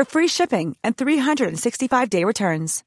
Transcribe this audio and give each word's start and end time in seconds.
for 0.00 0.20
free 0.20 0.28
shipping 0.28 0.76
and 0.82 0.96
365-day 0.96 2.24
returns. 2.24 2.84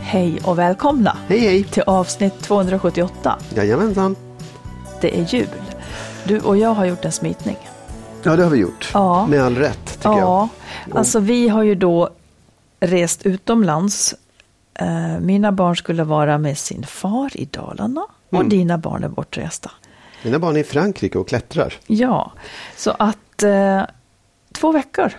Hej 0.00 0.40
och 0.44 0.58
välkomna 0.58 1.16
Hej 1.28 1.38
hej! 1.38 1.64
till 1.64 1.82
avsnitt 1.86 2.38
278. 2.42 3.38
Jajamensan. 3.54 4.16
Det 5.00 5.18
är 5.18 5.34
jul. 5.34 5.48
Du 6.24 6.40
och 6.40 6.56
jag 6.56 6.68
har 6.74 6.84
gjort 6.84 7.04
en 7.04 7.12
smitning. 7.12 7.56
Ja, 8.22 8.36
det 8.36 8.42
har 8.42 8.50
vi 8.50 8.58
gjort. 8.58 8.90
Ja. 8.94 9.26
Med 9.26 9.42
all 9.42 9.56
rätt, 9.56 9.86
tycker 9.86 10.08
ja, 10.08 10.48
jag. 10.88 10.98
alltså 10.98 11.20
vi 11.20 11.48
har 11.48 11.62
ju 11.62 11.74
då 11.74 12.10
rest 12.80 13.26
utomlands. 13.26 14.14
Eh, 14.74 15.20
Mina 15.20 15.52
barn 15.52 15.76
skulle 15.76 16.04
vara 16.04 16.38
med 16.38 16.58
sin 16.58 16.86
far 16.86 17.36
i 17.36 17.44
Dalarna 17.44 18.06
och 18.30 18.34
Mm. 18.34 18.48
dina 18.48 18.78
barn 18.78 19.04
är 19.04 19.08
bortresta. 19.08 19.70
Mina 20.22 20.38
barn 20.38 20.56
är 20.56 20.60
i 20.60 20.64
Frankrike 20.64 21.18
och 21.18 21.28
klättrar. 21.28 21.74
Ja, 21.86 22.32
så 22.76 22.90
att 22.98 23.42
eh, 23.42 23.82
två 24.54 24.72
veckor 24.72 25.12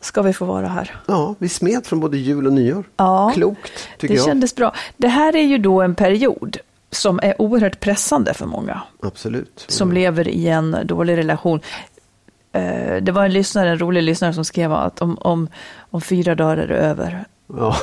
ska 0.00 0.22
vi 0.22 0.32
få 0.32 0.44
vara 0.44 0.68
här. 0.68 1.00
Ja, 1.06 1.34
vi 1.38 1.48
smet 1.48 1.86
från 1.86 2.00
både 2.00 2.16
jul 2.18 2.46
och 2.46 2.52
nyår. 2.52 2.84
Ja, 2.96 3.30
Klokt, 3.34 3.88
tycker 3.98 4.14
det 4.14 4.18
jag. 4.18 4.26
kändes 4.26 4.54
bra. 4.54 4.74
Det 4.96 5.08
här 5.08 5.36
är 5.36 5.42
ju 5.42 5.58
då 5.58 5.82
en 5.82 5.94
period 5.94 6.56
som 6.90 7.20
är 7.22 7.42
oerhört 7.42 7.80
pressande 7.80 8.34
för 8.34 8.46
många. 8.46 8.82
Absolut. 9.02 9.64
som 9.68 9.92
lever 9.92 10.28
i 10.28 10.48
en 10.48 10.76
dålig 10.84 11.16
relation. 11.16 11.60
Eh, 12.52 12.96
Det 13.02 13.12
var 13.12 13.24
en 13.24 13.32
lyssnare, 13.32 13.70
en 13.70 13.78
rolig 13.78 14.02
lyssnare 14.02 14.32
som 14.32 14.44
skrev 14.44 14.72
att 14.72 15.02
om, 15.02 15.18
om, 15.20 15.48
om 15.90 16.00
fyra 16.00 16.34
dagar 16.34 16.56
är 16.56 16.66
det 16.68 16.76
över. 16.76 17.24
Ja. 17.56 17.76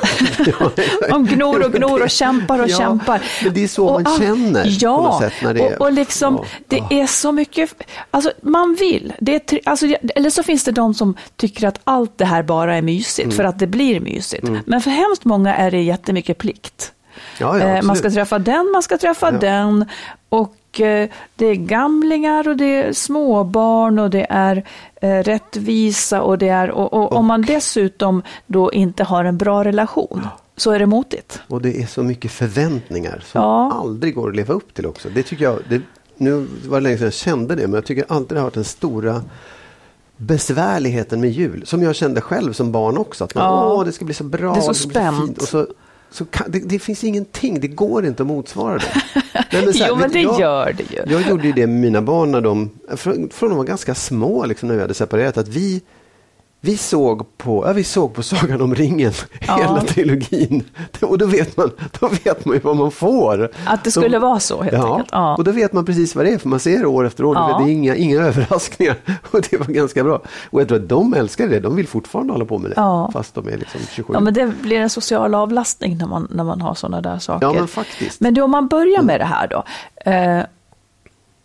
De 1.08 1.26
gnor 1.26 1.64
och 1.64 1.72
gnor 1.72 2.02
och 2.02 2.10
kämpar 2.10 2.58
och 2.62 2.68
Ja, 2.68 2.76
kämpar. 2.78 3.22
men 3.44 3.54
det 3.54 3.64
är 3.64 3.68
så 3.68 3.86
Och 3.86 4.02
man 4.02 4.12
all- 4.12 4.18
känner 4.18 4.66
ja, 4.80 4.96
på 4.96 5.02
något 5.02 5.20
sätt 5.20 5.32
när 5.42 5.54
det 5.54 5.76
och, 5.76 5.80
och 5.86 5.92
liksom, 5.92 6.34
Ja. 6.68 6.84
det 6.88 7.00
är 7.00 7.06
så 7.06 7.32
mycket, 7.32 7.70
alltså 8.10 8.32
man 8.42 8.74
vill, 8.80 9.12
det 9.20 9.52
är, 9.52 9.60
alltså, 9.64 9.86
eller 10.14 10.30
så 10.30 10.42
finns 10.42 10.64
det 10.64 10.72
de 10.72 10.94
som 10.94 11.16
tycker 11.36 11.68
att 11.68 11.80
allt 11.84 12.18
det 12.18 12.24
här 12.24 12.42
bara 12.42 12.76
är 12.76 12.82
mysigt, 12.82 13.24
Mm. 13.26 13.36
för 13.36 13.44
att 13.44 13.58
det 13.58 13.66
blir 13.66 14.00
mysigt. 14.00 14.48
Men 14.66 14.80
för 14.80 14.90
hemskt 14.90 15.24
många 15.24 15.54
är 15.56 15.70
det 15.70 15.82
jättemycket 15.82 16.38
plikt. 16.38 16.92
Ja, 17.38 17.58
Eh, 17.60 17.82
man 17.82 17.96
ska 17.96 18.10
träffa 18.10 18.38
den, 18.38 18.70
man 18.72 18.82
ska 18.82 18.98
träffa 18.98 19.30
den. 19.30 19.84
Och 20.28 20.80
eh, 20.80 21.08
det 21.36 21.46
är 21.46 21.54
gamlingar 21.54 22.48
och 22.48 22.56
det 22.56 22.64
är 22.82 22.92
småbarn 22.92 23.98
och 23.98 24.10
det 24.10 24.26
är 24.30 24.64
rättvisa 25.00 26.22
och 26.22 26.38
det 26.38 26.48
är, 26.48 26.70
och, 26.70 26.92
och 26.92 27.12
om 27.12 27.26
man 27.26 27.42
dessutom 27.42 28.22
då 28.46 28.72
inte 28.72 29.04
har 29.04 29.24
en 29.24 29.36
bra 29.38 29.64
relation 29.64 30.26
så 30.56 30.70
är 30.70 30.78
det 30.78 30.86
motigt. 30.86 31.40
Och 31.48 31.62
det 31.62 31.82
är 31.82 31.86
så 31.86 32.02
mycket 32.02 32.30
förväntningar 32.30 33.22
som 33.26 33.40
Ja. 33.42 33.72
aldrig 33.80 34.14
går 34.14 34.28
att 34.28 34.36
leva 34.36 34.54
upp 34.54 34.74
till 34.74 34.86
också. 34.86 35.08
Det 35.14 35.22
tycker 35.22 35.44
jag, 35.44 35.58
det, 35.68 35.82
nu 36.16 36.46
var 36.68 36.80
det 36.80 36.84
länge 36.84 36.96
sedan 36.98 37.04
jag 37.06 37.12
kände 37.14 37.54
det, 37.54 37.62
men 37.62 37.74
jag 37.74 37.84
tycker 37.84 38.04
alltid 38.08 38.36
det 38.36 38.40
har 38.40 38.44
varit 38.46 38.54
den 38.54 38.64
stora 38.64 39.22
besvärligheten 40.16 41.20
med 41.20 41.30
jul. 41.30 41.66
Som 41.66 41.82
jag 41.82 41.94
kände 41.96 42.20
själv 42.20 42.52
som 42.52 42.72
barn 42.72 42.98
också. 42.98 43.24
Att 43.24 43.34
man, 43.34 43.44
Ja. 43.44 43.72
åh, 43.72 43.84
det 43.84 43.92
ska 43.92 44.04
bli 44.04 44.14
så 44.14 44.24
bra. 44.24 44.52
Det 44.52 44.58
är 44.58 44.62
så 44.62 44.74
spänt. 44.74 45.26
fint." 45.26 45.38
Och 45.38 45.48
så, 45.48 45.66
så 46.10 46.24
kan, 46.24 46.50
det, 46.50 46.58
det 46.58 46.78
finns 46.78 47.04
ingenting, 47.04 47.60
det 47.60 47.68
går 47.68 48.06
inte 48.06 48.22
att 48.22 48.26
motsvara 48.26 48.78
det. 48.78 49.02
Nej, 49.52 49.64
men 49.64 49.74
här, 49.74 49.86
jo, 49.88 49.96
men 49.96 50.12
det 50.12 50.20
jag, 50.20 50.40
gör 50.40 50.72
det 50.72 50.92
ju. 50.92 51.12
Jag 51.12 51.28
gjorde 51.28 51.46
ju 51.46 51.52
det 51.52 51.66
med 51.66 51.80
mina 51.80 52.02
barn 52.02 52.32
när 52.32 52.40
de, 52.40 52.70
från, 52.96 53.28
från 53.28 53.48
de 53.48 53.58
var 53.58 53.64
ganska 53.64 53.94
små, 53.94 54.46
liksom, 54.46 54.68
när 54.68 54.74
vi 54.74 54.80
hade 54.80 54.94
separerat, 54.94 55.36
att 55.36 55.48
vi 55.48 55.82
vi 56.66 56.76
såg 56.76 57.36
på, 57.36 57.66
ja, 57.66 57.72
vi 57.72 57.84
såg 57.84 58.14
på 58.14 58.22
Sagan 58.22 58.60
om 58.60 58.74
ringen, 58.74 59.12
Ja. 59.46 59.56
hela 59.56 59.80
trilogin. 59.80 60.64
Och 61.00 61.18
då 61.18 61.26
vet, 61.26 61.56
man, 61.56 61.70
då 62.00 62.08
vet 62.08 62.44
man 62.44 62.54
ju 62.54 62.60
vad 62.60 62.76
man 62.76 62.90
får. 62.90 63.50
Att 63.64 63.84
det 63.84 63.90
skulle 63.90 64.18
vara 64.18 64.40
så 64.40 64.62
helt 64.62 64.76
ja, 64.76 64.92
enkelt. 64.92 65.08
Ja. 65.12 65.36
och 65.36 65.44
då 65.44 65.52
vet 65.52 65.72
man 65.72 65.84
precis 65.84 66.14
vad 66.16 66.24
det 66.24 66.32
är, 66.32 66.38
för 66.38 66.48
man 66.48 66.60
ser 66.60 66.78
det 66.78 66.86
år 66.86 67.06
efter 67.06 67.24
år. 67.24 67.36
Ja. 67.36 67.58
Det 67.58 67.64
är 67.64 67.72
inga, 67.72 67.96
inga 67.96 68.20
överraskningar. 68.20 68.96
Och 69.30 69.40
det 69.50 69.56
var 69.56 69.66
ganska 69.66 70.04
bra. 70.04 70.20
Och 70.50 70.60
jag 70.60 70.68
tror 70.68 70.78
att 70.78 70.88
de 70.88 71.14
älskar 71.14 71.48
det, 71.48 71.60
de 71.60 71.76
vill 71.76 71.88
fortfarande 71.88 72.32
hålla 72.32 72.44
på 72.44 72.58
med 72.58 72.70
det. 72.70 72.74
Ja. 72.76 73.10
Fast 73.12 73.34
de 73.34 73.48
är 73.48 73.56
liksom 73.56 73.80
27. 73.90 74.12
Ja, 74.12 74.20
men 74.20 74.34
det 74.34 74.46
blir 74.62 74.76
en 74.76 74.90
social 74.90 75.34
avlastning 75.34 75.98
när 75.98 76.06
man, 76.06 76.28
när 76.30 76.44
man 76.44 76.60
har 76.60 76.74
sådana 76.74 77.00
där 77.00 77.18
saker. 77.18 77.46
Ja, 77.46 77.52
men 77.52 77.68
faktiskt. 77.68 78.20
Men 78.20 78.34
du, 78.34 78.40
om 78.40 78.50
man 78.50 78.68
börjar 78.68 79.02
med 79.02 79.20
det 79.20 79.24
här 79.24 79.48
då. 79.48 79.64
Eh, 80.10 80.42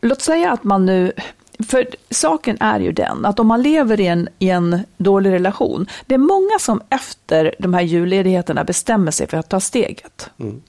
låt 0.02 0.22
säga 0.22 0.52
att 0.52 0.64
man 0.64 0.86
nu, 0.86 1.12
för 1.64 1.88
saken 2.10 2.58
är 2.60 2.80
ju 2.80 2.92
den 2.92 3.26
att 3.26 3.40
om 3.40 3.48
man 3.48 3.62
lever 3.62 4.00
i 4.00 4.08
en, 4.08 4.30
i 4.40 4.50
en 4.50 4.80
dålig 4.98 5.32
relation, 5.32 5.88
det 6.06 6.16
är 6.16 6.20
många 6.20 6.60
som 6.60 6.82
efter 6.90 7.56
de 7.60 7.74
här 7.74 7.82
julledigheterna 7.82 8.64
bestämmer 8.64 9.12
sig 9.12 9.28
för 9.28 9.38
att 9.38 9.50
ta 9.50 9.60
steget. 9.60 10.30
Mm. 10.38 10.62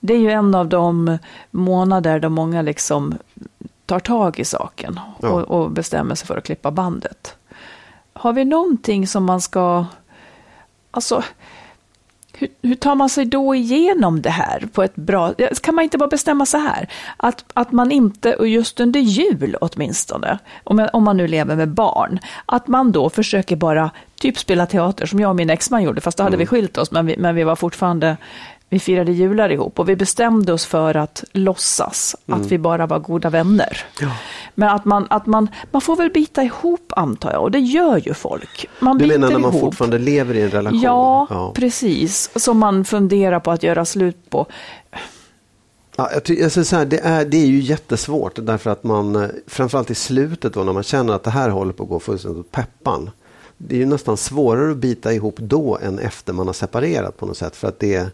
Det 0.00 0.14
är 0.14 0.18
ju 0.18 0.30
en 0.30 0.54
av 0.54 0.68
de 0.68 1.18
månader 1.50 2.20
då 2.20 2.28
många 2.28 2.62
liksom 2.62 3.14
tar 3.86 4.00
tag 4.00 4.38
i 4.38 4.44
saken 4.44 5.00
Ja. 5.20 5.28
och, 5.28 5.42
och 5.42 5.70
bestämmer 5.70 6.14
sig 6.14 6.26
för 6.26 6.36
att 6.36 6.44
klippa 6.44 6.70
bandet. 6.70 7.34
Har 8.12 8.32
vi 8.32 8.44
någonting 8.44 9.06
som 9.06 9.24
man 9.24 9.40
ska, 9.40 9.86
alltså 10.90 11.22
hur, 12.38 12.48
hur 12.62 12.74
tar 12.74 12.94
man 12.94 13.08
sig 13.08 13.24
då 13.24 13.54
igenom 13.54 14.22
det 14.22 14.30
här 14.30 14.68
på 14.72 14.82
ett 14.82 14.96
bra... 14.96 15.34
Kan 15.60 15.74
man 15.74 15.84
inte 15.84 15.98
bara 15.98 16.08
bestämma 16.08 16.46
så 16.46 16.58
här? 16.58 16.88
Att, 17.16 17.44
att 17.54 17.72
man 17.72 17.92
inte, 17.92 18.34
och 18.34 18.48
just 18.48 18.80
under 18.80 19.00
jul 19.00 19.56
åtminstone, 19.60 20.38
om, 20.64 20.78
jag, 20.78 20.90
om 20.92 21.04
man 21.04 21.16
nu 21.16 21.28
lever 21.28 21.56
med 21.56 21.68
barn, 21.68 22.18
att 22.46 22.66
man 22.66 22.92
då 22.92 23.10
försöker 23.10 23.56
bara 23.56 23.90
typ 24.20 24.38
spela 24.38 24.66
teater 24.66 25.06
som 25.06 25.20
jag 25.20 25.30
och 25.30 25.36
min 25.36 25.50
exman 25.50 25.82
gjorde, 25.82 26.00
fast 26.00 26.18
då 26.18 26.24
hade 26.24 26.36
vi 26.36 26.46
skilt 26.46 26.78
oss, 26.78 26.90
men 26.90 27.06
vi, 27.06 27.16
men 27.18 27.34
vi 27.34 27.44
var 27.44 27.56
fortfarande 27.56 28.16
vi 28.70 28.78
firade 28.78 29.12
jular 29.12 29.50
ihop 29.52 29.78
och 29.78 29.88
vi 29.88 29.96
bestämde 29.96 30.52
oss 30.52 30.66
för 30.66 30.94
att 30.96 31.24
låtsas 31.32 32.16
att 32.26 32.46
vi 32.46 32.58
bara 32.58 32.86
var 32.86 32.98
goda 32.98 33.30
vänner. 33.30 33.84
Ja. 34.00 34.10
Men 34.54 34.68
att 34.68 34.84
man, 34.84 35.06
att 35.10 35.26
man, 35.26 35.48
man 35.70 35.80
får 35.82 35.96
väl 35.96 36.10
bita 36.10 36.42
ihop 36.42 36.92
antar 36.96 37.32
jag, 37.32 37.42
och 37.42 37.50
det 37.50 37.58
gör 37.58 37.96
ju 37.96 38.14
folk. 38.14 38.66
Man 38.80 38.98
Du 38.98 39.04
biter 39.04 39.18
menar 39.18 39.32
när 39.32 39.38
man 39.38 39.50
ihop. 39.50 39.60
fortfarande 39.60 39.98
lever 39.98 40.34
i 40.34 40.42
en 40.42 40.50
relation? 40.50 40.80
Ja, 40.80 41.52
precis. 41.54 42.30
Som 42.36 42.58
man 42.58 42.84
funderar 42.84 43.40
på 43.40 43.50
att 43.50 43.62
göra 43.62 43.84
slut 43.84 44.30
på. 44.30 44.46
Ja, 45.96 46.10
jag 46.12 46.24
ty- 46.24 46.44
alltså 46.44 46.64
så 46.64 46.76
här, 46.76 46.84
det, 46.84 46.98
är, 46.98 47.24
det 47.24 47.36
är 47.36 47.46
ju 47.46 47.60
jättesvårt 47.60 48.32
därför 48.42 48.70
att 48.70 48.84
man, 48.84 49.16
eh, 49.16 49.28
framförallt 49.46 49.90
i 49.90 49.94
slutet 49.94 50.54
då 50.54 50.64
när 50.64 50.72
man 50.72 50.82
känner 50.82 51.12
att 51.14 51.24
det 51.24 51.30
här 51.30 51.48
håller 51.50 51.72
på 51.72 51.82
att 51.82 51.88
gå 51.88 52.00
fullständigt 52.00 52.40
åt 52.40 52.50
peppan. 52.52 53.10
Det 53.56 53.74
är 53.74 53.78
ju 53.78 53.86
nästan 53.86 54.16
svårare 54.16 54.70
att 54.70 54.76
bita 54.76 55.12
ihop 55.12 55.36
då 55.38 55.78
än 55.82 55.98
efter 55.98 56.32
man 56.32 56.46
har 56.46 56.54
separerat 56.54 57.16
på 57.16 57.26
något 57.26 57.36
sätt. 57.36 57.56
För 57.56 57.68
att 57.68 57.78
det, 57.80 57.94
är- 57.94 58.10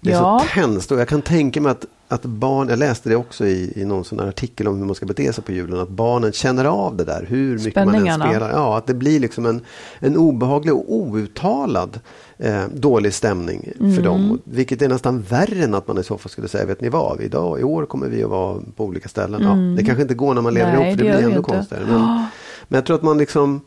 det 0.00 0.10
är 0.10 0.14
Ja. 0.14 0.38
så 0.42 0.60
tänst 0.60 0.92
och 0.92 1.00
jag 1.00 1.08
kan 1.08 1.22
tänka 1.22 1.60
mig 1.60 1.72
att 1.72 1.86
att 2.12 2.24
barn, 2.24 2.68
jag 2.68 2.78
läste 2.78 3.08
det 3.08 3.16
också 3.16 3.46
i, 3.46 3.72
i 3.76 3.84
någon 3.84 4.04
sån 4.04 4.20
här 4.20 4.26
artikel 4.26 4.68
om 4.68 4.78
hur 4.78 4.84
man 4.84 4.94
ska 4.94 5.06
bete 5.06 5.32
sig 5.32 5.44
på 5.44 5.52
julen, 5.52 5.80
att 5.80 5.88
barnen 5.88 6.32
känner 6.32 6.64
av 6.64 6.96
det 6.96 7.04
där, 7.04 7.26
hur 7.28 7.58
mycket 7.58 7.84
man 7.84 7.94
än 7.94 8.20
spelar. 8.20 8.50
Ja, 8.50 8.78
att 8.78 8.86
det 8.86 8.94
blir 8.94 9.20
liksom 9.20 9.46
en, 9.46 9.60
en 9.98 10.16
obehaglig 10.16 10.74
och 10.74 10.94
outtalad 10.94 12.00
eh, 12.38 12.62
dålig 12.74 13.14
stämning 13.14 13.72
mm. 13.80 13.94
för 13.94 14.02
dem. 14.02 14.38
Vilket 14.44 14.82
är 14.82 14.88
nästan 14.88 15.22
värre 15.22 15.64
än 15.64 15.74
att 15.74 15.88
man 15.88 15.98
i 15.98 16.04
så 16.04 16.18
fall 16.18 16.30
skulle 16.30 16.48
säga, 16.48 16.66
vet 16.66 16.80
ni 16.80 16.88
vad, 16.88 17.20
idag, 17.20 17.60
i 17.60 17.62
år 17.62 17.86
kommer 17.86 18.08
vi 18.08 18.22
att 18.22 18.30
vara 18.30 18.60
på 18.76 18.84
olika 18.84 19.08
ställen. 19.08 19.42
Mm. 19.42 19.70
Ja, 19.70 19.76
det 19.76 19.84
kanske 19.84 20.02
inte 20.02 20.14
går 20.14 20.34
när 20.34 20.42
man 20.42 20.54
lever 20.54 20.72
Nej, 20.72 20.82
ihop, 20.82 20.98
för 20.98 21.04
det, 21.04 21.12
det 21.12 21.18
blir 21.18 21.30
ännu 21.30 21.42
konstigare. 21.42 21.84
Men, 21.86 22.00
men 22.68 22.78
jag 22.78 22.86
tror 22.86 22.96
att 22.96 23.02
man 23.02 23.18
liksom 23.18 23.60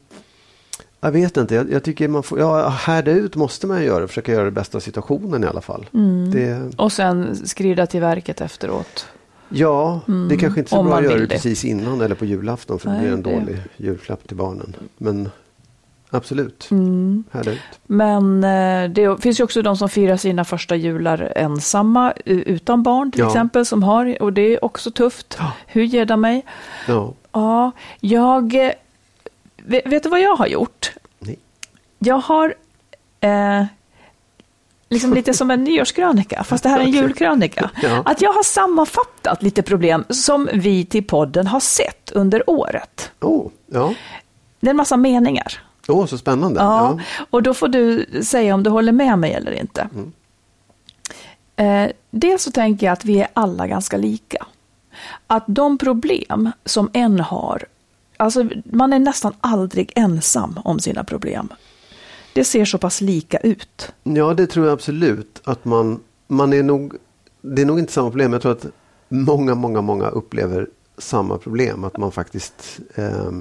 jag 1.04 1.12
vet 1.12 1.38
inte, 1.38 1.56
jag, 1.56 1.72
jag, 1.72 1.84
tycker 1.84 2.08
man 2.08 2.24
får, 2.24 2.40
ja, 2.40 2.70
härda 2.70 3.12
ut 3.12 3.36
måste 3.36 3.68
man 3.68 3.84
göra, 3.84 4.08
försöka 4.08 4.32
göra 4.32 4.46
det 4.46 4.52
bästa 4.52 4.78
av 4.78 4.80
situationen 4.80 5.44
i 5.44 5.48
alla 5.48 5.62
fall. 5.62 5.86
Mm. 5.94 6.32
Det... 6.32 6.78
Och 6.78 6.92
sen 6.92 7.36
skrida 7.36 7.86
till 7.86 8.02
verket 8.02 8.42
efteråt. 8.42 9.08
Ja, 9.50 10.02
mm. 10.08 10.30
det 10.30 10.38
kanske 10.38 10.60
inte 10.60 10.70
är 10.70 10.76
så 10.76 10.80
Om 10.80 10.86
bra 10.86 10.98
att 10.98 11.04
göra 11.04 11.20
det 11.20 11.28
precis 11.28 11.66
innan 11.66 12.02
eller 12.02 12.16
på 12.16 12.26
julafton 12.26 12.80
för 12.80 12.90
Nej, 12.90 12.98
det 12.98 13.02
blir 13.02 13.14
en 13.14 13.24
det... 13.24 13.32
dålig 13.32 13.58
julklapp 13.78 14.28
till 14.28 14.38
barnen. 14.38 14.76
Men 14.98 15.30
absolut, 16.10 16.68
mm. 16.72 17.24
härda 17.32 17.52
ut. 17.52 17.60
Men 17.84 18.44
eh, 18.44 18.90
det 18.90 19.22
finns 19.22 19.40
ju 19.40 19.44
också 19.44 19.62
de 19.62 19.78
som 19.78 19.90
firar 19.90 20.18
sina 20.18 20.46
första 20.46 20.76
jular 20.76 21.34
ensamma 21.36 22.14
utan 22.26 22.84
barn 22.84 23.12
till 23.12 23.22
ja. 23.22 23.28
exempel 23.28 23.66
som 23.66 23.84
har, 23.84 24.22
och 24.22 24.34
det 24.34 24.42
är 24.42 24.66
också 24.66 24.92
tufft. 24.92 25.36
Ja. 25.40 25.52
Hur 25.68 25.84
ger 25.84 26.06
det 26.06 26.18
mig? 26.18 26.46
Ja. 26.88 27.14
ja, 27.32 27.72
jag 28.00 28.74
eh, 29.70 29.82
Vet 29.86 30.04
du 30.04 30.10
vad 30.10 30.22
jag 30.22 30.36
har 30.36 30.48
gjort? 30.48 30.94
Nej. 31.20 31.40
Jag 32.00 32.16
har 32.20 32.56
eh, 33.20 33.66
liksom 34.90 35.14
lite 35.14 35.34
som 35.34 35.52
en 35.52 35.64
nyårskrönika, 35.64 36.44
fast 36.44 36.64
det 36.64 36.70
här 36.70 36.80
är 36.80 36.84
en 36.84 36.92
julkrönika. 37.02 37.70
Ja. 37.82 38.02
Att 38.06 38.22
jag 38.22 38.34
har 38.34 38.44
sammanfattat 38.44 39.44
lite 39.44 39.62
problem 39.62 40.06
som 40.10 40.50
vi 40.54 40.86
till 40.86 41.04
podden 41.04 41.48
har 41.48 41.60
sett 41.60 42.12
under 42.12 42.50
året. 42.50 43.12
Oh, 43.22 43.52
ja. 43.68 43.94
Det 44.60 44.68
är 44.68 44.70
en 44.70 44.78
massa 44.78 44.98
meningar. 44.98 45.62
Åh, 45.88 46.02
oh, 46.02 46.06
så 46.06 46.18
spännande. 46.18 46.60
Ja, 46.60 47.00
ja, 47.00 47.26
och 47.30 47.44
då 47.44 47.54
får 47.54 47.68
du 47.68 48.06
säga 48.24 48.54
om 48.54 48.64
du 48.64 48.70
håller 48.70 48.92
med 48.92 49.20
mig 49.20 49.34
eller 49.34 49.52
inte. 49.52 49.88
Mm. 49.94 50.12
Eh, 51.56 51.92
dels 52.12 52.44
så 52.44 52.52
tänker 52.52 52.86
jag 52.86 52.94
att 52.94 53.06
vi 53.06 53.20
är 53.22 53.28
alla 53.34 53.68
ganska 53.68 53.98
lika. 53.98 54.46
Att 55.28 55.44
de 55.48 55.78
problem 55.78 56.52
som 56.66 56.90
en 56.94 57.20
har 57.20 57.66
Alltså, 58.18 58.50
man 58.66 58.94
är 58.94 59.00
nästan 59.00 59.34
aldrig 59.42 59.92
ensam 59.96 60.60
om 60.64 60.80
sina 60.80 61.04
problem. 61.04 61.54
Det 62.34 62.44
ser 62.44 62.66
så 62.66 62.78
pass 62.78 63.02
lika 63.02 63.38
ut. 63.38 63.94
Ja, 64.04 64.34
det 64.34 64.48
tror 64.48 64.66
jag 64.66 64.74
absolut. 64.74 65.42
Att 65.44 65.66
man, 65.66 66.00
man 66.28 66.54
är 66.54 66.64
nog, 66.64 66.96
det 67.42 67.62
är 67.62 67.66
nog 67.66 67.80
inte 67.80 67.94
samma 67.94 68.10
problem. 68.10 68.34
Jag 68.34 68.42
tror 68.42 68.52
att 68.52 68.66
många, 69.10 69.56
många, 69.56 69.82
många 69.82 70.08
upplever 70.08 70.68
samma 70.98 71.38
problem. 71.38 71.84
Att 71.84 71.98
man 71.98 72.12
faktiskt 72.12 72.80
eh, 72.96 73.32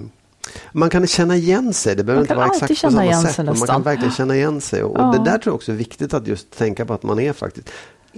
man 0.73 0.91
kan 0.91 1.07
känna 1.07 1.37
igen 1.37 1.73
sig. 1.73 1.97
Det 1.97 2.05
behöver 2.05 2.23
inte 2.23 2.35
vara 2.35 2.47
exakt 2.47 2.69
på 2.69 2.75
samma 2.75 3.23
sätt. 3.23 3.37
Men 3.37 3.59
man 3.59 3.69
kan 3.69 3.83
verkligen 3.83 4.13
känna 4.13 4.37
igen 4.37 4.61
sig. 4.61 4.83
Och, 4.83 4.99
ja. 4.99 5.05
det 5.13 5.31
där 5.31 5.39
tror 5.39 5.51
jag 5.51 5.55
också 5.55 5.73
är 5.73 5.77
viktigt 5.77 6.15
att 6.15 6.27
just 6.27 6.51
tänka 6.51 6.87
på 6.87 6.95
att 6.95 7.03
man 7.03 7.21
är 7.21 7.33
faktiskt 7.33 7.71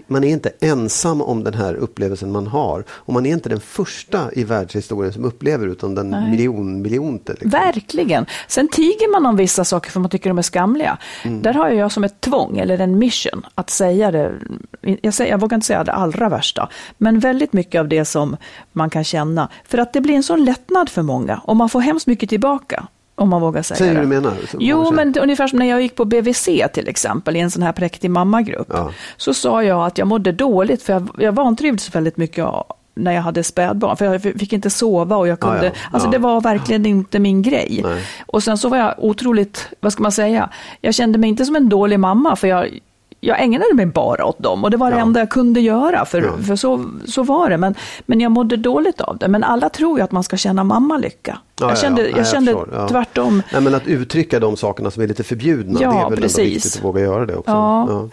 man 0.06 0.24
är 0.24 0.28
inte 0.28 0.52
ensam 0.60 1.22
om 1.22 1.44
den 1.44 1.54
här 1.54 1.74
upplevelsen 1.74 2.32
man 2.32 2.46
har. 2.46 2.84
Och 2.90 3.12
man 3.12 3.26
är 3.26 3.32
inte 3.32 3.48
den 3.48 3.60
första 3.60 4.32
i 4.32 4.44
världshistorien 4.44 5.12
som 5.12 5.24
upplever 5.24 5.66
utan 5.66 5.94
den 5.94 6.10
Nej. 6.10 6.30
miljon 6.30 6.82
miljonte. 6.82 7.32
Liksom. 7.32 7.50
Verkligen. 7.50 8.26
Sen 8.48 8.68
tiger 8.68 9.12
man 9.12 9.26
om 9.26 9.36
vissa 9.36 9.64
saker 9.64 9.90
för 9.90 10.00
man 10.00 10.10
tycker 10.10 10.30
de 10.30 10.38
är 10.38 10.42
skamliga. 10.42 10.98
Mm. 11.22 11.42
Där 11.42 11.54
har 11.54 11.68
jag 11.68 11.92
som 11.92 12.04
ett 12.04 12.20
tvång 12.20 12.58
eller 12.58 12.78
en 12.78 12.98
mission 12.98 13.46
att 13.54 13.70
säga 13.70 14.10
det. 14.10 14.32
Jag, 14.80 15.14
säger, 15.14 15.30
jag 15.30 15.40
vågar 15.40 15.54
inte 15.54 15.66
säga 15.66 15.84
det 15.84 15.92
allra 15.92 16.28
värsta. 16.28 16.68
Men 16.98 17.18
väldigt 17.18 17.52
mycket 17.52 17.78
av 17.78 17.88
det 17.88 18.04
som 18.04 18.36
man 18.72 18.90
kan 18.90 19.04
känna. 19.04 19.48
För 19.64 19.78
att 19.78 19.92
det 19.92 20.00
blir 20.00 20.14
en 20.14 20.22
sån 20.22 20.44
lättnad 20.44 20.88
för 20.88 21.02
många 21.02 21.40
och 21.44 21.56
man 21.56 21.68
får 21.68 21.80
hemskt 21.80 22.06
mycket 22.06 22.28
tillbaka. 22.28 22.86
Om 23.16 23.28
man 23.28 23.40
vågar 23.40 23.62
säga 23.62 23.78
Säger 23.78 23.94
det. 23.94 24.00
du 24.00 24.06
menar? 24.06 24.34
Jo, 24.58 24.90
men 24.92 25.14
ungefär 25.18 25.46
som 25.46 25.58
när 25.58 25.66
jag 25.66 25.82
gick 25.82 25.94
på 25.94 26.04
BVC 26.04 26.44
till 26.72 26.88
exempel, 26.88 27.36
i 27.36 27.40
en 27.40 27.50
sån 27.50 27.62
här 27.62 27.72
präktig 27.72 28.10
mammagrupp. 28.10 28.68
Ja. 28.70 28.90
Så 29.16 29.34
sa 29.34 29.62
jag 29.62 29.86
att 29.86 29.98
jag 29.98 30.08
mådde 30.08 30.32
dåligt, 30.32 30.82
för 30.82 30.92
jag, 30.92 31.08
jag 31.18 31.32
vantrivdes 31.32 31.94
väldigt 31.94 32.16
mycket 32.16 32.46
när 32.94 33.12
jag 33.12 33.22
hade 33.22 33.44
spädbarn, 33.44 33.96
för 33.96 34.04
jag 34.04 34.22
fick 34.22 34.52
inte 34.52 34.70
sova 34.70 35.16
och 35.16 35.28
jag 35.28 35.40
kunde, 35.40 35.66
ja, 35.66 35.72
ja. 35.74 35.88
alltså 35.90 36.10
det 36.10 36.18
var 36.18 36.40
verkligen 36.40 36.86
inte 36.86 37.18
min 37.18 37.42
grej. 37.42 37.80
Nej. 37.84 38.02
Och 38.26 38.42
sen 38.42 38.58
så 38.58 38.68
var 38.68 38.78
jag 38.78 38.94
otroligt, 38.98 39.68
vad 39.80 39.92
ska 39.92 40.02
man 40.02 40.12
säga, 40.12 40.50
jag 40.80 40.94
kände 40.94 41.18
mig 41.18 41.30
inte 41.30 41.44
som 41.44 41.56
en 41.56 41.68
dålig 41.68 42.00
mamma, 42.00 42.36
för 42.36 42.48
jag, 42.48 42.78
jag 43.24 43.42
ägnade 43.42 43.74
mig 43.74 43.86
bara 43.86 44.24
åt 44.24 44.38
dem 44.38 44.64
och 44.64 44.70
det 44.70 44.76
var 44.76 44.90
det 44.90 44.96
enda 44.96 45.20
jag 45.20 45.30
kunde 45.30 45.60
göra, 45.60 46.04
för, 46.04 46.22
ja. 46.22 46.42
för 46.46 46.56
så, 46.56 46.84
så 47.04 47.22
var 47.22 47.50
det. 47.50 47.56
Men, 47.56 47.74
men 48.06 48.20
jag 48.20 48.32
mådde 48.32 48.56
dåligt 48.56 49.00
av 49.00 49.18
det. 49.18 49.28
Men 49.28 49.44
alla 49.44 49.68
tror 49.68 49.98
ju 49.98 50.04
att 50.04 50.12
man 50.12 50.24
ska 50.24 50.36
känna 50.36 50.64
mammalycka. 50.64 51.38
Ja, 51.60 51.68
jag 51.68 51.78
kände, 51.78 52.08
jag, 52.08 52.26
kände 52.26 52.50
jag 52.50 52.88
tvärtom. 52.88 53.42
Nej, 53.52 53.62
men 53.62 53.74
att 53.74 53.86
uttrycka 53.86 54.40
de 54.40 54.56
sakerna 54.56 54.90
som 54.90 55.02
är 55.02 55.06
lite 55.06 55.24
förbjudna, 55.24 55.80
ja, 55.82 55.90
det 55.92 55.98
är 55.98 56.10
väl 56.10 56.20
precis. 56.20 56.38
ändå 56.38 56.50
viktigt 56.50 56.76
att 56.76 56.84
våga 56.84 57.00
göra 57.00 57.26
det 57.26 57.36
också. 57.36 57.50
Ja. 57.50 58.08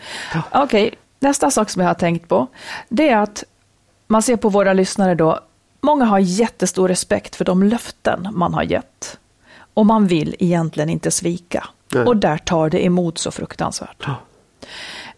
Okej, 0.51 0.63
okay. 0.63 0.91
nästa 1.19 1.51
sak 1.51 1.69
som 1.69 1.81
jag 1.81 1.89
har 1.89 1.93
tänkt 1.93 2.27
på, 2.27 2.47
det 2.89 3.09
är 3.09 3.17
att 3.17 3.43
man 4.07 4.21
ser 4.21 4.35
på 4.35 4.49
våra 4.49 4.73
lyssnare 4.73 5.15
då, 5.15 5.39
många 5.81 6.05
har 6.05 6.19
jättestor 6.19 6.87
respekt 6.87 7.35
för 7.35 7.45
de 7.45 7.63
löften 7.63 8.27
man 8.31 8.53
har 8.53 8.63
gett. 8.63 9.17
Och 9.73 9.85
man 9.85 10.07
vill 10.07 10.35
egentligen 10.39 10.89
inte 10.89 11.11
svika. 11.11 11.67
Nej. 11.93 12.03
Och 12.03 12.17
där 12.17 12.37
tar 12.37 12.69
det 12.69 12.85
emot 12.85 13.17
så 13.17 13.31
fruktansvärt. 13.31 14.07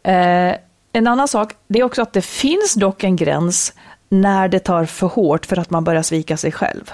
Eh, 0.03 0.55
en 0.94 1.07
annan 1.07 1.27
sak, 1.27 1.53
det 1.67 1.79
är 1.79 1.83
också 1.83 2.01
att 2.01 2.13
det 2.13 2.21
finns 2.21 2.73
dock 2.73 3.03
en 3.03 3.15
gräns 3.15 3.73
när 4.09 4.47
det 4.47 4.59
tar 4.59 4.85
för 4.85 5.07
hårt 5.07 5.45
för 5.45 5.59
att 5.59 5.69
man 5.69 5.83
börjar 5.83 6.01
svika 6.01 6.38
sig 6.38 6.51
själv. 6.51 6.91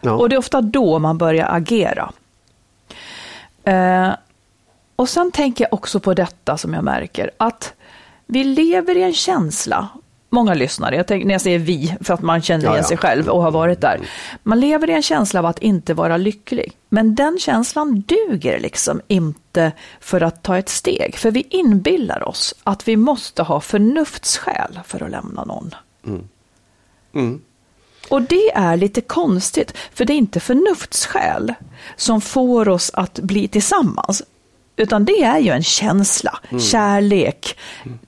Ja. 0.00 0.12
Och 0.12 0.28
det 0.28 0.34
är 0.34 0.38
ofta 0.38 0.60
då 0.60 0.98
man 0.98 1.18
börjar 1.18 1.48
agera. 1.50 2.12
Eh, 3.64 4.10
och 4.96 5.08
sen 5.08 5.32
tänker 5.32 5.64
jag 5.64 5.74
också 5.74 6.00
på 6.00 6.14
detta 6.14 6.56
som 6.58 6.74
jag 6.74 6.84
märker, 6.84 7.30
att 7.36 7.74
vi 8.26 8.44
lever 8.44 8.96
i 8.96 9.02
en 9.02 9.12
känsla 9.12 9.88
många 10.30 10.54
lyssnare, 10.54 10.96
jag 10.96 11.06
tänker, 11.06 11.26
när 11.26 11.34
jag 11.34 11.40
säger 11.40 11.58
vi, 11.58 11.96
för 12.00 12.14
att 12.14 12.22
man 12.22 12.42
känner 12.42 12.64
igen 12.64 12.72
ja, 12.72 12.78
ja. 12.78 12.88
sig 12.88 12.96
själv 12.96 13.28
och 13.28 13.42
har 13.42 13.50
varit 13.50 13.80
där. 13.80 14.00
Man 14.42 14.60
lever 14.60 14.90
i 14.90 14.92
en 14.92 15.02
känsla 15.02 15.40
av 15.40 15.46
att 15.46 15.58
inte 15.58 15.94
vara 15.94 16.16
lycklig. 16.16 16.72
Men 16.88 17.14
den 17.14 17.38
känslan 17.38 18.00
duger 18.00 18.60
liksom 18.60 19.00
inte 19.08 19.72
för 20.00 20.20
att 20.20 20.42
ta 20.42 20.58
ett 20.58 20.68
steg. 20.68 21.16
För 21.16 21.30
vi 21.30 21.46
inbillar 21.50 22.28
oss 22.28 22.54
att 22.64 22.88
vi 22.88 22.96
måste 22.96 23.42
ha 23.42 23.60
förnuftsskäl 23.60 24.80
för 24.84 25.02
att 25.02 25.10
lämna 25.10 25.44
någon. 25.44 25.74
Mm. 26.06 26.28
Mm. 27.14 27.40
Och 28.08 28.22
det 28.22 28.50
är 28.54 28.76
lite 28.76 29.00
konstigt, 29.00 29.74
för 29.92 30.04
det 30.04 30.12
är 30.12 30.18
inte 30.18 30.40
förnuftsskäl 30.40 31.54
som 31.96 32.20
får 32.20 32.68
oss 32.68 32.90
att 32.94 33.18
bli 33.18 33.48
tillsammans. 33.48 34.22
Utan 34.76 35.04
det 35.04 35.22
är 35.22 35.38
ju 35.38 35.50
en 35.50 35.62
känsla, 35.62 36.38
mm. 36.50 36.60
kärlek. 36.60 37.58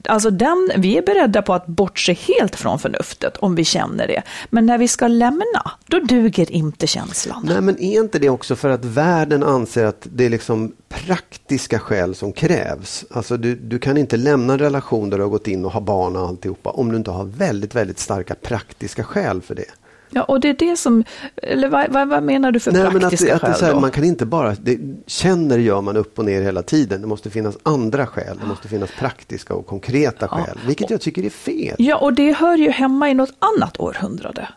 Alltså 0.09 0.31
den, 0.31 0.71
vi 0.77 0.99
är 0.99 1.03
beredda 1.03 1.43
på 1.43 1.55
att 1.55 1.67
bortse 1.67 2.13
helt 2.13 2.57
från 2.57 2.79
förnuftet 2.79 3.37
om 3.37 3.55
vi 3.55 3.65
känner 3.65 4.07
det. 4.07 4.23
Men 4.51 4.67
när 4.67 4.79
vi 4.79 4.89
ska 4.89 5.09
lämna, 5.09 5.71
då 5.87 5.99
duger 5.99 6.53
inte 6.53 6.87
känslan. 6.87 7.43
Nej, 7.49 7.61
men 7.61 7.79
är 7.79 8.01
inte 8.01 8.19
det 8.19 8.29
också 8.29 8.57
för 8.57 8.71
att 8.71 8.85
världen 8.85 9.43
anser 9.43 9.85
att 9.85 10.07
det 10.13 10.25
är 10.25 10.31
liksom 10.31 10.73
praktiska 10.89 11.79
skäl 11.79 12.15
som 12.15 12.33
krävs? 12.33 13.05
Alltså 13.11 13.37
du, 13.37 13.55
du 13.55 13.79
kan 13.79 13.97
inte 13.97 14.17
lämna 14.17 14.53
en 14.53 14.59
relation 14.59 15.11
där 15.11 15.19
du 15.19 15.25
har 15.25 15.31
gått 15.31 15.49
in 15.49 15.65
och 15.65 15.73
har 15.73 15.81
barn 15.81 16.17
och 16.17 16.29
alltihopa 16.29 16.71
om 16.71 16.91
du 16.91 16.97
inte 16.97 17.11
har 17.11 17.25
väldigt, 17.25 17.75
väldigt 17.75 17.99
starka 17.99 18.35
praktiska 18.35 19.05
skäl 19.05 19.43
för 19.43 19.55
det. 19.55 19.82
Ja, 20.15 20.23
och 20.23 20.41
det 20.41 20.49
är 20.49 20.55
det 20.55 20.77
som, 20.77 21.05
eller 21.37 21.69
vad, 21.69 21.91
vad, 21.91 22.09
vad 22.09 22.23
menar 22.23 22.53
du 22.53 22.61
för 22.61 22.73
Nej, 22.73 22.83
praktiska 22.83 23.27
men 23.27 23.35
att, 23.35 23.41
skäl? 23.41 23.51
Att 23.51 23.61
här, 23.61 23.81
man 23.81 23.91
kan 23.91 24.05
inte 24.05 24.27
bara, 24.27 24.55
det, 24.63 24.79
känner 25.07 25.59
gör 25.59 25.81
man 25.81 25.97
upp 25.97 26.19
och 26.19 26.25
ner 26.25 26.43
hela 26.43 26.63
tiden. 26.63 27.01
Det 27.01 27.07
måste 27.07 27.31
finnas 27.31 27.59
andra 27.63 28.07
skäl, 28.07 28.39
det 28.41 28.47
måste 28.47 28.69
finnas 28.69 28.91
praktiska 28.99 29.55
och 29.55 29.67
konkreta 29.67 30.29
ja. 30.31 30.37
skäl, 30.37 30.59
vilket 30.67 30.91
jag 30.91 31.01
tycker 31.01 31.25
är 31.25 31.31
fel. 31.31 31.77
Ja, 31.79 31.97
och 31.97 32.13
det 32.13 32.33
hör 32.33 32.57
ju 32.57 32.71
hemma 32.71 33.11
i 33.11 33.15
något 33.15 33.35
annat 33.39 33.81
århundrade. 33.81 34.49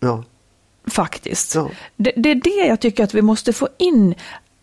Ja. 0.00 0.24
Faktiskt. 0.86 1.54
Ja. 1.54 1.70
Det, 1.96 2.12
det, 2.16 2.30
är 2.30 2.34
det 2.34 2.66
jag 2.68 2.80
tycker 2.80 3.04
att 3.04 3.14
vi 3.14 3.22
måste 3.22 3.52
få 3.52 3.68
in 3.78 4.14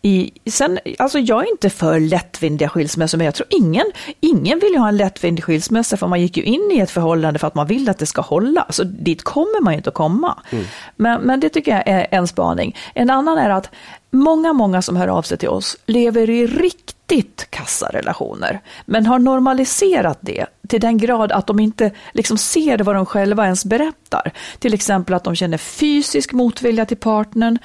i, 0.02 0.30
sen, 0.50 0.78
alltså 0.98 1.18
jag 1.18 1.42
är 1.42 1.50
inte 1.50 1.70
för 1.70 2.00
lättvindiga 2.00 2.68
skilsmässor, 2.68 3.18
men 3.18 3.24
jag 3.24 3.34
tror 3.34 3.48
ingen, 3.50 3.86
ingen 4.20 4.58
vill 4.58 4.72
ju 4.72 4.78
ha 4.78 4.88
en 4.88 4.96
lättvindig 4.96 5.44
skilsmässa, 5.44 5.96
för 5.96 6.06
man 6.06 6.20
gick 6.20 6.36
ju 6.36 6.42
in 6.42 6.70
i 6.72 6.78
ett 6.78 6.90
förhållande 6.90 7.38
för 7.38 7.46
att 7.46 7.54
man 7.54 7.66
vill 7.66 7.88
att 7.88 7.98
det 7.98 8.06
ska 8.06 8.20
hålla. 8.22 8.66
Så 8.70 8.84
dit 8.84 9.22
kommer 9.22 9.62
man 9.62 9.72
ju 9.72 9.76
inte 9.76 9.90
att 9.90 9.94
komma. 9.94 10.38
Mm. 10.50 10.64
Men, 10.96 11.20
men 11.20 11.40
det 11.40 11.48
tycker 11.48 11.72
jag 11.72 11.88
är 11.88 12.06
en 12.10 12.28
spaning. 12.28 12.76
En 12.94 13.10
annan 13.10 13.38
är 13.38 13.50
att 13.50 13.70
många, 14.10 14.52
många 14.52 14.82
som 14.82 14.96
hör 14.96 15.08
av 15.08 15.22
sig 15.22 15.38
till 15.38 15.48
oss 15.48 15.76
lever 15.86 16.30
i 16.30 16.46
riktigt 16.46 16.96
kassa 17.50 17.88
relationer, 17.92 18.60
men 18.86 19.06
har 19.06 19.18
normaliserat 19.18 20.18
det 20.20 20.46
till 20.68 20.80
den 20.80 20.98
grad 20.98 21.32
att 21.32 21.46
de 21.46 21.60
inte 21.60 21.90
liksom 22.12 22.38
ser 22.38 22.78
vad 22.78 22.94
de 22.94 23.06
själva 23.06 23.44
ens 23.44 23.64
berättar. 23.64 24.32
Till 24.58 24.74
exempel 24.74 25.14
att 25.14 25.24
de 25.24 25.34
känner 25.34 25.58
fysisk 25.58 26.32
motvilja 26.32 26.86
till 26.86 26.96
partnern, 26.96 27.58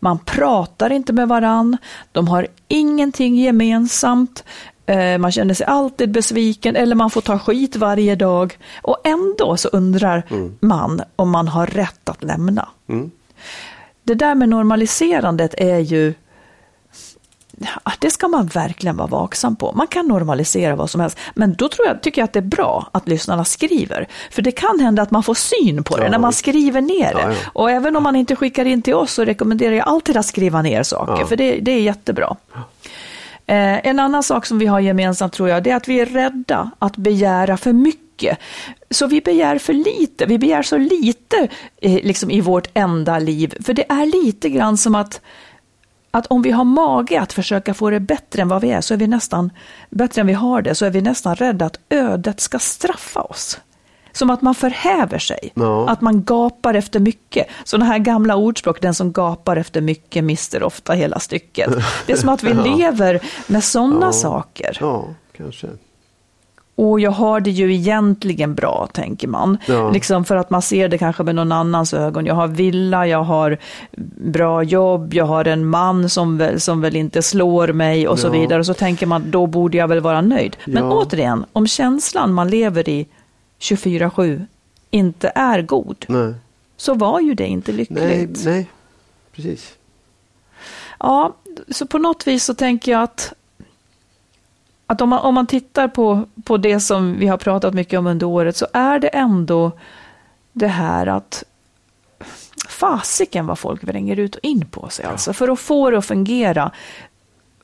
man 0.00 0.18
pratar 0.18 0.92
inte 0.92 1.12
med 1.12 1.28
varann, 1.28 1.76
de 2.12 2.28
har 2.28 2.46
ingenting 2.68 3.36
gemensamt, 3.36 4.44
eh, 4.86 5.18
man 5.18 5.32
känner 5.32 5.54
sig 5.54 5.66
alltid 5.66 6.10
besviken 6.10 6.76
eller 6.76 6.94
man 6.94 7.10
får 7.10 7.20
ta 7.20 7.38
skit 7.38 7.76
varje 7.76 8.14
dag. 8.14 8.58
Och 8.82 8.98
ändå 9.04 9.56
så 9.56 9.68
undrar 9.68 10.22
man 10.60 11.02
om 11.16 11.30
man 11.30 11.48
har 11.48 11.66
rätt 11.66 12.08
att 12.08 12.24
lämna. 12.24 12.68
Det 14.04 14.14
där 14.14 14.34
med 14.34 14.48
normaliserandet 14.48 15.54
är 15.58 15.78
ju 15.78 16.14
det 17.98 18.10
ska 18.10 18.28
man 18.28 18.46
verkligen 18.46 18.96
vara 18.96 19.08
vaksam 19.08 19.56
på. 19.56 19.72
Man 19.72 19.86
kan 19.86 20.08
normalisera 20.08 20.76
vad 20.76 20.90
som 20.90 21.00
helst. 21.00 21.18
Men 21.34 21.54
då 21.54 21.68
tror 21.68 21.86
jag, 21.86 22.02
tycker 22.02 22.20
jag 22.20 22.24
att 22.24 22.32
det 22.32 22.38
är 22.38 22.42
bra 22.42 22.88
att 22.92 23.08
lyssnarna 23.08 23.44
skriver. 23.44 24.08
För 24.30 24.42
det 24.42 24.52
kan 24.52 24.80
hända 24.80 25.02
att 25.02 25.10
man 25.10 25.22
får 25.22 25.34
syn 25.34 25.84
på 25.84 25.96
det 25.96 26.02
Ja. 26.04 26.10
när 26.10 26.18
man 26.18 26.32
skriver 26.32 26.80
ner 26.80 27.14
det. 27.14 27.20
Ja, 27.22 27.30
ja. 27.30 27.50
Och 27.52 27.70
även 27.70 27.96
om 27.96 28.02
man 28.02 28.16
inte 28.16 28.36
skickar 28.36 28.64
in 28.64 28.82
till 28.82 28.94
oss 28.94 29.12
så 29.12 29.24
rekommenderar 29.24 29.74
jag 29.74 29.88
alltid 29.88 30.16
att 30.16 30.26
skriva 30.26 30.62
ner 30.62 30.82
saker. 30.82 31.24
För 31.24 31.36
det, 31.36 31.58
det 31.60 31.72
är 31.72 31.80
jättebra. 31.80 32.36
Eh, 33.46 33.86
en 33.86 33.98
annan 33.98 34.22
sak 34.22 34.46
som 34.46 34.58
vi 34.58 34.66
har 34.66 34.80
gemensamt 34.80 35.32
tror 35.32 35.48
jag, 35.48 35.62
det 35.62 35.70
är 35.70 35.76
att 35.76 35.88
vi 35.88 36.00
är 36.00 36.06
rädda 36.06 36.70
att 36.78 36.96
begära 36.96 37.56
för 37.56 37.72
mycket. 37.72 38.38
Så 38.90 39.06
vi 39.06 39.20
begär 39.20 39.58
för 39.58 39.72
lite, 39.72 40.26
vi 40.26 40.38
begär 40.38 40.62
så 40.62 40.76
lite 40.78 41.48
eh, 41.82 41.92
liksom 42.02 42.30
i 42.30 42.40
vårt 42.40 42.68
enda 42.74 43.18
liv. 43.18 43.54
För 43.64 43.74
det 43.74 43.84
är 43.92 44.24
lite 44.24 44.48
grann 44.48 44.76
som 44.76 44.94
att 44.94 45.20
att 46.14 46.26
om 46.26 46.42
vi 46.42 46.50
har 46.50 46.64
mage 46.64 47.20
att 47.20 47.32
försöka 47.32 47.74
få 47.74 47.90
det 47.90 48.00
bättre 48.00 48.42
än 48.42 48.48
vad 48.48 48.62
vi 48.62 48.70
är, 48.70 48.80
så 48.80 48.94
är 48.94 48.98
vi 48.98 49.06
nästan, 49.06 49.50
bättre 49.90 50.20
än 50.20 50.26
vi 50.26 50.32
har 50.32 50.62
det, 50.62 50.74
så 50.74 50.84
är 50.86 50.90
vi 50.90 51.00
nästan 51.00 51.36
rädda 51.36 51.66
att 51.66 51.78
ödet 51.90 52.40
ska 52.40 52.58
straffa 52.58 53.20
oss. 53.22 53.60
Som 54.14 54.30
att 54.30 54.42
man 54.42 54.54
förhäver 54.54 55.18
sig, 55.18 55.52
Ja. 55.54 55.88
att 55.88 56.00
man 56.00 56.22
gapar 56.24 56.74
efter 56.74 57.00
mycket. 57.00 57.46
Sådana 57.64 57.84
här 57.84 57.98
gamla 57.98 58.36
ordspråk, 58.36 58.80
den 58.82 58.94
som 58.94 59.12
gapar 59.12 59.56
efter 59.56 59.80
mycket 59.80 60.24
mister 60.24 60.62
ofta 60.62 60.92
hela 60.92 61.18
stycket. 61.18 61.70
Det 62.06 62.12
är 62.12 62.16
som 62.16 62.28
att 62.28 62.42
vi 62.42 62.54
lever 62.78 63.20
med 63.46 63.64
sådana 63.64 64.06
Ja. 64.06 64.12
saker. 64.12 64.76
Ja, 64.80 65.04
kanske. 65.36 65.66
Och 66.74 67.00
jag 67.00 67.10
har 67.10 67.40
det 67.40 67.50
ju 67.50 67.74
egentligen 67.74 68.54
bra, 68.54 68.88
tänker 68.92 69.28
man. 69.28 69.58
Ja. 69.66 69.90
Liksom 69.90 70.24
för 70.24 70.36
att 70.36 70.50
man 70.50 70.62
ser 70.62 70.88
det 70.88 70.98
kanske 70.98 71.22
med 71.22 71.34
någon 71.34 71.52
annans 71.52 71.94
ögon. 71.94 72.26
Jag 72.26 72.34
har 72.34 72.46
villa, 72.48 73.06
jag 73.06 73.22
har 73.22 73.58
bra 74.16 74.62
jobb, 74.62 75.14
jag 75.14 75.24
har 75.24 75.44
en 75.44 75.66
man 75.66 76.08
som 76.08 76.38
väl, 76.38 76.60
som 76.60 76.80
väl 76.80 76.96
inte 76.96 77.22
slår 77.22 77.68
mig 77.68 78.08
och 78.08 78.18
så 78.18 78.26
Ja. 78.26 78.30
vidare. 78.30 78.58
Och 78.58 78.66
så 78.66 78.74
tänker 78.74 79.06
man, 79.06 79.30
då 79.30 79.46
borde 79.46 79.76
jag 79.76 79.88
väl 79.88 80.00
vara 80.00 80.20
nöjd. 80.20 80.56
Men 80.64 80.84
Ja. 80.84 80.92
återigen, 80.92 81.44
om 81.52 81.66
känslan 81.66 82.32
man 82.32 82.50
lever 82.50 82.88
i 82.88 83.06
24-7 83.58 84.46
inte 84.90 85.32
är 85.34 85.62
god, 85.62 86.04
Nej, 86.08 86.34
så 86.76 86.94
var 86.94 87.20
ju 87.20 87.34
det 87.34 87.46
inte 87.46 87.72
lyckligt. 87.72 88.02
nej, 88.02 88.28
nej. 88.44 88.66
precis. 89.36 89.72
Ja, 90.98 91.34
så 91.70 91.86
på 91.86 91.98
något 91.98 92.26
vis 92.26 92.44
så 92.44 92.54
tänker 92.54 92.92
jag 92.92 93.02
att, 93.02 93.32
att 94.92 95.00
om, 95.00 95.08
man, 95.08 95.18
om 95.18 95.34
man 95.34 95.46
tittar 95.46 95.88
på, 95.88 96.24
på 96.44 96.56
det 96.56 96.80
som 96.80 97.18
vi 97.18 97.26
har 97.26 97.38
pratat 97.38 97.74
mycket 97.74 97.98
om 97.98 98.06
under 98.06 98.26
året 98.26 98.56
så 98.56 98.66
är 98.72 98.98
det 98.98 99.08
ändå 99.08 99.72
det 100.52 100.66
här 100.66 101.06
att 101.06 101.44
fasiken 102.68 103.46
vad 103.46 103.58
folk 103.58 103.84
vränger 103.84 104.18
ut 104.18 104.34
och 104.34 104.44
in 104.44 104.66
på 104.70 104.88
sig 104.88 105.04
alltså. 105.04 105.32
För 105.32 105.48
att 105.48 105.60
få 105.60 105.90
det 105.90 105.98
att 105.98 106.06
fungera. 106.06 106.70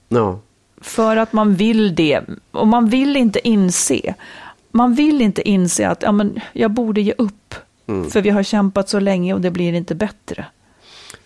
Ja, 0.09 0.41
För 0.81 1.17
att 1.17 1.33
man 1.33 1.55
vill 1.55 1.95
det. 1.95 2.21
Och 2.51 2.67
man 2.67 2.89
vill 2.89 3.17
inte 3.17 3.49
inse. 3.49 4.15
Man 4.71 4.95
vill 4.95 5.23
inte 5.23 5.49
inse 5.49 5.89
att 5.89 6.03
ja, 6.03 6.13
men, 6.13 6.41
jag 6.53 6.71
borde 6.71 7.01
ge 7.01 7.15
upp. 7.19 7.55
För 8.11 8.21
vi 8.21 8.31
har 8.31 8.43
kämpat 8.43 8.89
så 8.89 9.01
länge 9.01 9.35
och 9.35 9.41
det 9.41 9.51
blir 9.51 9.73
inte 9.73 9.95
bättre. 9.95 10.47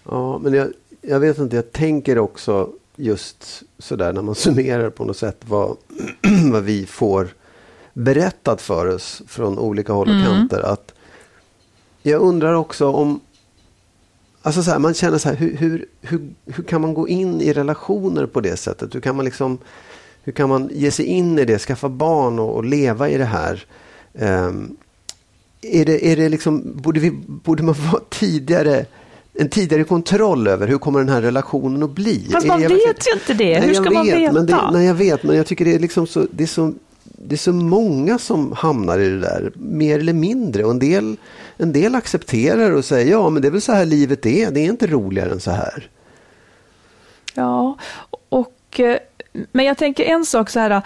ja 0.05 0.39
men 0.39 0.55
jag, 0.55 0.69
jag 1.01 1.21
vet 1.21 1.39
inte, 1.39 1.57
jag 1.57 1.73
tänker 1.73 2.19
också 2.19 2.71
just 2.97 3.63
sådär 3.79 4.13
när 4.13 4.23
man 4.23 4.35
summerar 4.45 4.91
på 4.91 5.05
något 5.05 5.17
sätt 5.17 5.41
vad, 5.47 5.77
vad 6.53 6.63
vi 6.63 6.87
får 6.87 7.29
berättat 7.93 8.63
för 8.63 8.87
oss 8.87 9.23
från 9.27 9.59
olika 9.59 9.93
håll 9.93 10.09
och 10.09 10.27
kanter. 10.27 10.61
Att 10.61 10.95
jag 12.03 12.21
undrar 12.21 12.55
också 12.55 12.89
om 12.89 13.21
Alltså 14.45 14.63
så 14.63 14.71
här, 14.71 14.79
man 14.79 14.95
känner 14.95 15.19
så 15.19 15.29
här, 15.29 15.37
hur, 15.37 15.57
hur, 15.57 15.87
hur, 16.01 16.35
hur 16.47 16.65
kan 16.65 16.81
man 16.81 16.95
gå 16.95 17.09
in 17.09 17.41
i 17.41 17.53
relationer 17.53 18.27
på 18.27 18.41
det 18.41 18.57
sättet? 18.57 18.95
Hur 18.95 19.01
kan 19.01 19.17
man 19.17 19.25
liksom 19.25 19.59
hur 20.25 20.33
kan 20.33 20.49
man 20.49 20.71
ge 20.73 20.91
sig 20.91 21.07
in 21.07 21.39
i 21.39 21.45
det, 21.45 21.59
skaffa 21.59 21.89
barn 21.89 22.39
och, 22.39 22.57
och 22.57 22.65
leva 22.65 23.09
i 23.09 23.19
det 23.19 23.25
här? 23.25 23.65
Ehm, 24.15 24.77
är 25.63 25.85
det, 25.85 26.13
är 26.13 26.17
det 26.17 26.29
liksom, 26.29 26.73
borde, 26.75 27.01
vi, 27.01 27.11
borde 27.27 27.63
man 27.63 27.75
få 27.91 28.01
tidigare, 28.11 28.87
en 29.35 29.49
tidigare 29.49 29.85
kontroll 29.85 30.47
över 30.47 30.67
hur 30.67 30.79
kommer 30.79 30.99
den 30.99 31.09
här 31.09 31.23
relationen 31.23 31.83
att 31.83 31.91
bli? 31.91 32.29
Fast 32.33 32.47
man 32.47 32.63
jag 32.63 32.69
vet 32.69 33.07
ju 33.09 33.13
inte 33.13 33.35
det. 33.35 33.59
Nej, 33.59 33.61
Hur 33.61 33.75
jag 33.75 33.85
ska 33.85 33.91
man 33.91 34.07
vet, 34.07 34.19
veta? 34.19 34.33
Men 34.33 34.47
det, 34.47 34.71
nej, 34.73 34.87
jag 34.87 34.95
vet, 34.95 35.23
men 35.23 35.37
jag 35.37 35.47
tycker 35.47 35.65
det 35.65 35.75
är 35.75 35.79
liksom 35.79 36.07
så, 36.07 36.27
det 36.31 36.43
är 36.43 36.49
så, 36.49 36.73
det 37.05 37.35
är 37.35 37.39
så 37.39 37.53
många 37.53 38.19
som 38.19 38.53
hamnar 38.53 38.99
i 38.99 39.09
det 39.09 39.21
där, 39.21 39.53
mer 39.55 39.99
eller 39.99 40.13
mindre. 40.13 40.65
Och 40.65 40.71
en 40.71 40.79
del, 40.79 41.17
en 41.57 41.73
del 41.73 41.95
accepterar 41.95 42.71
och 42.71 42.85
säger, 42.85 43.11
ja 43.11 43.31
men 43.31 43.43
det 43.43 43.49
är 43.49 43.53
väl 43.53 43.61
så 43.61 43.73
här 43.73 43.85
livet 43.85 44.27
är, 44.27 44.51
det 44.51 44.61
är 44.61 44.65
inte 44.65 44.87
roligare 44.87 45.31
än 45.31 45.41
så 45.41 45.51
här. 45.51 45.89
Ja, 47.35 47.79
och, 48.29 48.81
eh, 48.81 48.97
men 49.53 49.65
jag 49.65 49.79
tänker 49.79 50.05
en 50.05 50.25
sak 50.25 50.51
så 50.51 50.61
här, 50.61 50.83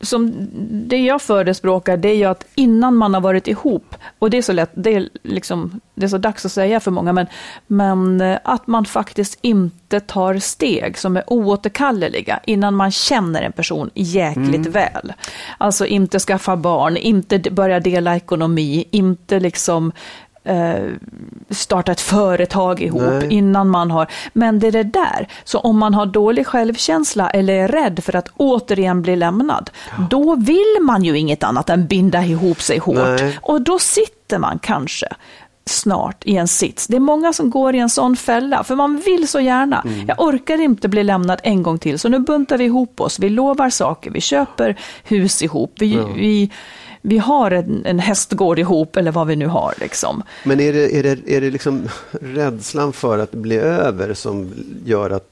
som 0.00 0.48
det 0.88 0.96
jag 0.96 1.22
förespråkar, 1.22 1.96
det 1.96 2.08
är 2.08 2.16
ju 2.16 2.24
att 2.24 2.46
innan 2.54 2.96
man 2.96 3.14
har 3.14 3.20
varit 3.20 3.48
ihop, 3.48 3.96
och 4.18 4.30
det 4.30 4.38
är 4.38 4.42
så 4.42 4.52
lätt, 4.52 4.70
det 4.74 4.94
är, 4.94 5.08
liksom, 5.22 5.80
det 5.94 6.04
är 6.04 6.08
så 6.08 6.18
dags 6.18 6.46
att 6.46 6.52
säga 6.52 6.80
för 6.80 6.90
många, 6.90 7.12
men, 7.12 7.26
men 7.66 8.20
eh, 8.20 8.38
att 8.44 8.66
man 8.66 8.84
faktiskt 8.84 9.38
inte 9.40 10.00
tar 10.00 10.38
steg 10.38 10.98
som 10.98 11.16
är 11.16 11.24
oåterkalleliga 11.26 12.40
innan 12.44 12.74
man 12.74 12.90
känner 12.90 13.42
en 13.42 13.52
person 13.52 13.90
jäkligt 13.94 14.66
väl. 14.66 15.12
Alltså 15.58 15.86
inte 15.86 16.18
skaffa 16.18 16.56
barn, 16.56 16.96
inte 16.96 17.38
börja 17.38 17.80
dela 17.80 18.16
ekonomi, 18.16 18.84
inte 18.90 19.40
liksom 19.40 19.92
eh, 20.44 20.86
starta 21.50 21.92
ett 21.92 22.00
företag 22.00 22.80
ihop 22.80 23.02
Nej. 23.02 23.32
innan 23.32 23.68
man 23.68 23.90
har... 23.90 24.06
Men 24.32 24.58
det 24.58 24.66
är 24.66 24.72
det 24.72 24.82
där, 24.82 25.28
så 25.44 25.58
om 25.58 25.78
man 25.78 25.94
har 25.94 26.06
dålig 26.06 26.46
självkänsla 26.46 27.30
eller 27.30 27.54
är 27.54 27.68
rädd 27.68 28.04
för 28.04 28.16
att 28.16 28.28
återigen 28.36 29.02
bli 29.02 29.16
lämnad, 29.16 29.70
då 30.10 30.36
vill 30.36 30.76
man 30.82 31.04
ju 31.04 31.18
inget 31.18 31.42
annat 31.42 31.70
än 31.70 31.86
binda 31.86 32.24
ihop 32.24 32.60
sig 32.60 32.78
hårt. 32.78 32.96
Nej. 32.96 33.38
Och 33.42 33.62
då 33.62 33.78
sitter 33.78 34.38
man 34.38 34.58
kanske 34.58 35.06
snart 35.70 36.22
i 36.26 36.36
en 36.36 36.48
sits. 36.48 36.86
Det 36.86 36.96
är 36.96 37.00
många 37.00 37.32
som 37.32 37.50
går 37.50 37.74
i 37.74 37.78
en 37.78 37.90
sån 37.90 38.16
fälla, 38.16 38.64
för 38.64 38.76
man 38.76 38.96
vill 38.96 39.28
så 39.28 39.40
gärna. 39.40 39.82
Mm. 39.86 40.06
Jag 40.08 40.20
orkar 40.20 40.60
inte 40.60 40.88
bli 40.88 41.04
lämnad 41.04 41.40
en 41.42 41.62
gång 41.62 41.78
till, 41.78 41.98
så 41.98 42.08
nu 42.08 42.18
buntar 42.18 42.58
vi 42.58 42.64
ihop 42.64 43.00
oss. 43.00 43.18
Vi 43.18 43.28
lovar 43.28 43.70
saker, 43.70 44.10
vi 44.10 44.20
köper 44.20 44.78
hus 45.04 45.42
ihop, 45.42 45.72
vi, 45.78 45.98
vi, 46.16 46.50
vi 47.02 47.18
har 47.18 47.50
en, 47.50 47.86
en 47.86 47.98
hästgård 47.98 48.58
ihop, 48.58 48.96
eller 48.96 49.12
vad 49.12 49.26
vi 49.26 49.36
nu 49.36 49.46
har. 49.46 49.74
Liksom. 49.80 50.22
Men 50.44 50.60
är 50.60 50.72
det, 50.72 50.98
är 50.98 51.02
det, 51.02 51.18
är 51.26 51.40
det 51.40 51.50
liksom 51.50 51.88
rädslan 52.20 52.92
för 52.92 53.18
att 53.18 53.32
bli 53.32 53.56
över 53.56 54.14
som 54.14 54.50
gör 54.84 55.10
att 55.10 55.26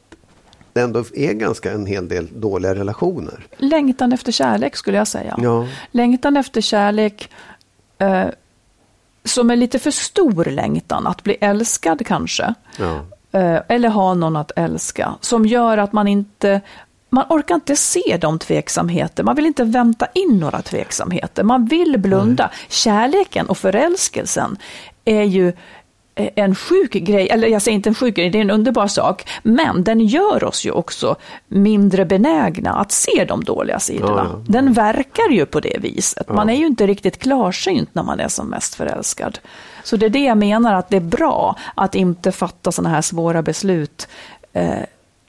det 0.73 0.81
ändå 0.81 1.05
är 1.15 1.33
ganska 1.33 1.73
en 1.73 1.87
hel 1.87 2.09
del 2.09 2.29
dåliga 2.41 2.75
relationer? 2.75 3.47
Längtan 3.57 4.13
efter 4.13 4.33
kärlek 4.33 4.77
skulle 4.77 4.97
jag 4.97 5.09
säga. 5.09 5.39
Ja. 5.43 5.67
Längtan 5.91 6.37
efter 6.37 6.61
kärlek 6.61 7.31
eh, 7.99 8.27
som 9.29 9.51
är 9.51 9.57
lite 9.57 9.79
för 9.79 9.91
stor 9.91 10.45
längtan, 10.45 11.07
att 11.07 11.23
bli 11.23 11.37
älskad 11.41 12.07
kanske. 12.07 12.55
Ja. 12.79 13.05
Eh, 13.33 13.61
eller 13.69 13.89
ha 13.89 14.15
någon 14.15 14.37
att 14.37 14.53
älska, 14.57 15.15
som 15.21 15.47
gör 15.47 15.79
att 15.79 15.93
man 15.93 16.09
inte 16.09 16.61
man 17.11 17.25
orkar 17.29 17.55
inte 17.55 17.77
se 17.77 18.19
de 18.21 18.39
tveksamheter, 18.39 19.25
man 19.25 19.37
vill 19.37 19.47
inte 19.47 19.65
vänta 19.65 20.07
in 20.15 20.39
några 20.39 20.63
tveksamheter, 20.63 21.43
man 21.43 21.65
vill 21.65 21.99
blunda. 21.99 22.51
Kärleken 22.69 23.47
och 23.47 23.59
förälskelsen 23.59 24.57
är 25.05 25.23
ju 25.23 25.53
en 26.35 26.55
sjuk 26.55 26.93
grej, 26.93 27.29
eller 27.31 27.49
jag 27.49 27.63
säger 27.63 27.75
inte 27.75 27.89
en 27.89 27.95
sjuk 27.95 28.17
grej, 28.17 28.31
det 28.31 28.39
är 28.39 28.43
en 28.43 28.51
underbar 28.51 28.87
sak, 28.87 29.29
men 29.43 29.85
den 29.85 30.01
gör 30.01 30.45
oss 30.45 30.67
ju 30.67 30.71
också 30.71 31.17
mindre 31.49 32.05
benägna 32.05 32.75
att 32.75 32.93
se 32.93 33.25
de 33.29 33.45
dåliga 33.45 33.79
sidorna. 33.79 34.27
Ja, 34.31 34.31
ja. 34.33 34.45
Den 34.47 34.73
verkar 34.73 35.29
ju 35.31 35.47
på 35.47 35.61
det 35.61 35.79
viset. 35.81 36.29
Man 36.29 36.51
är 36.51 36.55
ju 36.55 36.67
inte 36.67 36.87
riktigt 36.87 37.19
klarsynt 37.19 37.95
när 37.95 38.03
man 38.03 38.21
är 38.21 38.29
som 38.29 38.47
mest 38.49 38.75
förälskad. 38.75 39.39
Så 39.85 39.97
det 39.97 40.07
är 40.07 40.11
det 40.11 40.25
jag 40.25 40.39
menar, 40.39 40.75
att 40.75 40.89
det 40.89 40.97
är 40.97 41.01
bra 41.01 41.57
att 41.75 41.95
inte 41.95 42.33
fatta 42.33 42.73
sådana 42.73 42.95
här 42.95 43.03
svåra 43.03 43.43
beslut, 43.43 44.09
eh, 44.53 44.71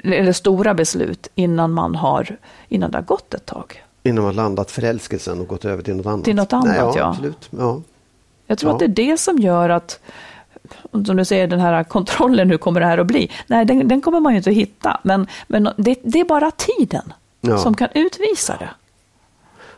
eller 0.03 0.33
stora 0.33 0.73
beslut, 0.73 1.27
innan 1.35 1.71
man 1.71 1.95
har, 1.95 2.37
innan 2.67 2.91
det 2.91 2.97
har 2.97 3.03
gått 3.03 3.33
ett 3.33 3.45
tag. 3.45 3.83
Innan 4.03 4.23
man 4.23 4.35
landat 4.35 4.71
förälskelsen 4.71 5.39
och 5.39 5.47
gått 5.47 5.65
över 5.65 5.83
till 5.83 5.95
något 5.95 6.05
annat. 6.05 6.25
Till 6.25 6.35
något 6.35 6.53
annat, 6.53 6.67
Nej, 6.67 6.77
ja. 6.77 6.93
ja. 6.97 7.09
Absolut. 7.09 7.49
Ja. 7.57 7.81
Jag 8.47 8.57
tror 8.57 8.69
Ja. 8.71 8.73
att 8.73 8.79
det 8.79 8.85
är 8.85 9.09
det 9.11 9.17
som 9.17 9.37
gör 9.39 9.69
att, 9.69 9.99
som 11.05 11.15
du 11.17 11.25
säger, 11.25 11.47
den 11.47 11.59
här 11.59 11.83
kontrollen, 11.83 12.49
hur 12.49 12.57
kommer 12.57 12.79
det 12.79 12.85
här 12.85 12.97
att 12.97 13.07
bli? 13.07 13.31
Nej, 13.47 13.65
den, 13.65 13.87
den 13.87 14.01
kommer 14.01 14.19
man 14.19 14.33
ju 14.33 14.37
inte 14.37 14.49
att 14.49 14.55
hitta, 14.55 14.99
men, 15.03 15.27
men 15.47 15.69
det, 15.77 15.99
det 16.03 16.19
är 16.19 16.25
bara 16.25 16.51
tiden 16.51 17.13
Ja. 17.41 17.57
som 17.57 17.73
kan 17.75 17.87
utvisa 17.95 18.55
det. 18.59 18.69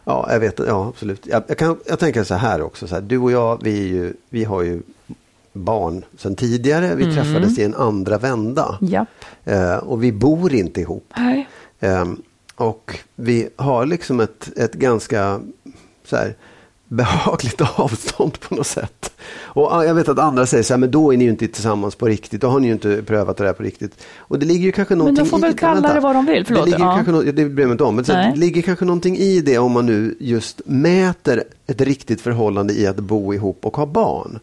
Ja, 0.03 0.27
jag 0.31 0.39
vet. 0.39 0.60
Ja, 0.67 0.88
absolut. 0.88 1.27
Jag, 1.27 1.43
jag, 1.48 1.57
kan, 1.57 1.77
jag 1.88 2.00
tänker 2.00 2.24
så 2.24 2.36
här 2.36 2.62
också. 2.62 2.88
Så 2.88 2.95
här, 2.95 3.01
du 3.01 3.17
och 3.17 3.31
jag, 3.31 3.63
vi, 3.63 3.88
ju, 3.88 4.13
vi 4.29 4.43
har 4.43 4.62
ju 4.62 4.81
barn 5.53 6.05
sedan 6.17 6.36
tidigare. 6.36 6.95
Vi 6.95 7.15
träffades 7.15 7.60
i 7.60 7.63
en 7.63 7.75
andra 7.75 8.17
vända. 8.17 8.77
Japp. 8.81 9.07
Eh, 9.43 9.75
och 9.75 10.03
vi 10.03 10.12
bor 10.12 10.53
inte 10.53 10.81
ihop. 10.81 11.13
Ehm, 11.79 12.21
Och 12.55 13.00
vi 13.15 13.50
har 13.55 13.86
liksom 13.86 14.19
ett, 14.19 14.57
ett 14.57 14.74
ganska 14.74 15.41
så 16.05 16.15
här, 16.15 16.36
behagligt 16.91 17.62
avstånd 17.75 18.39
på 18.39 18.55
något 18.55 18.67
sätt. 18.67 19.12
Och 19.43 19.86
jag 19.86 19.93
vet 19.95 20.10
att 20.10 20.19
andra 20.19 20.45
säger 20.45 20.63
så 20.63 20.74
här, 20.74 20.77
men 20.79 20.91
då 20.91 21.13
är 21.13 21.17
ni 21.17 21.24
ju 21.24 21.29
inte 21.29 21.48
tillsammans 21.48 21.95
på 21.95 22.05
riktigt. 22.07 22.41
Då 22.41 22.48
har 22.48 22.60
ni 22.60 22.67
ju 22.67 22.74
inte 22.74 23.03
prövat 23.03 23.38
det 23.38 23.43
där 23.43 23.53
på 23.53 23.63
riktigt. 23.63 24.03
Och 24.17 24.39
det 24.39 24.45
ligger 24.45 24.65
ju 24.65 24.71
kanske 24.71 24.95
någonting 24.95 25.15
Men 25.15 25.25
de 25.25 25.29
får 25.29 25.39
väl 25.39 25.53
kalla 25.57 25.74
vänta. 25.74 25.93
det 25.93 26.00
vad 26.00 26.15
de 26.15 26.25
vill, 26.25 26.45
förlåt. 26.45 26.65
Det, 26.65 26.71
ligger 26.71 26.86
Ja. 26.86 27.01
kanske 27.05 27.31
det 27.31 27.45
bryr 27.45 27.65
mig 27.65 27.71
inte 27.71 27.83
om. 27.83 27.95
Men 27.95 28.05
så 28.05 28.12
att 28.12 28.17
Nej. 28.17 28.31
det 28.33 28.39
ligger 28.39 28.62
kanske 28.62 28.86
någonting 28.86 29.17
i 29.17 29.41
det 29.41 29.57
om 29.57 29.71
man 29.71 29.86
nu 29.86 30.17
just 30.19 30.62
mäter 30.65 31.43
ett 31.67 31.81
riktigt 31.81 32.21
förhållande 32.21 32.74
i 32.74 32.88
att 32.88 32.95
bo 32.95 33.33
ihop 33.33 33.65
och 33.65 33.77
ha 33.77 33.86
barn. 33.86 34.39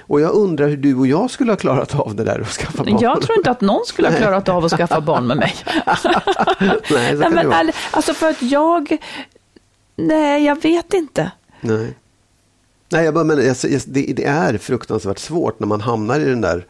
Och 0.00 0.20
jag 0.20 0.30
undrar 0.34 0.68
hur 0.68 0.76
du 0.76 0.94
och 0.94 1.06
jag 1.06 1.30
skulle 1.30 1.52
ha 1.52 1.56
klarat 1.56 1.94
av 1.94 2.14
det 2.14 2.24
där 2.24 2.40
och 2.40 2.46
skaffa 2.48 2.84
barn. 2.84 2.98
Jag 3.00 3.22
tror 3.22 3.38
inte 3.38 3.50
att 3.50 3.60
någon 3.60 3.84
skulle 3.86 4.08
ha 4.08 4.16
klarat 4.16 4.48
av 4.48 4.64
att 4.64 4.72
skaffa 4.72 5.00
barn 5.00 5.26
med 5.26 5.36
mig. 5.36 5.54
Nej, 5.86 5.96
så 6.88 6.94
Nej, 6.94 7.10
kan 7.10 7.18
det 7.20 7.28
men, 7.30 7.48
vara. 7.48 7.58
ärligt, 7.58 7.76
alltså 7.90 8.14
för 8.14 8.28
att 8.28 8.42
jag... 8.42 8.96
Nej, 9.96 10.44
jag 10.44 10.62
vet 10.62 10.94
inte. 10.94 11.30
Nej. 11.66 11.94
Nej, 12.88 13.04
jag 13.04 13.14
bara 13.14 13.24
menar, 13.24 13.42
det, 13.92 14.12
det 14.12 14.24
är 14.24 14.58
fruktansvärt 14.58 15.18
svårt 15.18 15.60
när 15.60 15.66
man 15.66 15.80
hamnar 15.80 16.20
i 16.20 16.24
den 16.24 16.40
där 16.40 16.66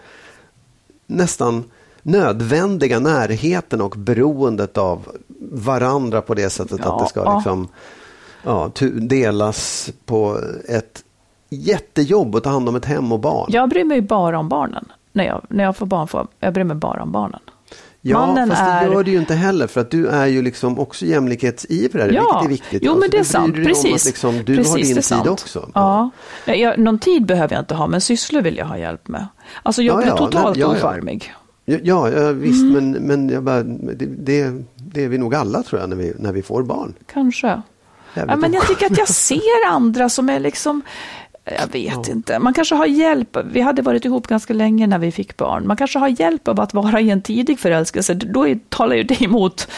nästan 1.06 1.64
nödvändiga 2.02 2.98
närheten 2.98 3.80
och 3.80 3.94
beroendet 3.98 4.78
av 4.78 5.08
varandra 5.52 6.22
på 6.22 6.34
det 6.34 6.50
sättet 6.50 6.80
Ja, 6.84 6.94
att 6.94 7.04
det 7.04 7.08
ska 7.08 7.36
liksom, 7.36 7.68
ja, 8.42 8.70
delas 8.92 9.90
på 10.04 10.40
ett 10.68 11.04
jättejobb 11.50 12.34
att 12.36 12.44
ta 12.44 12.50
hand 12.50 12.68
om 12.68 12.76
ett 12.76 12.84
hem 12.84 13.12
och 13.12 13.20
barn. 13.20 13.46
Jag 13.52 13.68
bryr 13.68 13.84
mig 13.84 14.00
bara 14.02 14.38
om 14.38 14.48
barnen. 14.48 14.92
När 15.12 15.24
jag, 15.24 15.42
när 15.48 15.64
jag 15.64 15.76
får 15.76 15.86
barn, 15.86 16.08
får, 16.08 16.26
jag 16.40 16.54
bryr 16.54 16.64
mig 16.64 16.76
bara 16.76 17.02
om 17.02 17.12
barnen. 17.12 17.40
Ja, 18.10 18.26
mannen 18.26 18.48
fast 18.48 18.64
det 18.64 18.70
är- 18.70 18.92
gör 18.92 19.04
du 19.04 19.10
ju 19.10 19.18
inte 19.18 19.34
heller 19.34 19.66
för 19.66 19.80
att 19.80 19.90
du 19.90 20.06
är 20.06 20.26
ju 20.26 20.42
liksom 20.42 20.78
också 20.78 21.04
jämlikhetsivrare, 21.06 22.12
Ja, 22.14 22.22
vilket 22.22 22.44
är 22.44 22.48
viktigt. 22.48 22.82
jo 22.82 22.90
Alltså, 22.90 23.00
men 23.00 23.10
det 23.10 23.18
är 23.18 23.24
sant. 23.24 23.54
Precis. 23.54 24.06
Liksom, 24.06 24.36
du 24.44 24.56
Precis, 24.56 24.70
har 24.72 24.78
det 24.78 24.84
din 24.94 25.02
sant. 25.02 25.22
tid 25.22 25.32
också. 25.32 25.70
Ja. 25.74 26.10
Nej, 26.44 26.60
Jag, 26.60 26.78
någon 26.78 26.98
tid 26.98 27.26
behöver 27.26 27.54
jag 27.54 27.62
inte 27.62 27.74
ha, 27.74 27.86
men 27.86 28.00
sysslor 28.00 28.42
vill 28.42 28.56
jag 28.56 28.66
ha 28.66 28.78
hjälp 28.78 29.08
med. 29.08 29.26
Alltså 29.62 29.82
jag 29.82 29.92
Ja, 29.92 29.96
blir 29.96 30.06
ja, 30.08 30.16
totalt 30.16 30.56
ja, 30.56 30.66
ja. 30.72 30.78
ocharmig. 30.78 31.34
Ja, 31.64 31.76
ja 31.82 32.10
ja, 32.10 32.32
visst, 32.32 32.62
Mm. 32.62 32.72
men, 32.90 32.90
men 33.02 33.28
jag 33.28 33.42
bara, 33.42 33.62
det, 33.62 34.06
det, 34.06 34.52
det 34.74 35.04
är 35.04 35.08
vi 35.08 35.18
nog 35.18 35.34
alla 35.34 35.62
tror 35.62 35.80
jag 35.80 35.88
när 35.90 35.96
vi, 35.96 36.12
när 36.18 36.32
vi 36.32 36.42
får 36.42 36.62
barn. 36.62 36.94
Kanske. 37.12 37.46
Jävligt 37.46 38.30
Ja, 38.30 38.36
men 38.36 38.52
jag 38.52 38.66
tycker 38.66 38.86
att 38.86 38.98
jag 38.98 39.08
ser 39.08 39.66
andra 39.68 40.08
som 40.08 40.28
är 40.28 40.40
liksom, 40.40 40.82
jag 41.46 41.72
vet 41.72 42.08
inte, 42.08 42.38
man 42.38 42.54
kanske 42.54 42.74
har 42.74 42.86
hjälp, 42.86 43.36
vi 43.44 43.60
hade 43.60 43.82
varit 43.82 44.04
ihop 44.04 44.26
ganska 44.26 44.54
länge 44.54 44.86
när 44.86 44.98
vi 44.98 45.12
fick 45.12 45.36
barn, 45.36 45.66
man 45.66 45.76
kanske 45.76 45.98
har 45.98 46.08
hjälp 46.08 46.48
av 46.48 46.60
att 46.60 46.74
vara 46.74 47.00
i 47.00 47.10
en 47.10 47.22
tidig 47.22 47.58
förälskelse, 47.58 48.14
då 48.14 48.54
talar 48.68 48.96
ju 48.96 49.02
det 49.02 49.22
emot. 49.24 49.68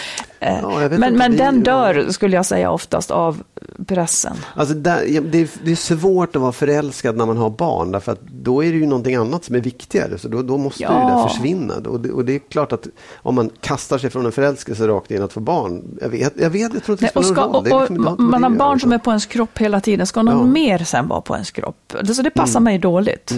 Eh, 0.41 0.59
Ja, 0.63 0.69
men 0.79 0.93
inte, 0.93 1.11
men 1.11 1.37
den 1.37 1.63
dör, 1.63 2.07
skulle 2.11 2.37
jag 2.37 2.47
säga, 2.47 2.71
oftast 2.71 3.11
av 3.11 3.43
pressen. 3.87 4.37
Alltså 4.55 4.75
där, 4.75 5.03
ja, 5.09 5.21
det, 5.21 5.39
är, 5.41 5.49
det 5.65 5.71
är 5.73 5.77
svårt 5.77 6.37
att 6.37 6.43
vara 6.43 6.53
förälskad 6.53 7.17
när 7.17 7.27
man 7.27 7.37
har 7.37 7.51
barn 7.51 7.93
därför 7.93 8.13
att 8.13 8.21
då 8.23 8.65
är 8.65 8.73
det 8.73 8.79
ju 8.79 8.87
någonting 8.87 9.15
annat 9.15 9.45
som 9.45 9.55
är 9.55 9.61
viktigare. 9.61 10.19
Så 10.19 10.29
då, 10.29 10.43
då 10.43 10.59
måste 10.59 10.83
ju 10.83 10.89
det 10.89 10.95
Ja. 10.95 11.09
där 11.09 11.29
försvinna. 11.29 11.75
Och 11.75 12.01
det, 12.01 12.11
och 12.11 12.25
det 12.25 12.35
är 12.35 12.39
klart 12.39 12.73
att 12.73 12.87
om 13.17 13.35
man 13.35 13.51
kastar 13.61 13.99
sig 13.99 14.11
från 14.11 14.27
en 14.27 14.33
förälskelse 14.33 14.89
rakt 14.89 15.11
in 15.11 15.23
att 15.23 15.33
få 15.33 15.41
barn. 15.41 15.83
Jag 16.01 16.09
vet, 16.09 16.33
jag, 16.37 16.51
vet, 16.51 16.75
jag 16.75 16.83
tror 16.85 16.95
att 16.95 17.01
det 17.01 17.09
spelar 17.09 17.47
någon 17.47 17.65
roll. 17.67 17.81
liksom- 17.81 17.97
inte 17.97 18.23
man 18.23 18.41
det 18.43 18.49
har 18.49 18.55
barn 18.55 18.81
som 18.81 18.91
så. 18.91 18.95
är 18.95 18.99
på 18.99 19.11
ens 19.11 19.27
kropp 19.27 19.59
hela 19.59 19.81
tiden, 19.81 20.07
ska 20.07 20.23
någon 20.23 20.39
Ja. 20.39 20.45
mer 20.53 20.79
sen 20.79 21.09
vara 21.09 21.21
på 21.21 21.35
ens 21.35 21.51
kropp? 21.51 21.93
Så 22.13 22.23
det 22.23 22.31
passar 22.31 22.61
mig 22.61 22.79
dåligt. 22.79 23.35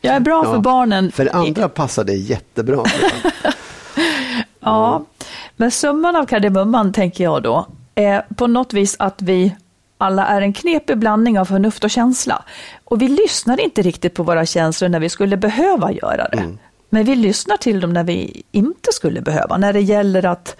Jag 0.00 0.14
är 0.16 0.20
bra 0.20 0.42
Ja, 0.44 0.52
för 0.52 0.58
barnen. 0.60 1.12
För 1.12 1.36
andra 1.36 1.68
passar 1.68 2.04
det 2.04 2.14
jättebra. 2.14 2.84
Ja, 4.66 5.04
men 5.56 5.70
summan 5.70 6.16
av 6.16 6.26
kardemumman 6.26 6.92
tänker 6.92 7.24
jag 7.24 7.42
då 7.42 7.66
är 7.94 8.26
på 8.36 8.46
något 8.46 8.72
vis 8.72 8.96
att 8.98 9.22
vi 9.22 9.56
alla 9.98 10.26
är 10.26 10.40
en 10.42 10.52
knepig 10.52 10.98
blandning 10.98 11.38
av 11.38 11.44
förnuft 11.44 11.84
och 11.84 11.90
känsla. 11.90 12.44
Och 12.84 13.02
vi 13.02 13.08
lyssnar 13.08 13.60
inte 13.60 13.82
riktigt 13.82 14.14
på 14.14 14.22
våra 14.22 14.46
känslor 14.46 14.88
när 14.88 15.00
vi 15.00 15.08
skulle 15.08 15.36
behöva 15.36 15.92
göra 15.92 16.28
det. 16.28 16.36
Men 16.88 17.04
vi 17.04 17.16
lyssnar 17.16 17.56
till 17.56 17.80
dem 17.80 17.92
när 17.92 18.04
vi 18.04 18.42
inte 18.52 18.92
skulle 18.92 19.20
behöva. 19.20 19.56
När 19.56 19.72
det 19.72 19.80
gäller 19.80 20.24
att, 20.24 20.56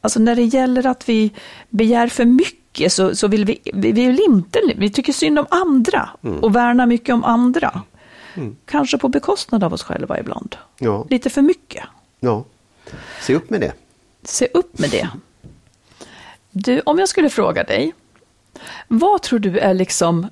alltså 0.00 0.20
när 0.20 0.36
det 0.36 0.42
gäller 0.44 0.86
att 0.86 1.08
vi 1.08 1.30
begär 1.68 2.06
för 2.06 2.24
mycket 2.24 2.92
så, 2.92 3.16
så 3.16 3.28
vill 3.28 3.44
vi, 3.44 3.60
vi 3.74 3.92
vill 3.92 4.20
inte, 4.28 4.60
vi 4.76 4.90
tycker 4.90 5.12
synd 5.12 5.38
om 5.38 5.46
andra 5.50 6.08
och 6.42 6.56
värnar 6.56 6.86
mycket 6.86 7.12
om 7.14 7.24
andra. 7.24 7.82
Kanske 8.66 8.98
på 8.98 9.08
bekostnad 9.08 9.64
av 9.64 9.72
oss 9.72 9.82
själva 9.82 10.18
ibland. 10.18 10.56
Ja, 10.78 11.06
Lite 11.10 11.30
för 11.30 11.42
mycket. 11.42 11.84
ja. 12.20 12.44
Se 13.20 13.34
upp 13.34 13.50
med 13.50 13.60
det. 13.60 13.72
Se 14.22 14.48
upp 14.54 14.78
med 14.78 14.90
det. 14.90 15.08
Du, 16.50 16.80
om 16.80 16.98
jag 16.98 17.08
skulle 17.08 17.30
fråga 17.30 17.64
dig, 17.64 17.94
vad 18.88 19.22
tror 19.22 19.38
du 19.38 19.58
är 19.58 19.74
liksom, 19.74 20.26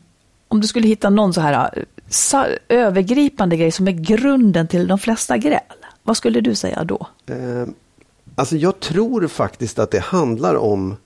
om 0.49 0.61
du 0.61 0.67
skulle 0.67 0.89
hitta 0.89 1.11
någon 1.11 1.35
så 1.35 1.41
här 1.41 1.85
eh, 2.33 2.45
övergripande 2.69 3.57
grej 3.57 3.71
som 3.71 3.89
är 3.89 3.93
grunden 3.93 4.69
till 4.69 4.87
de 4.87 4.99
flesta 4.99 5.39
gräl, 5.39 5.61
vad 6.03 6.17
skulle 6.17 6.41
du 6.41 6.55
säga 6.55 6.85
då? 6.85 7.07
Eh, 7.27 7.67
alltså 8.35 8.57
jag 8.57 8.81
tror 8.81 9.29
faktiskt 9.29 9.79
att 9.79 9.91
det 9.91 10.01
handlar 10.01 10.55
om 10.55 10.97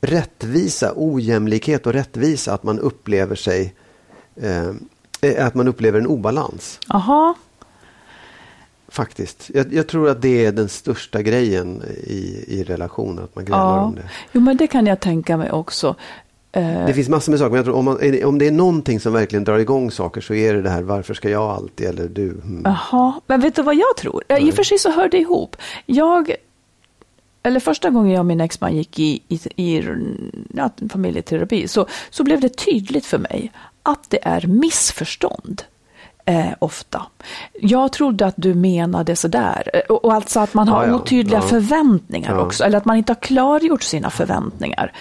rättvisa, 0.00 0.92
ojämlikhet 0.96 1.86
och 1.86 1.92
rättvisa. 1.92 2.54
Att 2.54 2.62
man 2.62 2.78
upplever 2.78 3.36
sig, 3.36 3.74
eh, 4.36 5.46
att 5.46 5.54
man 5.54 5.68
upplever 5.68 5.98
en 5.98 6.06
obalans. 6.06 6.78
Jaha, 6.88 7.34
Faktiskt. 8.90 9.50
Jag, 9.54 9.72
jag 9.72 9.88
tror 9.88 10.08
att 10.08 10.22
det 10.22 10.44
är 10.44 10.52
den 10.52 10.68
största 10.68 11.22
grejen 11.22 11.82
i, 12.06 12.44
i 12.48 12.64
relationer, 12.64 13.22
att 13.22 13.34
man 13.36 13.44
grälar 13.44 13.76
ja. 13.76 13.80
om 13.80 13.94
det. 13.94 14.02
Jo, 14.32 14.40
men 14.40 14.56
det 14.56 14.66
kan 14.66 14.86
jag 14.86 15.00
tänka 15.00 15.36
mig 15.36 15.50
också. 15.50 15.94
Eh, 16.52 16.86
Det 16.86 16.94
finns 16.94 17.08
massor 17.08 17.32
med 17.32 17.38
saker, 17.38 17.50
men 17.50 17.56
jag 17.56 17.64
tror 17.64 17.76
om, 17.76 17.84
man, 17.84 18.24
om 18.24 18.38
det 18.38 18.46
är 18.46 18.50
någonting 18.50 19.00
som 19.00 19.12
verkligen 19.12 19.44
drar 19.44 19.58
igång 19.58 19.90
saker 19.90 20.20
så 20.20 20.34
är 20.34 20.54
det 20.54 20.62
det 20.62 20.70
här 20.70 20.82
varför 20.82 21.14
ska 21.14 21.30
jag 21.30 21.42
alltid 21.42 21.86
eller 21.86 22.08
du. 22.08 22.30
Mm. 22.30 22.62
Jaha, 22.64 23.20
men 23.26 23.40
vet 23.40 23.54
du 23.54 23.62
vad 23.62 23.74
jag 23.74 23.96
tror? 23.96 24.24
Eh, 24.28 24.38
I 24.38 24.50
och 24.50 24.54
för 24.54 24.62
sig 24.62 24.78
så 24.78 24.90
hör 24.90 25.08
det 25.08 25.18
ihop. 25.18 25.56
Jag, 25.86 26.34
eller 27.42 27.60
första 27.60 27.90
gången 27.90 28.12
jag 28.12 28.20
och 28.20 28.26
min 28.26 28.40
exman 28.40 28.76
gick 28.76 28.98
i, 28.98 29.22
i, 29.28 29.40
i 29.56 29.84
ja, 30.54 30.70
familjeterapi 30.90 31.68
så, 31.68 31.86
så 32.10 32.24
blev 32.24 32.40
det 32.40 32.48
tydligt 32.48 33.06
för 33.06 33.18
mig 33.18 33.52
att 33.82 34.10
det 34.10 34.18
är 34.22 34.46
missförstånd. 34.46 35.62
Eh, 36.26 36.46
ofta. 36.58 37.02
Jag 37.60 37.92
trodde 37.92 38.26
att 38.26 38.34
du 38.36 38.54
menade 38.54 39.16
sådär. 39.16 39.70
Eh, 39.74 39.80
Och, 39.80 40.04
och 40.04 40.14
alltså 40.14 40.40
att 40.40 40.54
man 40.54 40.68
har 40.68 40.82
Ja, 40.84 40.88
ja. 40.88 40.94
otydliga 40.94 41.38
Ja. 41.38 41.42
förväntningar 41.48 42.34
Ja. 42.34 42.40
också. 42.40 42.64
Eller 42.64 42.78
att 42.78 42.84
man 42.84 42.96
inte 42.96 43.12
har 43.12 43.20
klargjort 43.20 43.82
sina 43.82 44.10
förväntningar. 44.10 44.92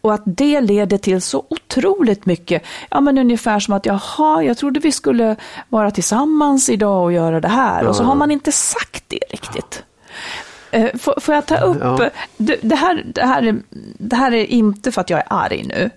Och 0.00 0.14
att 0.14 0.22
det 0.24 0.60
leder 0.60 0.98
till 0.98 1.20
så 1.22 1.44
otroligt 1.50 2.26
mycket, 2.26 2.62
ja 2.90 3.00
men 3.00 3.18
ungefär 3.18 3.60
som 3.60 3.74
att 3.74 3.86
jaha, 3.86 4.42
jag 4.42 4.58
trodde 4.58 4.80
vi 4.80 4.92
skulle 4.92 5.36
vara 5.68 5.90
tillsammans 5.90 6.68
idag 6.68 7.02
och 7.04 7.12
göra 7.12 7.40
det 7.40 7.48
här. 7.48 7.86
Och 7.86 7.96
så 7.96 8.02
har 8.02 8.14
man 8.14 8.30
inte 8.30 8.52
sagt 8.52 9.04
det 9.08 9.18
riktigt. 9.30 9.82
Eh, 10.70 10.96
Får, 10.98 11.20
får 11.20 11.34
jag 11.34 11.46
ta 11.46 11.56
upp, 11.58 11.76
Ja. 11.80 12.10
det, 12.36 12.56
det, 12.62 12.76
här, 12.76 13.02
det, 13.14 13.22
här 13.22 13.42
är, 13.42 13.56
det 13.98 14.16
här 14.16 14.32
är 14.34 14.44
inte 14.44 14.92
för 14.92 15.00
att 15.00 15.10
jag 15.10 15.18
är 15.20 15.26
arg 15.30 15.64
nu. 15.64 15.90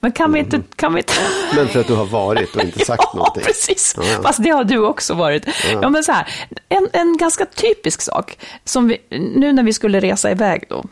Men 0.00 0.12
kan 0.12 0.32
vi 0.32 0.38
inte... 0.40 0.62
Kan 0.76 0.94
vi 0.94 1.00
inte... 1.00 1.12
Men 1.56 1.68
för 1.68 1.80
att 1.80 1.86
du 1.86 1.94
har 1.94 2.04
varit 2.06 2.56
och 2.56 2.62
inte 2.62 2.78
sagt 2.84 3.14
någonting. 3.14 3.42
Ja, 3.42 3.46
precis. 3.46 3.94
Ja, 3.96 4.02
ja. 4.12 4.22
Fast 4.22 4.42
det 4.42 4.50
har 4.50 4.64
du 4.64 4.78
också 4.78 5.14
varit. 5.14 5.46
Ja. 5.72 5.90
men 5.90 6.04
så 6.04 6.12
här, 6.12 6.28
en, 6.68 6.88
en 6.92 7.16
ganska 7.16 7.46
typisk 7.46 8.00
sak, 8.02 8.38
som 8.64 8.88
vi, 8.88 8.98
nu 9.36 9.52
när 9.52 9.62
vi 9.62 9.72
skulle 9.72 10.00
resa 10.00 10.30
iväg 10.30 10.64
då, 10.68 10.84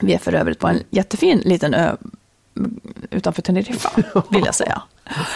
vi 0.00 0.14
är 0.14 0.18
för 0.18 0.32
övrigt 0.32 0.58
på 0.58 0.68
en 0.68 0.82
jättefin 0.90 1.38
liten 1.44 1.74
ö 1.74 1.96
utanför 3.10 3.42
Teneriffa, 3.42 3.90
vill 4.30 4.44
jag 4.44 4.54
säga. 4.54 4.82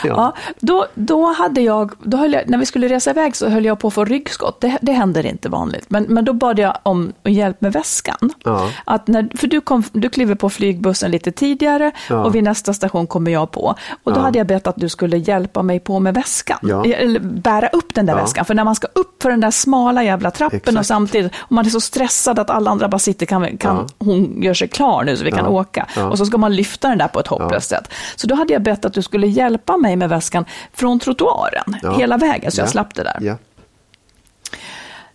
Ja. 0.05 0.35
då, 0.61 0.87
då 0.95 1.33
hade 1.33 1.61
jag, 1.61 1.93
då 2.03 2.17
höll 2.17 2.33
jag, 2.33 2.49
när 2.49 2.59
vi 2.59 2.67
skulle 2.67 2.89
resa 2.89 3.11
iväg 3.11 3.37
så 3.37 3.49
höll 3.49 3.65
jag 3.65 3.79
på 3.79 3.89
att 3.89 3.95
få 3.95 4.05
ryggskott. 4.05 4.61
Det, 4.61 4.79
det 4.83 4.93
händer 4.93 5.27
inte 5.27 5.49
vanligt. 5.49 5.85
Men, 5.89 6.05
men 6.09 6.25
då 6.25 6.33
bad 6.33 6.59
jag 6.59 6.79
om 6.83 7.13
hjälp 7.25 7.61
med 7.61 7.73
väskan. 7.73 8.31
Ja. 8.45 8.69
Att 8.85 9.07
när, 9.09 9.29
för 9.37 9.47
du, 9.47 9.61
kom, 9.61 9.85
du 9.93 10.09
kliver 10.09 10.35
på 10.35 10.51
flygbussen 10.51 11.11
lite 11.11 11.33
tidigare 11.33 11.91
Ja. 12.09 12.25
och 12.25 12.35
vid 12.35 12.45
nästa 12.45 12.73
station 12.73 13.07
kommer 13.07 13.31
jag 13.31 13.51
på. 13.51 13.75
Och 14.05 14.13
då 14.13 14.21
hade 14.21 14.39
jag 14.39 14.47
bett 14.47 14.67
att 14.67 14.77
du 14.77 14.89
skulle 14.89 15.17
hjälpa 15.17 15.63
mig 15.63 15.81
på 15.81 16.01
med 16.01 16.15
väskan. 16.15 16.59
Ja. 16.63 16.85
Eller 16.85 17.21
bära 17.21 17.69
upp 17.69 17.95
den 17.95 18.07
där 18.07 18.15
väskan. 18.15 18.45
För 18.45 18.55
när 18.55 18.65
man 18.65 18.75
ska 18.75 18.87
upp 18.95 19.23
för 19.23 19.31
den 19.31 19.41
där 19.41 19.51
smala 19.51 20.05
jävla 20.05 20.31
trappen 20.31 20.57
Exakt. 20.57 20.79
och 20.79 20.87
samtidigt, 20.87 21.33
och 21.39 21.53
man 21.53 21.67
är 21.67 21.71
så 21.71 21.81
stressad 21.81 22.39
att 22.39 22.51
alla 22.51 22.71
andra 22.71 22.89
bara 22.89 22.99
sitter, 22.99 23.27
kan, 23.27 23.57
kan 23.57 23.89
hon 23.99 24.43
gör 24.43 24.55
sig 24.55 24.69
klar 24.69 25.05
nu 25.05 25.17
så 25.17 25.25
vi 25.25 25.31
kan 25.31 25.47
åka. 25.47 25.87
Och 26.11 26.19
så 26.19 26.27
ska 26.27 26.39
man 26.39 26.57
lyfta 26.57 26.89
den 26.89 26.99
där 26.99 27.09
på 27.09 27.21
ett 27.21 27.27
hopplöst 27.27 27.69
sätt. 27.69 27.93
Så 28.17 28.27
då 28.27 28.35
hade 28.35 28.53
jag 28.53 28.63
bett 28.63 28.85
att 28.85 28.95
du 28.95 29.03
skulle 29.03 29.27
hjälpa 29.27 29.62
mig 29.77 29.97
med 29.97 30.09
väskan 30.09 30.45
från 30.73 30.99
trottoaren, 30.99 31.77
Ja. 31.83 31.97
hela 31.99 32.17
vägen, 32.17 32.53
så 32.53 32.61
jag 32.61 32.67
Ja. 32.67 32.71
slapp 32.71 32.95
det 32.95 33.03
där. 33.03 33.19
Ja. 33.21 33.37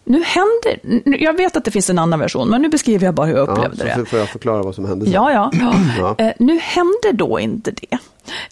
Nu 0.03 0.23
händer, 0.23 0.79
jag 1.23 1.33
vet 1.33 1.57
att 1.57 1.65
det 1.65 1.71
finns 1.71 1.89
en 1.89 1.99
annan 1.99 2.19
version, 2.19 2.49
men 2.49 2.62
nu 2.62 2.69
beskriver 2.69 3.05
jag 3.05 3.13
bara 3.15 3.27
hur 3.27 3.36
jag 3.38 3.47
Ja, 3.49 3.51
upplevde 3.51 3.77
så 3.93 3.99
det. 3.99 4.05
får- 4.05 4.19
jag 4.19 4.29
förklara 4.29 4.62
vad 4.63 4.75
som 4.75 4.86
hände 4.86 5.05
sen. 5.05 5.13
Ja, 5.13 5.31
ja. 5.31 5.51
Ja. 5.97 6.15
Eh, 6.25 6.33
nu 6.39 6.60
hände 6.60 7.12
då 7.13 7.39
inte 7.39 7.71
det. 7.71 7.97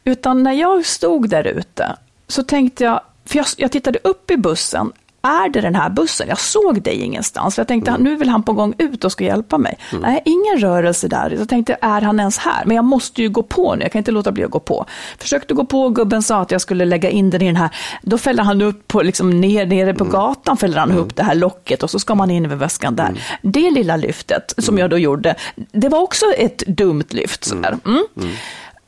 Utan 0.04 0.44
när 0.44 0.54
jag 0.54 0.86
stod 0.86 1.30
där 1.30 1.44
ute 1.48 1.96
så 2.28 2.44
tänkte 2.44 2.84
jag, 2.84 3.02
för 3.26 3.38
jag, 3.38 3.46
jag 3.58 3.72
tittade 3.72 4.00
upp 4.04 4.32
i 4.32 4.38
bussen, 4.38 4.92
är 5.26 5.50
det 5.50 5.62
den 5.62 5.76
här 5.76 5.90
bussen? 5.90 6.28
Jag 6.28 6.40
såg 6.40 6.82
dig 6.82 7.02
ingenstans. 7.02 7.58
Jag 7.58 7.68
tänkte, 7.68 7.98
nu 7.98 8.16
vill 8.16 8.30
han 8.30 8.44
på 8.44 8.54
gång 8.54 8.74
ut 8.78 9.04
och 9.04 9.12
ska 9.12 9.24
hjälpa 9.24 9.58
mig. 9.58 9.78
Nej, 10.02 10.22
ingen 10.26 10.58
rörelse 10.60 11.08
där. 11.08 11.36
Jag 11.40 11.50
tänkte, 11.50 11.78
är 11.82 12.02
han 12.02 12.20
ens 12.20 12.38
här? 12.38 12.66
Men 12.66 12.76
jag 12.76 12.86
måste 12.86 13.22
ju 13.22 13.30
gå 13.30 13.44
på 13.44 13.76
nu, 13.76 13.82
jag 13.82 13.92
kan 13.92 14.00
inte 14.00 14.12
låta 14.12 14.32
bli 14.32 14.44
att 14.44 14.52
gå 14.52 14.60
på. 14.60 14.86
Försökte 15.18 15.54
gå 15.54 15.66
på, 15.66 15.90
gubben 15.90 16.24
sa 16.24 16.42
att 16.42 16.52
jag 16.52 16.62
skulle 16.62 16.86
lägga 16.86 17.10
in 17.10 17.30
den 17.30 17.42
i 17.42 17.46
den 17.46 17.56
här, 17.56 17.70
då 18.02 18.18
fällde 18.18 18.44
han 18.44 18.62
upp 18.62 18.88
på, 18.88 19.02
liksom 19.02 19.42
ner, 19.42 19.66
nere 19.66 19.94
på 19.94 20.04
gatan, 20.04 20.58
fällde 20.58 20.80
han 20.80 20.92
upp 20.92 21.16
det 21.16 21.24
här 21.24 21.36
locket 21.36 21.84
och 21.84 21.90
så 21.90 22.00
ska 22.00 22.16
man 22.16 22.32
in 22.32 22.46
över 22.46 22.56
väskan 22.56 22.96
där. 22.96 23.22
Det 23.42 23.72
lilla 23.72 23.96
lyftet 23.96 24.54
som 24.58 24.78
jag 24.78 24.90
då 24.90 24.98
gjorde, 24.98 25.36
det 25.56 25.90
var 25.90 26.00
också 26.00 26.26
ett 26.38 26.58
dumt 26.68 27.06
lyft. 27.10 27.44
Sådär. 27.44 27.78
Mm. 27.86 28.04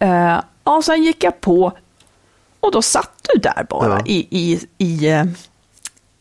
Uh, 0.03 0.41
ja, 0.63 0.81
sen 0.81 1.03
gick 1.03 1.23
jag 1.23 1.41
på 1.41 1.73
och 2.59 2.71
då 2.71 2.81
satt 2.81 3.29
du 3.33 3.39
där 3.39 3.65
bara 3.69 3.89
Ja. 3.89 4.03
i, 4.05 4.27
i, 4.29 4.59
i, 4.77 5.09
eh, 5.09 5.23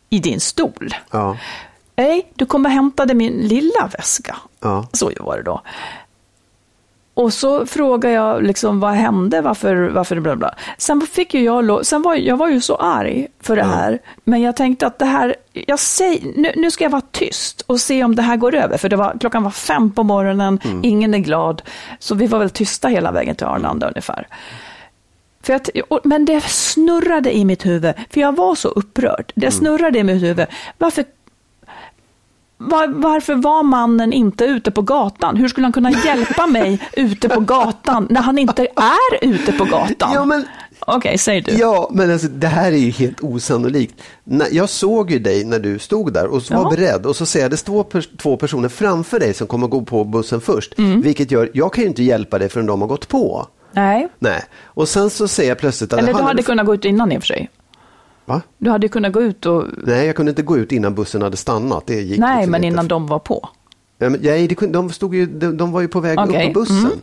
i 0.09 0.19
din 0.19 0.39
stol. 0.39 0.95
Ja. 1.11 1.37
Nej, 1.95 2.31
du 2.35 2.45
kom 2.45 2.65
och 2.65 2.71
hämtade 2.71 3.13
min 3.13 3.33
lilla 3.33 3.89
väska. 3.97 4.35
Ja. 4.59 4.87
Så 4.93 5.11
var 5.19 5.37
det 5.37 5.43
då. 5.43 5.61
Och 7.17 7.33
så 7.33 7.65
frågade 7.65 8.13
jag 8.13 8.43
liksom 8.43 8.79
vad 8.79 8.91
hände, 8.91 9.41
varför, 9.41 9.89
varför 9.89 10.19
bla 10.19 10.35
bla. 10.35 10.55
Sen 10.77 11.01
fick 11.01 11.33
ju 11.33 11.43
jag 11.43 11.85
sen 11.85 12.01
var 12.01 12.15
jag 12.15 12.37
var 12.37 12.47
ju 12.47 12.61
så 12.61 12.75
arg 12.75 13.27
för 13.41 13.55
det 13.55 13.63
här. 13.63 13.99
Men 14.23 14.41
jag 14.41 14.55
tänkte 14.55 14.87
att 14.87 14.99
det 14.99 15.05
här, 15.05 15.35
jag 15.53 15.79
säger, 15.79 16.31
nu, 16.35 16.51
nu 16.55 16.71
ska 16.71 16.83
jag 16.83 16.91
vara 16.91 17.01
tyst 17.11 17.61
och 17.61 17.79
se 17.79 18.03
om 18.03 18.15
det 18.15 18.21
här 18.21 18.37
går 18.37 18.55
över. 18.55 18.77
För 18.77 18.89
det 18.89 18.95
var, 18.95 19.17
klockan 19.19 19.43
var 19.43 19.51
fem 19.51 19.91
på 19.91 20.03
morgonen, 20.03 20.59
ingen 20.83 21.13
är 21.13 21.17
glad. 21.17 21.61
Så 21.99 22.15
vi 22.15 22.27
var 22.27 22.39
väl 22.39 22.49
tysta 22.49 22.87
hela 22.87 23.11
vägen 23.11 23.35
till 23.35 23.47
Arlanda 23.47 23.87
ungefär. 23.87 24.27
För 25.47 25.53
att, 25.53 25.69
men 26.03 26.25
det 26.25 26.41
snurrade 26.43 27.35
i 27.37 27.45
mitt 27.45 27.65
huvud, 27.65 27.93
för 28.09 28.21
jag 28.21 28.35
var 28.35 28.55
så 28.55 28.67
upprörd. 28.67 29.31
Det 29.35 29.51
snurrade 29.51 29.99
i 29.99 30.03
mitt 30.03 30.23
huvud. 30.23 30.45
Varför, 30.77 31.05
var, 32.57 32.87
varför 32.87 33.35
var 33.35 33.63
mannen 33.63 34.13
inte 34.13 34.45
ute 34.45 34.71
på 34.71 34.81
gatan? 34.81 35.35
Hur 35.37 35.47
skulle 35.47 35.65
han 35.65 35.73
kunna 35.73 35.91
hjälpa 35.91 36.47
mig 36.57 36.79
ute 36.93 37.29
på 37.29 37.39
gatan 37.39 38.07
när 38.09 38.21
han 38.21 38.37
inte 38.37 38.61
är 38.75 39.17
ute 39.25 39.51
på 39.51 39.65
gatan? 39.65 40.11
Ja, 40.13 40.25
men- 40.25 40.45
Okej, 40.79 41.17
säg 41.17 41.41
du. 41.41 41.51
Ja, 41.51 41.89
men 41.93 42.11
alltså, 42.11 42.27
det 42.27 42.47
här 42.47 42.71
är 42.71 42.77
ju 42.77 42.89
helt 42.91 43.23
osannolikt. 43.23 43.95
Jag 44.51 44.69
såg 44.69 45.11
ju 45.11 45.19
dig 45.19 45.45
när 45.45 45.59
du 45.59 45.79
stod 45.79 46.13
där 46.13 46.25
och 46.27 46.41
var 46.51 46.57
Ja. 46.63 46.69
beredd 46.69 47.05
och 47.05 47.15
så 47.15 47.25
ser 47.25 47.39
jag 47.41 47.51
det 47.51 47.57
står 47.57 48.17
två 48.17 48.37
personer 48.37 48.69
framför 48.69 49.19
dig 49.19 49.33
som 49.33 49.47
kommer 49.47 49.67
gå 49.67 49.81
på 49.81 50.03
bussen 50.03 50.41
först. 50.41 50.77
Mm. 50.77 51.01
Vilket 51.01 51.31
gör, 51.31 51.51
jag 51.53 51.73
kan 51.73 51.81
ju 51.83 51.87
inte 51.87 52.03
hjälpa 52.03 52.39
dig 52.39 52.49
förrän 52.49 52.65
de 52.65 52.81
har 52.81 52.87
gått 52.87 53.07
på. 53.07 53.47
Nej, 53.77 54.07
Nej, 54.19 54.43
och 54.65 54.89
sen 54.89 55.09
så 55.09 55.27
ser 55.27 55.47
jag 55.47 55.57
plötsligt 55.57 55.93
att... 55.93 55.99
eller 55.99 56.13
du 56.13 56.21
hade 56.21 56.43
kunnat 56.43 56.65
gå 56.65 56.73
ut 56.73 56.85
innan 56.85 57.11
i 57.11 57.17
och 57.17 57.21
för 57.21 57.27
sig. 57.27 57.49
Va? 58.25 58.41
Du 58.57 58.69
hade 58.69 58.87
kunnat 58.87 59.13
gå 59.13 59.21
ut 59.21 59.45
och... 59.45 59.65
Nej, 59.83 60.05
jag 60.05 60.15
kunde 60.15 60.29
inte 60.29 60.41
gå 60.41 60.57
ut 60.57 60.71
innan 60.71 60.95
bussen 60.95 61.21
hade 61.21 61.37
stannat. 61.37 61.83
Det 61.87 62.01
gick 62.01 62.19
Nej, 62.19 62.37
liksom 62.37 62.51
men 62.51 62.63
innan 62.63 62.87
de 62.87 63.07
var 63.07 63.19
på. 63.19 63.49
Ja, 63.99 64.09
men, 64.09 64.19
nej, 64.23 64.47
det 64.47 64.67
de, 64.67 64.89
stod 64.89 65.15
ju, 65.15 65.25
de, 65.25 65.57
de 65.57 65.71
var 65.71 65.81
ju 65.81 65.87
på 65.87 65.99
väg. 65.99 66.19
Mm. 66.19 66.29
upp 66.29 66.53
på 66.53 66.59
bussen. 66.59 67.01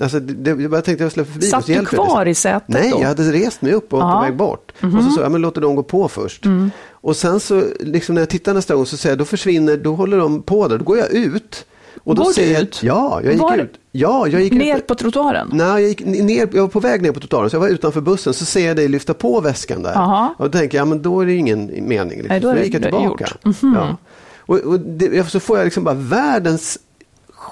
Alltså, 0.00 0.20
det, 0.20 0.50
jag 0.50 0.70
bara 0.70 0.82
tänkte 0.82 1.04
jag 1.04 1.12
släpper 1.12 1.32
förbi 1.32 1.46
Satt 1.46 1.66
du 1.66 1.84
kvar 1.84 2.26
i 2.26 2.34
sätet 2.34 2.68
Nej, 2.68 2.90
då? 2.90 3.00
jag 3.00 3.08
hade 3.08 3.32
rest 3.32 3.62
mig 3.62 3.72
upp 3.72 3.92
och 3.92 4.00
var 4.00 4.12
på 4.14 4.20
väg 4.20 4.36
bort. 4.36 4.72
Och 4.80 5.04
så 5.04 5.10
sa 5.10 5.22
jag, 5.22 5.32
men 5.32 5.40
låter 5.40 5.60
dem 5.60 5.76
gå 5.76 5.82
på 5.82 6.08
först. 6.08 6.44
Och 6.90 7.16
sen 7.16 7.40
så, 7.40 7.62
liksom 7.80 8.14
när 8.14 8.22
jag 8.22 8.28
tittar 8.28 8.54
nästa 8.54 8.74
gång 8.74 8.86
så 8.86 8.96
säger 8.96 9.12
jag, 9.12 9.18
då 9.18 9.24
försvinner, 9.24 9.76
då 9.76 9.94
håller 9.94 10.18
de 10.18 10.42
på 10.42 10.68
där. 10.68 10.78
Då 10.78 10.84
går 10.84 10.98
jag 10.98 11.10
ut. 11.12 11.66
Och 12.04 12.14
då 12.14 12.22
Går 12.22 12.28
du 12.30 12.34
ser 12.34 12.52
jag, 12.52 12.62
ut? 12.62 12.82
Ja, 12.82 13.20
jag 13.24 13.32
gick 13.32 13.42
Var- 13.42 13.56
ut. 13.58 13.72
Ja, 13.92 14.26
jag 14.28 14.40
gick 14.42 14.52
Ner 14.52 14.76
ut. 14.78 14.86
på 14.86 14.94
trottoaren? 14.94 15.48
Nej, 15.52 15.66
jag, 15.66 15.82
gick 15.88 16.04
ner, 16.04 16.48
jag 16.52 16.62
var 16.62 16.68
på 16.68 16.80
väg 16.80 17.02
ner 17.02 17.12
på 17.12 17.20
trottoaren, 17.20 17.50
så 17.50 17.56
jag 17.56 17.60
var 17.60 17.68
utanför 17.68 18.00
bussen, 18.00 18.34
så 18.34 18.44
ser 18.44 18.66
jag 18.66 18.76
dig 18.76 18.88
lyfta 18.88 19.14
på 19.14 19.40
väskan 19.40 19.82
där. 19.82 19.96
Aha. 19.96 20.34
Och 20.38 20.44
då 20.50 20.58
tänker 20.58 20.78
jag, 20.78 20.82
ja, 20.82 20.88
men 20.88 21.02
då 21.02 21.20
är 21.20 21.26
det 21.26 21.32
ingen 21.34 21.66
mening. 21.88 22.08
Liksom. 22.08 22.26
Nej, 22.28 22.40
då 22.40 22.48
så 22.48 22.50
är 22.50 22.58
det 22.58 22.64
gick 22.64 22.74
jag 22.74 22.82
tillbaka. 22.82 23.24
gjort. 23.44 23.62
Mhm. 23.62 23.74
Ja. 23.76 23.96
Och, 24.46 24.58
och 24.58 24.80
det, 24.80 25.30
så 25.30 25.40
får 25.40 25.56
jag 25.58 25.64
liksom 25.64 25.84
bara 25.84 25.94
världens 25.94 26.78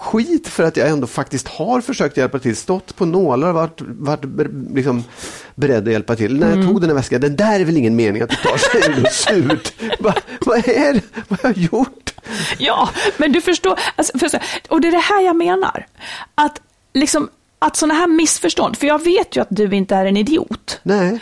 skit 0.02 0.48
för 0.48 0.62
att 0.64 0.76
jag 0.76 0.88
ändå 0.88 1.06
faktiskt 1.06 1.48
har 1.48 1.80
försökt 1.80 2.16
hjälpa 2.16 2.38
till, 2.38 2.56
stått 2.56 2.96
på 2.96 3.04
nålar 3.06 3.48
och 3.48 3.54
varit, 3.54 3.80
varit 3.80 4.24
liksom 4.74 5.04
beredd 5.54 5.86
att 5.88 5.92
hjälpa 5.92 6.16
till. 6.16 6.38
När 6.38 6.46
jag 6.46 6.54
Mm. 6.56 6.68
tog 6.68 6.80
den 6.80 6.90
här 6.90 6.94
väskan, 6.96 7.20
den 7.20 7.36
där 7.36 7.60
är 7.60 7.64
väl 7.64 7.76
ingen 7.76 7.96
mening 7.96 8.22
att 8.22 8.30
du 8.30 8.36
tar 8.36 8.56
sig 8.56 8.80
ur 9.00 9.04
surt. 9.04 9.72
Bara, 10.00 10.14
vad 10.46 10.68
är 10.68 10.92
det? 10.94 11.00
Vad 11.28 11.40
har 11.40 11.48
jag 11.50 11.58
gjort? 11.58 12.12
Ja, 12.58 12.88
men 13.16 13.32
du 13.32 13.40
förstår, 13.40 13.78
alltså, 13.96 14.18
för, 14.18 14.28
så- 14.28 14.38
och 14.68 14.80
det 14.80 14.88
är 14.88 14.92
det 14.92 14.98
här 14.98 15.20
jag 15.22 15.36
menar. 15.36 15.86
Att, 16.34 16.60
liksom, 16.94 17.28
att 17.58 17.76
sådana 17.76 17.94
här 17.94 18.06
missförstånd, 18.06 18.76
för 18.78 18.86
jag 18.86 19.04
vet 19.04 19.36
ju 19.36 19.40
att 19.40 19.48
du 19.50 19.74
inte 19.76 19.94
är 19.94 20.06
en 20.06 20.16
idiot. 20.16 20.80
Nej, 20.82 21.18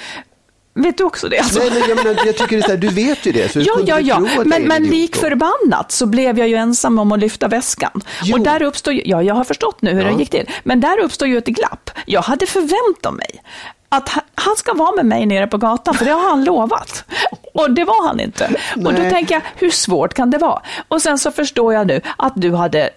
Vet 0.75 0.99
du 0.99 1.05
också 1.05 1.29
det? 1.29 1.39
Alltså? 1.39 1.59
Nej 1.59 1.71
men 1.71 1.89
jag, 1.89 1.97
menar, 1.97 2.27
jag 2.27 2.37
tycker 2.37 2.57
det 2.57 2.57
är 2.57 2.63
så 2.63 2.69
här, 2.71 2.77
du 2.77 2.89
vet 2.89 3.27
ju 3.27 3.33
det. 3.33 3.53
Så 3.53 3.61
Ja, 3.61 3.75
ja, 3.87 4.01
ja, 4.01 4.21
men, 4.21 4.53
en 4.53 4.69
men 4.69 4.83
lik 4.83 5.17
förbannat 5.17 5.93
så 5.93 6.07
blev 6.07 6.39
jag 6.39 6.49
ju 6.49 6.55
ensam 6.55 6.99
om 6.99 7.13
att 7.13 7.19
lyfta 7.19 7.49
väskan. 7.49 8.01
Jo. 8.23 8.37
Och 8.37 8.45
där 8.45 8.63
uppstod, 8.63 8.95
ju- 8.95 9.03
ja, 9.05 9.23
jag 9.23 9.35
har 9.35 9.45
förstått 9.45 9.83
nu 9.83 9.91
hur 9.91 10.03
Ja. 10.03 10.09
det 10.13 10.19
gick 10.19 10.31
till, 10.31 10.51
men 10.65 10.81
där 10.81 10.99
uppstod 11.01 11.29
ju 11.29 11.39
ett 11.39 11.47
glapp. 11.47 11.91
Jag 12.07 12.23
hade 12.23 12.47
förväntat 12.47 13.15
mig 13.15 13.43
att 13.89 14.09
han- 14.09 14.57
ska 14.57 14.75
vara 14.75 14.93
med 14.97 15.07
mig 15.07 15.27
nere 15.27 15.47
på 15.47 15.57
gatan, 15.59 15.95
för 15.95 16.05
det 16.05 16.11
har 16.11 16.29
han 16.29 16.45
lovat. 16.45 17.05
Och 17.55 17.71
det 17.71 17.85
var 17.85 18.07
han 18.07 18.21
inte. 18.21 18.51
Och 18.77 18.83
då 18.83 18.91
Nej. 18.91 19.11
tänker 19.11 19.35
jag, 19.35 19.43
hur 19.57 19.71
svårt 19.71 20.15
kan 20.15 20.31
det 20.31 20.39
vara? 20.39 20.63
Och 20.89 21.03
sen 21.03 21.19
så 21.19 21.31
förstår 21.31 21.75
jag 21.75 21.87
nu 21.87 22.01
att 22.19 22.33
du 22.37 22.55
hade 22.55 22.91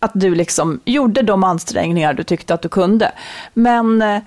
att 0.00 0.10
du 0.14 0.34
liksom 0.34 0.80
gjorde 0.84 1.22
de 1.22 1.44
ansträngningar 1.44 2.14
du 2.14 2.22
tyckte 2.22 2.54
att 2.54 2.62
du 2.62 2.68
kunde. 2.68 3.12
Men, 3.54 4.02
eh, 4.02 4.18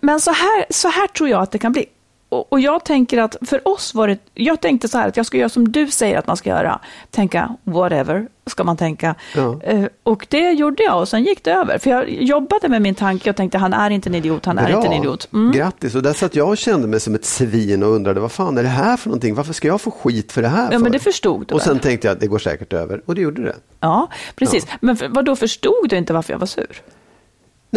men 0.00 0.20
så, 0.20 0.30
här, 0.30 0.66
så 0.70 0.88
här 0.88 1.06
tror 1.06 1.28
jag 1.28 1.42
att 1.42 1.50
det 1.50 1.58
kan 1.58 1.72
bli. 1.72 1.86
Och, 2.28 2.52
och 2.52 2.60
jag 2.60 2.84
tänker 2.84 3.18
att 3.18 3.36
för 3.42 3.68
oss 3.68 3.94
var 3.94 4.08
det, 4.08 4.18
jag 4.34 4.60
tänkte 4.60 4.88
så 4.88 4.98
här 4.98 5.08
att 5.08 5.16
jag 5.16 5.26
ska 5.26 5.38
göra 5.38 5.48
som 5.48 5.72
du 5.72 5.86
säger 5.90 6.18
att 6.18 6.26
man 6.26 6.36
ska 6.36 6.50
göra. 6.50 6.80
Tänka 7.10 7.56
whatever, 7.64 8.28
ska 8.46 8.64
man 8.64 8.76
tänka. 8.76 9.14
Ja. 9.36 9.60
Eh, 9.62 9.84
och 10.02 10.26
det 10.30 10.50
gjorde 10.50 10.82
jag 10.82 11.00
och 11.00 11.08
sen 11.08 11.24
gick 11.24 11.44
det 11.44 11.52
över. 11.52 11.78
För 11.78 11.90
jag 11.90 12.10
jobbade 12.10 12.68
med 12.68 12.82
min 12.82 12.94
tanke 12.94 13.30
och 13.30 13.36
tänkte 13.36 13.58
han 13.58 13.72
är 13.72 13.90
inte 13.90 14.08
en 14.08 14.14
idiot, 14.14 14.46
han 14.46 14.58
är 14.58 14.76
inte 14.76 14.86
en 14.86 14.92
idiot. 14.92 15.28
Mm. 15.32 15.52
Grattis. 15.52 15.94
Och 15.94 16.02
där 16.02 16.12
satt 16.12 16.34
jag 16.34 16.48
och 16.48 16.58
kände 16.58 16.88
mig 16.88 17.00
som 17.00 17.14
ett 17.14 17.24
svin 17.24 17.82
och 17.82 17.90
undrade 17.90 18.20
vad 18.20 18.32
fan 18.32 18.58
är 18.58 18.62
det 18.62 18.68
här 18.68 18.96
för 18.96 19.08
någonting? 19.08 19.34
Varför 19.34 19.52
ska 19.52 19.68
jag 19.68 19.80
få 19.80 19.90
skit 19.90 20.32
för 20.32 20.42
det 20.42 20.48
här? 20.48 20.64
Ja, 20.64 20.70
för? 20.70 20.78
men 20.78 20.92
det 20.92 20.98
förstod 20.98 21.46
du 21.46 21.54
Och 21.54 21.62
sen 21.62 21.72
väl? 21.72 21.82
tänkte 21.82 22.06
jag 22.06 22.12
att 22.12 22.20
det 22.20 22.26
går 22.26 22.38
säkert 22.38 22.72
över. 22.72 23.02
Och 23.06 23.14
det 23.14 23.20
gjorde 23.20 23.42
det. 23.42 23.56
Ja, 23.80 24.08
precis. 24.36 24.66
Men 24.80 24.96
för, 24.96 25.08
vad 25.08 25.24
då 25.24 25.36
förstod 25.36 25.88
du 25.88 25.96
inte 25.96 26.12
varför 26.12 26.32
jag 26.32 26.38
var 26.38 26.46
sur? 26.46 26.82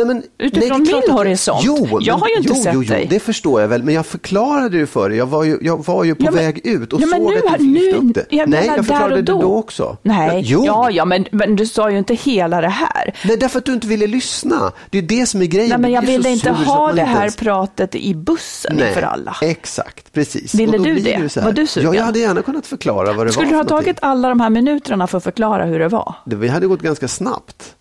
Nej, 0.06 0.16
men, 0.16 0.24
Utifrån 0.38 0.84
nej, 0.84 0.92
det 0.94 1.08
min 1.08 1.18
horisont. 1.18 1.62
Jo, 1.64 1.88
Jag 2.02 2.14
men, 2.14 2.20
har 2.22 2.28
ju 2.30 2.36
inte 2.36 2.50
jo, 2.50 2.56
sett 2.56 2.74
jo, 2.74 2.84
jo, 2.84 2.90
dig. 2.94 3.08
Det 3.10 3.20
förstår 3.20 3.62
jag 3.62 3.68
väl, 3.68 3.84
men 3.84 3.94
jag 3.94 4.06
förklarade 4.06 4.78
ju 4.78 4.86
för 4.86 5.10
dig. 5.10 5.18
Jag 5.18 5.26
var 5.26 5.44
ju, 5.44 5.58
jag 5.62 5.86
var 5.86 6.04
ju 6.04 6.16
på 6.16 6.26
Ja, 6.26 6.32
men- 6.32 6.44
väg 6.46 6.62
ut 6.68 6.94
och 6.94 7.02
ja, 7.02 7.08
såg 7.08 7.22
nu, 7.22 7.38
att 7.48 7.58
du 7.58 7.64
nu, 7.66 7.92
upp 7.92 8.14
det. 8.16 8.26
Jag 8.30 8.50
nej, 8.50 8.66
jag 8.68 8.76
förklarade 8.76 9.16
och 9.16 9.24
då. 9.24 9.36
det 9.38 9.42
då 9.42 9.56
också. 9.56 9.98
Nej, 10.02 10.42
Jo. 10.46 10.64
ja, 10.66 10.92
ja 10.92 11.06
men, 11.06 11.26
men 11.32 11.56
du 11.56 11.66
sa 11.66 11.92
ju 11.92 11.98
inte 11.98 12.14
hela 12.14 12.62
det 12.62 12.68
här. 12.68 13.14
Nej, 13.26 13.38
därför 13.38 13.60
att 13.60 13.66
du 13.66 13.74
inte 13.74 13.88
ville 13.88 14.08
lyssna. 14.08 14.72
Det 14.90 14.98
är 14.98 15.02
det 15.02 15.26
som 15.26 15.42
är 15.42 15.46
grejen. 15.46 15.70
Nej, 15.70 15.80
men 15.80 15.92
jag 15.92 16.02
ville 16.02 16.30
inte 16.30 16.52
ha 16.52 16.92
det 16.92 17.02
här 17.04 17.20
ens- 17.20 17.36
pratet 17.36 17.96
i 17.96 18.16
bussen 18.16 18.76
Nej, 18.76 18.88
inför 18.88 19.02
alla. 19.02 19.36
Exakt, 19.42 20.14
precis. 20.14 20.56
Ville 20.56 20.78
du 20.78 20.96
det? 20.96 21.36
Var 21.44 21.52
du 21.52 21.68
sugen? 21.68 21.90
Ja, 21.94 21.98
jag 22.00 22.04
hade 22.06 22.20
gärna 22.20 22.42
kunnat 22.42 22.68
förklara 22.68 23.14
vad 23.14 23.26
det 23.28 23.32
Skulle 23.32 23.46
var 23.46 23.52
du 23.52 23.58
ha 23.58 23.64
tagit 23.82 23.98
alla 24.02 24.30
de 24.30 24.40
här 24.40 24.50
minuterna 24.50 25.08
för 25.08 25.18
att 25.18 25.24
förklara 25.24 25.66
hur 25.66 25.80
det 25.80 25.88
var? 25.88 26.16
Det, 26.26 26.48
hade 26.48 26.68
gått 26.68 26.82
ganska 26.82 27.08
snabbt. 27.08 27.76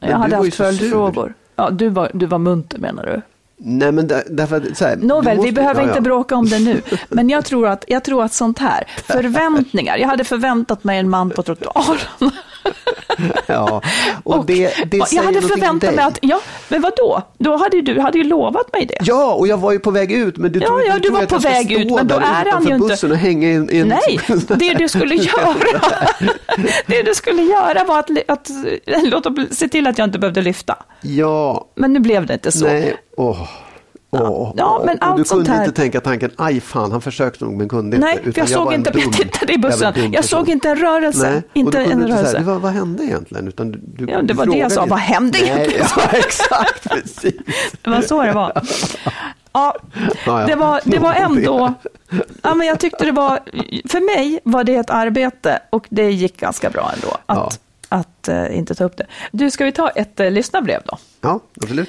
Men 0.00 0.10
jag 0.10 0.18
hade 0.18 0.36
haft 0.36 0.54
följdfrågor. 0.54 1.34
Ja, 1.56 1.70
du 1.70 1.88
var, 1.88 2.10
du 2.14 2.26
var 2.26 2.38
munter 2.38 2.78
menar 2.78 3.06
du? 3.06 3.22
Nej, 3.58 3.92
men 3.92 4.06
där, 4.06 4.22
därför 4.30 4.56
att, 4.56 4.76
så 4.78 4.84
här, 4.84 4.96
Nåväl, 4.96 5.36
måste- 5.36 5.48
vi 5.48 5.52
behöver 5.52 5.80
ja, 5.80 5.86
inte 5.86 5.98
ja. 5.98 6.00
bråka 6.02 6.36
om 6.36 6.48
det 6.48 6.58
nu. 6.58 6.82
Men 7.08 7.28
jag 7.30 7.44
tror, 7.44 7.68
att, 7.68 7.84
jag 7.88 8.04
tror 8.04 8.24
att 8.24 8.32
sånt 8.32 8.58
här, 8.58 8.84
förväntningar. 9.06 9.96
Jag 9.96 10.08
hade 10.08 10.24
förväntat 10.24 10.84
mig 10.84 10.98
en 10.98 11.10
man 11.10 11.30
på 11.30 11.42
trottoaren. 11.42 11.98
Ja, 13.46 13.82
och, 14.24 14.46
det, 14.46 14.74
det 14.90 15.12
jag 15.12 15.22
hade 15.22 15.42
förväntat 15.42 15.94
mig 15.94 16.04
att, 16.04 16.18
ja, 16.22 16.40
men 16.68 16.80
vad 16.82 16.92
då? 16.96 17.22
Då 17.38 17.56
hade 17.56 17.82
du 17.82 18.00
hade 18.00 18.18
ju 18.18 18.24
lovat 18.24 18.72
mig 18.72 18.86
det. 18.86 18.98
Ja, 19.00 19.32
och 19.34 19.48
jag 19.48 19.58
var 19.58 19.72
ju 19.72 19.78
på 19.78 19.90
väg 19.90 20.12
ut. 20.12 20.36
Men 20.36 20.52
du 20.52 20.58
Ja, 20.60 20.66
tror, 20.66 20.82
ja, 20.86 20.92
du 20.94 20.98
du 21.00 21.08
tror 21.08 21.16
var 21.16 21.22
att 21.22 21.28
på 21.28 21.34
jag 21.34 21.40
ska 21.42 21.50
väg 21.50 21.66
stå 21.66 21.74
ut, 21.80 21.90
men 21.92 22.06
då 22.06 22.14
är 22.14 22.20
han 22.52 22.64
ju 22.66 22.74
inte- 22.74 22.88
bussen 22.88 23.10
och 23.10 23.16
hänga 23.16 23.48
i 23.48 23.54
en, 23.54 23.70
i 23.70 23.78
en 23.78 23.88
Nej, 23.88 24.20
det 24.48 24.74
du 24.74 24.88
skulle 24.88 25.14
göra, 25.14 25.54
det 26.86 27.02
du 27.02 27.14
skulle 27.14 27.42
göra 27.42 27.84
var 27.84 27.98
att, 27.98 28.10
att 28.28 28.50
låta, 29.02 29.30
bli- 29.30 29.54
se 29.54 29.68
till 29.68 29.86
att 29.86 29.98
jag 29.98 30.06
inte 30.08 30.18
behövde 30.18 30.42
lyfta. 30.42 30.76
Ja, 31.00 31.68
Men 31.74 31.92
nu 31.92 32.00
blev 32.00 32.26
det 32.26 32.34
inte 32.34 32.52
så. 32.52 32.64
nej, 32.64 32.96
åh. 33.16 33.48
Åh, 34.22 34.52
Ja, 34.56 34.82
men 34.86 34.98
allt 35.00 35.16
du 35.16 35.24
kunde 35.24 35.50
här- 35.50 35.64
inte 35.64 35.76
tänka 35.76 36.00
tanken, 36.00 36.30
aj 36.36 36.60
fan, 36.60 36.92
han 36.92 37.00
försökte 37.00 37.44
nog 37.44 37.54
men 37.56 37.68
kunde 37.68 37.98
Nej, 37.98 38.10
inte. 38.12 38.22
för 38.22 38.28
utan 38.30 38.40
jag 38.42 38.48
såg 38.48 38.72
en 38.72 38.78
inte, 38.78 38.90
dum- 38.90 39.00
jag 39.04 39.12
tittade 39.12 39.52
i 39.52 39.54
jag 39.54 39.60
bussen. 39.60 40.12
Jag 40.12 40.24
såg 40.24 40.48
inte 40.48 40.68
en 40.68 40.76
rörelse. 40.76 41.30
Nej, 41.30 41.42
inte 41.52 41.78
en 41.80 42.02
inte 42.02 42.26
säga, 42.26 42.42
vad, 42.42 42.60
vad 42.60 42.72
hände 42.72 43.04
egentligen? 43.04 43.48
Utan 43.48 43.72
du, 43.72 43.80
du, 43.84 44.12
Ja, 44.12 44.22
det 44.22 44.34
var 44.34 44.46
det 44.46 44.56
jag 44.58 44.72
sa, 44.72 44.86
vad 44.86 44.98
hände 44.98 45.38
Nej, 45.40 45.48
egentligen? 45.50 45.86
Ja, 45.96 46.02
exakt, 46.12 46.88
precis. 46.90 47.34
Det 47.82 47.90
var 47.90 48.00
så 48.02 48.22
det 48.22 48.32
var. 48.32 48.52
Ja, 49.52 49.74
Ja, 50.26 50.40
ja. 50.40 50.46
det 50.46 50.54
var, 50.54 50.80
det 50.84 50.98
var 50.98 51.14
ändå... 51.14 51.74
Ja, 52.42 52.54
men 52.54 52.66
jag 52.66 52.80
tyckte 52.80 53.04
det 53.04 53.12
var... 53.12 53.40
För 53.88 54.16
mig 54.16 54.40
var 54.44 54.64
det 54.64 54.74
ett 54.74 54.90
arbete 54.90 55.58
och 55.70 55.86
det 55.90 56.10
gick 56.10 56.40
ganska 56.40 56.70
bra 56.70 56.90
ändå 56.94 57.16
att, 57.26 57.60
att 57.88 58.28
eh, 58.28 58.56
inte 58.58 58.74
ta 58.74 58.84
upp 58.84 58.96
det. 58.96 59.06
Du, 59.32 59.50
ska 59.50 59.64
vi 59.64 59.72
ta 59.72 59.88
ett 59.88 60.20
uh, 60.20 60.30
lyssnarbrev 60.30 60.80
då? 60.84 60.98
Ja, 61.20 61.40
absolut. 61.62 61.88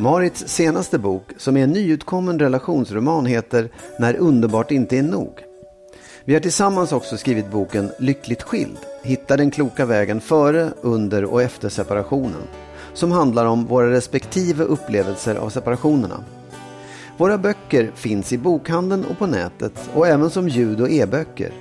Marits 0.00 0.48
senaste 0.48 0.98
bok, 0.98 1.22
som 1.36 1.56
är 1.56 1.64
en 1.64 1.70
nyutkommen 1.70 2.38
relationsroman, 2.38 3.26
heter 3.26 3.68
När 3.98 4.16
underbart 4.16 4.70
inte 4.70 4.98
är 4.98 5.02
nog. 5.02 5.44
Vi 6.24 6.34
har 6.34 6.40
tillsammans 6.40 6.92
också 6.92 7.16
skrivit 7.16 7.50
boken 7.50 7.90
Lyckligt 7.98 8.42
skild. 8.42 8.78
Hitta 9.02 9.36
den 9.36 9.50
kloka 9.50 9.86
vägen 9.86 10.20
före, 10.20 10.70
under 10.82 11.24
och 11.24 11.42
efter 11.42 11.68
separationen. 11.68 12.42
Som 12.94 13.12
handlar 13.12 13.46
om 13.46 13.66
våra 13.66 13.90
respektive 13.90 14.64
upplevelser 14.64 15.34
av 15.34 15.50
separationerna. 15.50 16.24
Våra 17.16 17.38
böcker 17.38 17.90
finns 17.94 18.32
i 18.32 18.38
bokhandeln 18.38 19.04
och 19.04 19.18
på 19.18 19.26
nätet 19.26 19.90
och 19.94 20.06
även 20.06 20.30
som 20.30 20.48
ljud 20.48 20.80
och 20.80 20.90
e-böcker. 20.90 21.52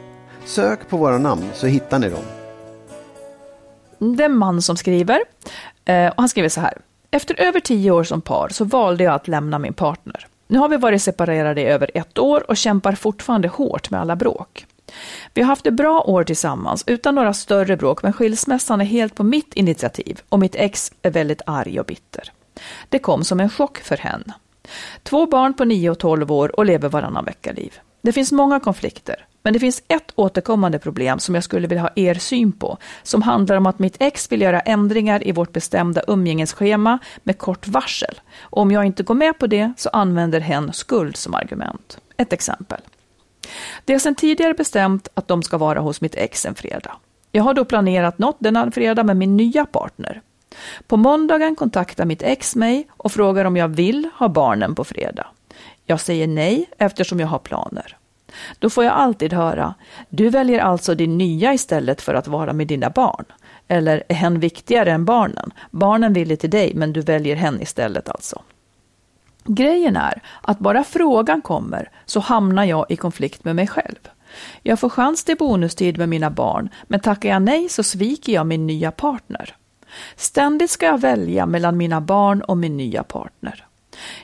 Sök 0.45 0.89
på 0.89 0.97
våra 0.97 1.17
namn 1.17 1.49
så 1.53 1.67
hittar 1.67 1.99
ni 1.99 2.09
dem. 2.09 2.23
Det 4.15 4.23
är 4.23 4.29
en 4.29 4.37
man 4.37 4.61
som 4.61 4.77
skriver. 4.77 5.19
Eh, 5.85 6.07
och 6.07 6.17
han 6.17 6.29
skriver 6.29 6.49
så 6.49 6.61
här. 6.61 6.77
Efter 7.17 7.41
över 7.41 7.59
tio 7.59 7.91
år 7.91 8.03
som 8.03 8.21
par 8.21 8.49
så 8.49 8.65
valde 8.65 9.03
jag 9.03 9.13
att 9.13 9.27
lämna 9.27 9.59
min 9.59 9.73
partner. 9.73 10.27
Nu 10.47 10.59
har 10.59 10.69
vi 10.69 10.77
varit 10.77 11.01
separerade 11.01 11.61
i 11.61 11.65
över 11.65 11.91
ett 11.93 12.17
år 12.17 12.49
och 12.49 12.57
kämpar 12.57 12.93
fortfarande 12.93 13.47
hårt 13.47 13.89
med 13.89 14.01
alla 14.01 14.15
bråk. 14.15 14.65
Vi 15.33 15.41
har 15.41 15.47
haft 15.47 15.67
ett 15.67 15.73
bra 15.73 16.01
år 16.01 16.23
tillsammans 16.23 16.83
utan 16.87 17.15
några 17.15 17.33
större 17.33 17.77
bråk, 17.77 18.03
men 18.03 18.13
skilsmässan 18.13 18.81
är 18.81 18.85
helt 18.85 19.15
på 19.15 19.23
mitt 19.23 19.53
initiativ 19.53 20.21
och 20.29 20.39
mitt 20.39 20.55
ex 20.55 20.91
är 21.01 21.11
väldigt 21.11 21.41
arg 21.45 21.79
och 21.79 21.85
bitter. 21.85 22.31
Det 22.89 22.99
kom 22.99 23.23
som 23.23 23.39
en 23.39 23.49
chock 23.49 23.77
för 23.77 23.97
henne. 23.97 24.33
Två 25.03 25.25
barn 25.25 25.53
på 25.53 25.65
9 25.65 25.89
och 25.89 25.99
12 25.99 26.31
år 26.31 26.59
och 26.59 26.65
lever 26.65 26.89
varannan 26.89 27.25
vecka-liv. 27.25 27.79
Det 28.01 28.11
finns 28.13 28.31
många 28.31 28.59
konflikter, 28.59 29.25
men 29.47 29.53
det 29.53 29.59
finns 29.59 29.83
ett 29.87 30.11
återkommande 30.15 30.79
problem 30.79 31.19
som 31.19 31.35
jag 31.35 31.43
skulle 31.43 31.67
vilja 31.67 31.81
ha 31.81 31.89
er 31.95 32.13
syn 32.13 32.51
på, 32.51 32.77
som 33.03 33.21
handlar 33.21 33.57
om 33.57 33.65
att 33.65 33.79
mitt 33.79 33.97
ex 33.99 34.31
vill 34.31 34.41
göra 34.41 34.59
ändringar 34.59 35.27
i 35.27 35.31
vårt 35.31 35.53
bestämda 35.53 36.01
umgängesschema 36.07 36.99
med 37.23 37.37
kort 37.37 37.67
varsel. 37.67 38.21
Och 38.41 38.61
om 38.61 38.71
jag 38.71 38.85
inte 38.85 39.03
går 39.03 39.15
med 39.15 39.39
på 39.39 39.47
det 39.47 39.73
så 39.77 39.89
använder 39.89 40.39
hen 40.39 40.73
skuld 40.73 41.17
som 41.17 41.35
argument. 41.35 41.97
Ett 42.17 42.33
exempel. 42.33 42.81
Det 43.85 43.93
är 43.93 43.99
sedan 43.99 44.15
tidigare 44.15 44.53
bestämt 44.53 45.07
att 45.13 45.27
de 45.27 45.43
ska 45.43 45.57
vara 45.57 45.79
hos 45.79 46.01
mitt 46.01 46.15
ex 46.15 46.45
en 46.45 46.55
fredag. 46.55 46.95
Jag 47.31 47.43
har 47.43 47.53
då 47.53 47.65
planerat 47.65 48.17
något 48.17 48.37
denna 48.39 48.71
fredag 48.71 49.03
med 49.03 49.17
min 49.17 49.37
nya 49.37 49.65
partner. 49.65 50.21
På 50.87 50.97
måndagen 50.97 51.55
kontaktar 51.55 52.05
mitt 52.05 52.21
ex 52.21 52.55
mig 52.55 52.87
och 52.89 53.11
frågar 53.11 53.45
om 53.45 53.57
jag 53.57 53.67
vill 53.67 54.09
ha 54.17 54.29
barnen 54.29 54.75
på 54.75 54.83
fredag. 54.83 55.27
Jag 55.85 55.99
säger 55.99 56.27
nej 56.27 56.69
eftersom 56.77 57.19
jag 57.19 57.27
har 57.27 57.39
planer. 57.39 57.97
Då 58.59 58.69
får 58.69 58.83
jag 58.83 58.93
alltid 58.93 59.33
höra, 59.33 59.73
du 60.09 60.29
väljer 60.29 60.59
alltså 60.59 60.95
din 60.95 61.17
nya 61.17 61.53
istället 61.53 62.01
för 62.01 62.13
att 62.13 62.27
vara 62.27 62.53
med 62.53 62.67
dina 62.67 62.89
barn. 62.89 63.25
Eller 63.67 64.03
är 64.09 64.15
hen 64.15 64.39
viktigare 64.39 64.91
än 64.91 65.05
barnen? 65.05 65.51
Barnen 65.71 66.13
vill 66.13 66.37
till 66.37 66.49
dig, 66.49 66.71
men 66.75 66.93
du 66.93 67.01
väljer 67.01 67.35
hen 67.35 67.61
istället 67.61 68.09
alltså. 68.09 68.41
Grejen 69.45 69.97
är 69.97 70.21
att 70.41 70.59
bara 70.59 70.83
frågan 70.83 71.41
kommer 71.41 71.89
så 72.05 72.19
hamnar 72.19 72.63
jag 72.63 72.85
i 72.89 72.95
konflikt 72.95 73.43
med 73.43 73.55
mig 73.55 73.67
själv. 73.67 74.09
Jag 74.61 74.79
får 74.79 74.89
chans 74.89 75.23
till 75.23 75.37
bonustid 75.37 75.97
med 75.97 76.09
mina 76.09 76.29
barn, 76.29 76.69
men 76.87 76.99
tackar 76.99 77.29
jag 77.29 77.41
nej 77.41 77.69
så 77.69 77.83
sviker 77.83 78.33
jag 78.33 78.47
min 78.47 78.67
nya 78.67 78.91
partner. 78.91 79.55
Ständigt 80.15 80.71
ska 80.71 80.85
jag 80.85 81.01
välja 81.01 81.45
mellan 81.45 81.77
mina 81.77 82.01
barn 82.01 82.41
och 82.41 82.57
min 82.57 82.77
nya 82.77 83.03
partner. 83.03 83.65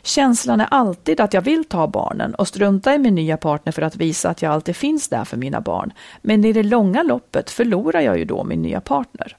Känslan 0.04 0.62
är 0.62 0.68
alltid 0.72 1.22
att 1.22 1.34
jag 1.34 1.42
vill 1.42 1.66
ta 1.66 1.88
barnen 1.88 2.36
och 2.36 2.48
strunta 2.48 2.96
i 2.96 2.98
min 2.98 3.16
nya 3.16 3.38
partner 3.38 3.72
för 3.72 3.82
att 3.82 3.96
visa 3.96 4.30
att 4.30 4.42
jag 4.42 4.54
alltid 4.54 4.76
finns 4.76 5.10
där 5.10 5.26
för 5.26 5.38
mina 5.38 5.62
barn. 5.62 5.94
Men 6.22 6.46
i 6.46 6.54
det 6.54 6.64
långa 6.64 7.04
loppet 7.04 7.50
förlorar 7.50 8.02
jag 8.02 8.18
ju 8.18 8.26
då 8.26 8.44
min 8.44 8.62
nya 8.62 8.82
partner. 8.82 9.38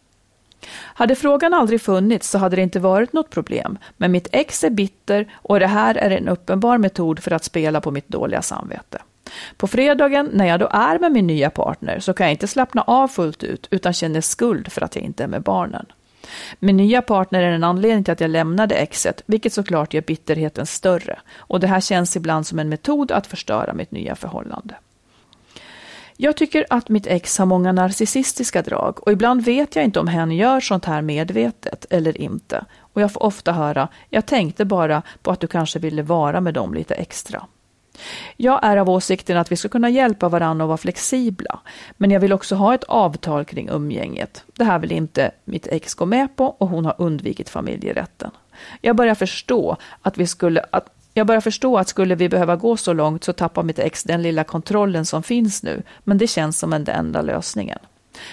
Hade 0.76 1.14
frågan 1.14 1.54
aldrig 1.54 1.82
funnits 1.82 2.30
så 2.30 2.38
hade 2.38 2.56
det 2.56 2.62
inte 2.62 2.80
varit 2.80 3.12
något 3.12 3.30
problem, 3.30 3.78
men 3.96 4.12
mitt 4.12 4.28
ex 4.32 4.64
är 4.64 4.70
bitter 4.70 5.34
och 5.34 5.60
det 5.60 5.66
här 5.66 5.94
är 5.94 6.10
en 6.10 6.28
uppenbar 6.28 6.78
metod 6.78 7.20
för 7.20 7.30
att 7.30 7.44
spela 7.44 7.80
på 7.80 7.90
mitt 7.90 8.08
dåliga 8.08 8.42
samvete. 8.42 8.98
På 9.56 9.66
fredagen, 9.66 10.30
när 10.32 10.46
jag 10.46 10.60
då 10.60 10.68
är 10.72 10.98
med 10.98 11.12
min 11.12 11.26
nya 11.26 11.50
partner, 11.50 12.00
så 12.00 12.12
kan 12.12 12.26
jag 12.26 12.32
inte 12.32 12.48
slappna 12.48 12.82
av 12.82 13.08
fullt 13.08 13.42
ut 13.42 13.68
utan 13.70 13.92
känner 13.92 14.20
skuld 14.20 14.72
för 14.72 14.82
att 14.82 14.96
jag 14.96 15.04
inte 15.04 15.24
är 15.24 15.28
med 15.28 15.42
barnen. 15.42 15.86
Min 16.58 16.76
nya 16.76 17.02
partner 17.02 17.42
är 17.42 17.52
en 17.52 17.64
anledning 17.64 18.04
till 18.04 18.12
att 18.12 18.20
jag 18.20 18.30
lämnade 18.30 18.74
exet, 18.74 19.22
vilket 19.26 19.52
såklart 19.52 19.94
gör 19.94 20.02
bitterheten 20.02 20.66
större. 20.66 21.18
Och 21.36 21.60
det 21.60 21.66
här 21.66 21.80
känns 21.80 22.16
ibland 22.16 22.46
som 22.46 22.58
en 22.58 22.68
metod 22.68 23.12
att 23.12 23.26
förstöra 23.26 23.72
mitt 23.72 23.90
nya 23.90 24.14
förhållande. 24.14 24.74
Jag 26.16 26.36
tycker 26.36 26.66
att 26.70 26.88
mitt 26.88 27.06
ex 27.06 27.38
har 27.38 27.46
många 27.46 27.72
narcissistiska 27.72 28.62
drag 28.62 29.06
och 29.06 29.12
ibland 29.12 29.44
vet 29.44 29.76
jag 29.76 29.84
inte 29.84 30.00
om 30.00 30.08
hen 30.08 30.30
gör 30.30 30.60
sånt 30.60 30.84
här 30.84 31.02
medvetet 31.02 31.86
eller 31.90 32.20
inte. 32.20 32.64
Och 32.78 33.02
jag 33.02 33.12
får 33.12 33.22
ofta 33.22 33.52
höra, 33.52 33.88
jag 34.10 34.26
tänkte 34.26 34.64
bara 34.64 35.02
på 35.22 35.30
att 35.30 35.40
du 35.40 35.46
kanske 35.46 35.78
ville 35.78 36.02
vara 36.02 36.40
med 36.40 36.54
dem 36.54 36.74
lite 36.74 36.94
extra. 36.94 37.46
Jag 38.36 38.60
är 38.64 38.76
av 38.76 38.90
åsikten 38.90 39.36
att 39.36 39.52
vi 39.52 39.56
ska 39.56 39.68
kunna 39.68 39.90
hjälpa 39.90 40.28
varandra 40.28 40.64
och 40.64 40.68
vara 40.68 40.78
flexibla, 40.78 41.60
men 41.96 42.10
jag 42.10 42.20
vill 42.20 42.32
också 42.32 42.54
ha 42.54 42.74
ett 42.74 42.84
avtal 42.84 43.44
kring 43.44 43.68
umgänget. 43.68 44.44
Det 44.56 44.64
här 44.64 44.78
vill 44.78 44.92
inte 44.92 45.30
mitt 45.44 45.66
ex 45.66 45.94
gå 45.94 46.06
med 46.06 46.36
på 46.36 46.46
och 46.46 46.68
hon 46.68 46.84
har 46.84 46.94
undvikit 46.98 47.48
familjerätten. 47.48 48.30
Jag 48.80 48.96
börjar 48.96 49.14
förstå 49.14 49.76
att 50.02 50.18
vi 50.18 50.26
skulle, 50.26 50.64
att, 50.70 50.86
jag 51.14 51.26
börjar 51.26 51.40
förstå 51.40 51.78
att 51.78 51.88
skulle 51.88 52.14
vi 52.14 52.28
behöva 52.28 52.56
gå 52.56 52.76
så 52.76 52.92
långt 52.92 53.24
så 53.24 53.32
tappar 53.32 53.62
mitt 53.62 53.78
ex 53.78 54.02
den 54.02 54.22
lilla 54.22 54.44
kontrollen 54.44 55.06
som 55.06 55.22
finns 55.22 55.62
nu, 55.62 55.82
men 56.04 56.18
det 56.18 56.26
känns 56.26 56.58
som 56.58 56.70
den 56.70 56.88
enda 56.88 57.22
lösningen. 57.22 57.78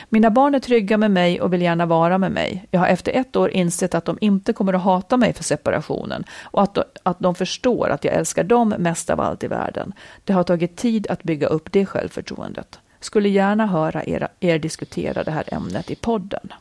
Mina 0.09 0.29
barn 0.29 0.55
är 0.55 0.59
trygga 0.59 0.97
med 0.97 1.11
mig 1.11 1.41
och 1.41 1.53
vill 1.53 1.61
gärna 1.61 1.85
vara 1.85 2.17
med 2.17 2.31
mig. 2.31 2.67
Jag 2.71 2.79
har 2.79 2.87
efter 2.87 3.11
ett 3.11 3.35
år 3.35 3.49
insett 3.49 3.95
att 3.95 4.05
de 4.05 4.17
inte 4.21 4.53
kommer 4.53 4.73
att 4.73 4.81
hata 4.81 5.17
mig 5.17 5.33
för 5.33 5.43
separationen 5.43 6.23
och 6.43 6.63
att 6.63 6.73
de, 6.73 6.83
att 7.03 7.19
de 7.19 7.35
förstår 7.35 7.89
att 7.89 8.03
jag 8.03 8.13
älskar 8.13 8.43
dem 8.43 8.69
mest 8.69 9.09
av 9.09 9.19
allt 9.19 9.43
i 9.43 9.47
världen. 9.47 9.93
Det 10.23 10.33
har 10.33 10.43
tagit 10.43 10.75
tid 10.75 11.07
att 11.07 11.23
bygga 11.23 11.47
upp 11.47 11.71
det 11.71 11.85
självförtroendet. 11.85 12.79
Skulle 12.99 13.29
gärna 13.29 13.67
höra 13.67 14.03
er, 14.05 14.27
er 14.39 14.59
diskutera 14.59 15.23
det 15.23 15.31
här 15.31 15.53
ämnet 15.53 15.91
i 15.91 15.95
podden. 15.95 16.53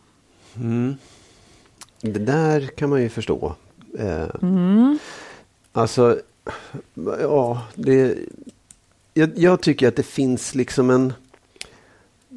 Mm. 0.57 0.97
Det 2.01 2.19
där 2.19 2.67
kan 2.67 2.91
man 2.91 3.03
ju 3.03 3.09
förstå. 3.09 3.55
Eh, 3.99 4.29
mm. 4.43 4.99
Alltså, 5.73 6.21
ja, 7.21 7.63
det, 7.75 8.19
jag, 9.15 9.31
jag, 9.39 9.61
tycker 9.61 9.89
att 9.89 9.97
det 9.97 10.03
finns 10.03 10.55
liksom 10.55 10.91
en... 10.91 11.13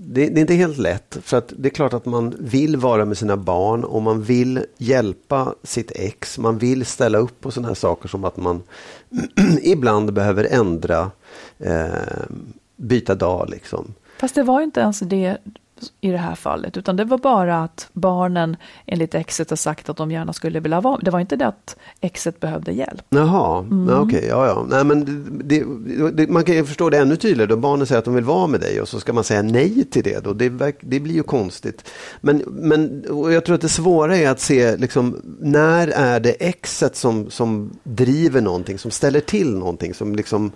Det, 0.05 0.29
det, 0.29 0.39
är 0.39 0.41
inte 0.41 0.53
helt 0.53 0.77
lätt, 0.77 1.17
för 1.21 1.37
att 1.37 1.53
det 1.57 1.67
är 1.67 1.73
klart 1.73 1.93
att 1.93 2.05
man 2.05 2.35
vill 2.39 2.77
vara 2.77 3.05
med 3.05 3.17
sina 3.17 3.37
barn 3.37 3.83
och 3.83 4.01
man 4.01 4.23
vill 4.23 4.65
hjälpa 4.77 5.55
sitt 5.63 5.91
ex. 5.95 6.37
Man 6.37 6.57
vill 6.57 6.85
ställa 6.85 7.17
upp 7.17 7.41
på 7.41 7.51
sådana 7.51 7.67
här 7.67 7.75
saker 7.75 8.09
som 8.09 8.23
att 8.23 8.37
man 8.37 8.63
ibland 9.61 10.13
behöver 10.13 10.47
ändra, 10.51 11.11
eh, 11.57 11.87
byta 12.75 13.15
dag 13.15 13.49
liksom. 13.49 13.93
Fast 14.19 14.35
det 14.35 14.43
var 14.43 14.61
inte 14.61 14.79
ens 14.79 14.99
det 14.99 15.37
i 16.01 16.11
det 16.11 16.17
här 16.17 16.35
fallet, 16.35 16.77
utan 16.77 16.95
det 16.95 17.05
var 17.05 17.17
bara 17.17 17.63
att 17.63 17.89
barnen 17.93 18.57
enligt 18.85 19.15
exet 19.15 19.49
har 19.49 19.57
sagt 19.57 19.89
att 19.89 19.97
de 19.97 20.11
gärna 20.11 20.33
skulle 20.33 20.59
vilja 20.59 20.81
vara 20.81 20.97
Det 20.97 21.11
var 21.11 21.19
inte 21.19 21.35
det 21.35 21.47
att 21.47 21.75
exet 22.01 22.39
behövde 22.39 22.71
hjälp. 22.71 23.05
Jaha, 23.09 23.59
mm. 23.59 23.89
okej, 23.89 24.17
okay, 24.17 24.29
ja, 24.29 24.47
ja. 24.47 24.65
Nej, 24.69 24.83
men 24.83 25.25
det, 25.43 25.63
det, 26.13 26.29
man 26.29 26.43
kan 26.43 26.55
ju 26.55 26.65
förstå 26.65 26.89
det 26.89 26.97
ännu 26.97 27.15
tydligare 27.15 27.49
då 27.49 27.57
barnen 27.57 27.87
säger 27.87 27.99
att 27.99 28.05
de 28.05 28.15
vill 28.15 28.23
vara 28.23 28.47
med 28.47 28.59
dig 28.59 28.81
och 28.81 28.87
så 28.87 28.99
ska 28.99 29.13
man 29.13 29.23
säga 29.23 29.41
nej 29.41 29.85
till 29.85 30.03
det 30.03 30.23
då. 30.23 30.33
Det, 30.33 30.49
det 30.81 30.99
blir 30.99 31.15
ju 31.15 31.23
konstigt. 31.23 31.89
Men, 32.21 32.43
men 32.47 33.05
jag 33.09 33.45
tror 33.45 33.55
att 33.55 33.61
det 33.61 33.69
svåra 33.69 34.17
är 34.17 34.29
att 34.29 34.39
se 34.39 34.77
liksom, 34.77 35.21
när 35.39 35.87
är 35.87 36.19
det 36.19 36.31
exet 36.31 36.95
som, 36.95 37.29
som 37.29 37.71
driver 37.83 38.41
någonting, 38.41 38.77
som 38.77 38.91
ställer 38.91 39.19
till 39.19 39.53
någonting, 39.55 39.93
som 39.93 40.15
liksom 40.15 40.51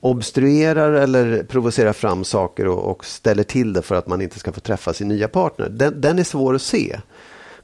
obstruerar 0.00 0.92
eller 0.92 1.42
provocerar 1.42 1.92
fram 1.92 2.24
saker 2.24 2.66
och, 2.66 2.90
och, 2.90 3.04
ställer 3.04 3.42
till 3.42 3.72
det 3.72 3.82
för 3.82 3.94
att 3.94 4.06
man 4.06 4.20
inte 4.20 4.38
ska 4.38 4.52
få 4.52 4.60
träffa 4.60 4.92
sin 4.92 5.08
nya 5.08 5.28
partner. 5.28 5.68
Den, 5.68 6.00
den 6.00 6.18
är 6.18 6.24
svår 6.24 6.54
att 6.54 6.62
se. 6.62 7.00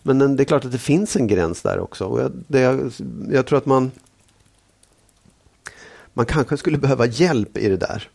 Men 0.02 0.18
den, 0.18 0.36
det 0.36 0.42
är 0.42 0.44
klart 0.44 0.64
att 0.64 0.72
det 0.72 0.78
finns 0.78 1.16
en 1.16 1.26
gräns 1.26 1.62
där 1.62 1.80
också. 1.80 2.04
Och 2.04 2.20
jag, 2.20 2.32
det, 2.46 2.90
jag 3.30 3.46
tror 3.46 3.58
att 3.58 3.66
man, 3.66 3.90
man 6.14 6.26
kanske 6.26 6.56
skulle 6.56 6.78
behöva 6.78 7.06
hjälp 7.06 7.58
i 7.58 7.68
det 7.68 7.76
där. 7.76 8.08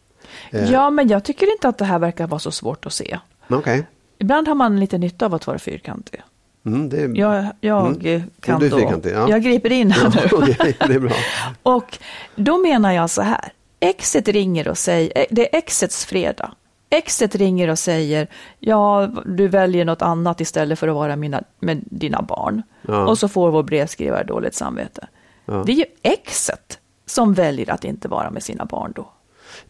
Eh. 0.52 0.72
Ja, 0.72 0.90
men 0.90 1.08
jag 1.08 1.24
tycker 1.24 1.52
inte 1.52 1.68
att 1.68 1.78
det 1.78 1.86
här 1.86 2.00
verkar 2.00 2.28
vara 2.28 2.40
så 2.40 2.52
svårt 2.52 2.86
att 2.86 2.94
se. 2.94 3.20
Okay. 3.50 3.84
Ibland 4.18 4.48
har 4.48 4.56
man 4.56 4.80
lite 4.80 4.98
nytta 4.98 5.26
av 5.26 5.34
att 5.34 5.48
vara 5.48 5.60
fyrkantig. 5.60 6.22
Mm, 6.66 6.90
det, 6.90 7.20
jag 7.20 7.48
jag 7.62 8.06
mm. 8.06 8.24
kan 8.40 8.70
då, 8.70 9.00
ja. 9.04 9.30
jag 9.30 9.44
griper 9.44 9.72
in 9.72 9.92
här 9.92 10.12
ja, 10.14 10.22
nu. 10.32 10.38
Okay, 10.38 10.74
det 10.88 10.94
är 10.94 11.00
bra. 11.00 11.12
och 11.64 11.98
då 12.36 12.58
menar 12.58 12.92
jag 12.92 13.10
så 13.10 13.22
här, 13.22 13.52
exet 13.80 14.28
ringer 14.28 14.68
och 14.68 14.78
säger, 14.78 15.12
eh, 15.16 15.26
det 15.30 15.56
är 15.56 15.58
exets 15.58 16.06
fredag. 16.06 16.52
Exet 16.90 17.36
ringer 17.36 17.68
och 17.68 17.80
säger, 17.80 18.28
ja, 18.60 19.10
du 19.26 19.48
väljer 19.48 19.86
något 19.86 20.02
annat 20.02 20.42
istället 20.42 20.80
för 20.80 20.88
att 20.88 20.96
vara 20.96 21.16
mina, 21.16 21.44
med 21.60 21.84
dina 21.86 22.22
barn. 22.22 22.64
Ja. 22.82 23.08
Och 23.08 23.18
så 23.18 23.28
får 23.28 23.52
vår 23.52 23.64
brevskrivare 23.64 24.24
dåligt 24.24 24.56
samvete. 24.56 25.08
Ja. 25.46 25.64
Det 25.66 25.72
är 25.72 25.76
ju 25.76 25.86
exet 26.02 26.80
som 27.06 27.34
väljer 27.34 27.72
att 27.72 27.84
inte 27.84 28.08
vara 28.08 28.30
med 28.30 28.44
sina 28.44 28.66
barn 28.66 28.94
då. 28.96 29.10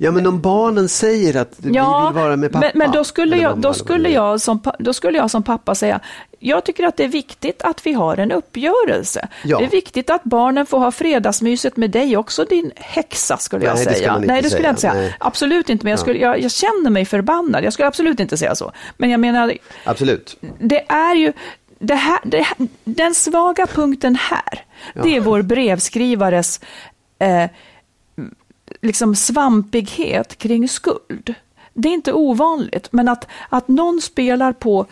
Ja, 0.02 0.12
men 0.12 0.28
om 0.28 0.42
barnen 0.42 0.90
säger 0.90 1.36
att 1.36 1.54
vi 1.58 1.70
vill 1.70 1.82
vara 2.14 2.36
med 2.36 2.52
pappa. 2.52 2.66
Men, 2.66 2.72
men 2.80 2.92
då, 2.92 3.04
skulle 3.04 3.38
jag, 3.38 3.58
då, 3.58 3.74
skulle 3.74 4.10
jag 4.10 4.42
som, 4.42 4.62
då 4.80 4.94
skulle 4.94 5.18
jag 5.18 5.32
som 5.32 5.44
pappa 5.44 5.76
säga, 5.76 6.00
jag 6.40 6.64
tycker 6.64 6.84
att 6.84 6.98
det 6.98 7.04
är 7.04 7.10
viktigt 7.10 7.62
att 7.62 7.86
vi 7.86 7.94
har 7.94 8.18
en 8.18 8.32
uppgörelse. 8.32 9.28
Ja. 9.44 9.58
Det 9.58 9.66
är 9.66 9.70
viktigt 9.70 10.10
att 10.10 10.24
barnen 10.24 10.66
får 10.66 10.80
ha 10.80 10.92
fredagsmyset 10.92 11.78
med 11.78 11.92
dig 11.92 12.18
också, 12.18 12.46
din 12.46 12.72
häxa, 12.76 13.38
skulle 13.38 13.66
jag 13.66 13.76
Nej, 13.76 13.84
säga. 13.84 14.20
Det 14.20 14.28
Nej, 14.28 14.42
det 14.42 14.50
skulle 14.50 14.64
jag 14.64 14.72
inte 14.72 14.82
säga. 14.82 14.94
Nej. 14.94 15.16
Absolut 15.20 15.70
inte, 15.70 15.86
men 15.86 15.92
jag, 15.92 16.00
skulle, 16.00 16.20
jag, 16.20 16.42
jag, 16.42 16.52
känner 16.52 16.90
mig 16.90 17.06
förbannad. 17.06 17.64
Jag 17.64 17.74
skulle 17.74 17.88
absolut 17.88 18.20
inte 18.20 18.38
säga 18.38 18.56
så. 18.56 18.72
Men 18.98 19.10
jag 19.10 19.20
menar, 19.20 19.54
absolut. 19.84 20.38
det 20.60 20.92
är 20.92 21.16
ju, 21.16 21.34
det 21.80 21.96
här, 21.96 22.20
det, 22.24 22.46
den 22.84 23.16
svaga 23.16 23.68
punkten 23.68 24.16
här, 24.16 24.64
ja. 24.94 25.02
det 25.04 25.16
är 25.16 25.20
vår 25.20 25.42
brevskrivares 25.42 26.60
eh, 27.20 27.46
liksom 28.82 29.16
svampighet 29.16 30.38
kring 30.38 30.70
skuld. 30.70 31.34
Det 31.74 31.90
är 31.90 31.94
inte 31.94 32.14
ovanligt, 32.14 32.88
men 32.92 33.08
att, 33.08 33.28
att 33.50 33.68
någon 33.68 34.02
spelar 34.02 34.54
på, 34.54 34.86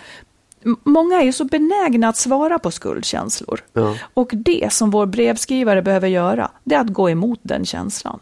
Många 0.84 1.22
är 1.22 1.32
så 1.32 1.46
benägna 1.46 2.10
att 2.10 2.18
svara 2.18 2.60
på 2.60 2.72
skuldkänslor. 2.72 3.64
Ja. 3.74 3.96
Och 4.14 4.30
det 4.34 4.74
som 4.74 4.92
vår 4.92 5.06
brevskrivare 5.06 5.82
behöver 5.82 6.08
göra, 6.08 6.52
det 6.64 6.76
är 6.76 6.80
att 6.80 6.94
gå 6.94 7.10
emot 7.10 7.40
den 7.42 7.66
känslan. 7.66 8.20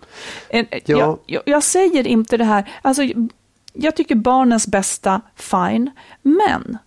Ja. 0.49 0.63
Jag, 0.86 1.19
jag, 1.25 1.41
jag, 1.45 1.63
säger 1.63 2.08
inte 2.08 2.38
det 2.38 2.43
här, 2.43 2.71
alltså, 2.82 3.04
jag 3.73 3.95
tycker 3.95 4.15
barnens 4.15 4.67
bästa, 4.67 5.21
fine, 5.36 5.91
men 6.21 6.78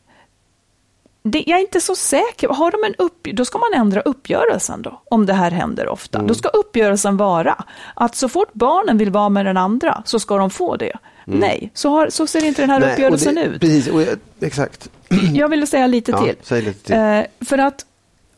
det, 1.31 1.45
jag 1.47 1.59
är 1.59 1.61
inte 1.61 1.81
så 1.81 1.97
säker. 1.97 2.49
Har 2.49 2.71
de 2.71 2.85
en 2.85 2.95
upp, 2.95 3.27
då 3.33 3.45
ska 3.45 3.59
man 3.59 3.81
ändra 3.81 4.01
uppgörelsen 4.01 4.83
då, 4.83 5.03
om 5.05 5.27
det 5.27 5.33
här 5.33 5.51
händer 5.51 5.89
ofta. 5.89 6.19
Mm. 6.19 6.29
Då 6.29 6.35
ska 6.35 6.49
uppgörelsen 6.49 7.17
vara 7.17 7.65
att 7.95 8.15
så 8.15 8.29
fort 8.29 8.53
barnen 8.53 8.99
vill 8.99 9.11
vara 9.11 9.29
med 9.29 9.47
den 9.47 9.57
andra 9.57 10.03
så 10.07 10.19
ska 10.19 10.37
de 10.37 10.51
få 10.51 10.77
det. 10.77 10.93
Mm. 11.27 11.41
Nej, 11.41 11.71
så, 11.75 11.91
har, 11.91 12.11
så 12.11 12.27
ser 12.27 12.45
inte 12.45 12.63
den 12.63 12.71
här 12.71 12.81
Nej, 12.81 12.93
uppgörelsen 12.93 13.35
det, 13.35 13.43
ut. 13.43 13.61
Precis, 13.61 13.89
och, 13.89 14.03
exakt. 14.41 14.91
Jag 15.35 15.49
ville 15.49 15.67
säga 15.67 15.87
lite 15.87 16.13
ja, 16.13 16.25
till. 16.25 16.37
Säg 16.43 16.63
lite 16.63 16.85
till. 16.85 16.95
Eh, 16.95 17.47
för 17.49 17.59
att 17.59 17.85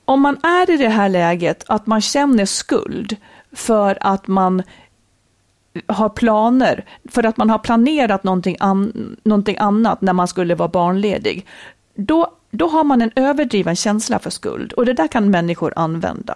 om 0.04 0.20
man 0.20 0.36
är 0.42 0.70
i 0.70 0.76
det 0.76 0.88
här 0.88 1.08
läget 1.08 1.64
att 1.66 1.86
man 1.86 2.00
känner 2.00 2.46
skuld 2.46 3.16
för 3.52 3.98
att 4.00 4.26
man 4.26 4.62
har 5.86 6.08
planer, 6.08 6.84
för 7.10 7.26
att 7.26 7.36
man 7.36 7.50
har 7.50 7.58
planerat 7.58 8.24
någonting, 8.24 8.56
an, 8.60 9.16
någonting 9.22 9.56
annat 9.58 10.00
när 10.00 10.12
man 10.12 10.28
skulle 10.28 10.54
vara 10.54 10.68
barnledig, 10.68 11.46
då 11.94 12.32
då 12.50 12.68
har 12.68 12.84
man 12.84 13.02
en 13.02 13.12
överdriven 13.16 13.76
känsla 13.76 14.18
för 14.18 14.30
skuld 14.30 14.72
och 14.72 14.86
det 14.86 14.92
där 14.92 15.08
kan 15.08 15.30
människor 15.30 15.72
använda. 15.76 16.34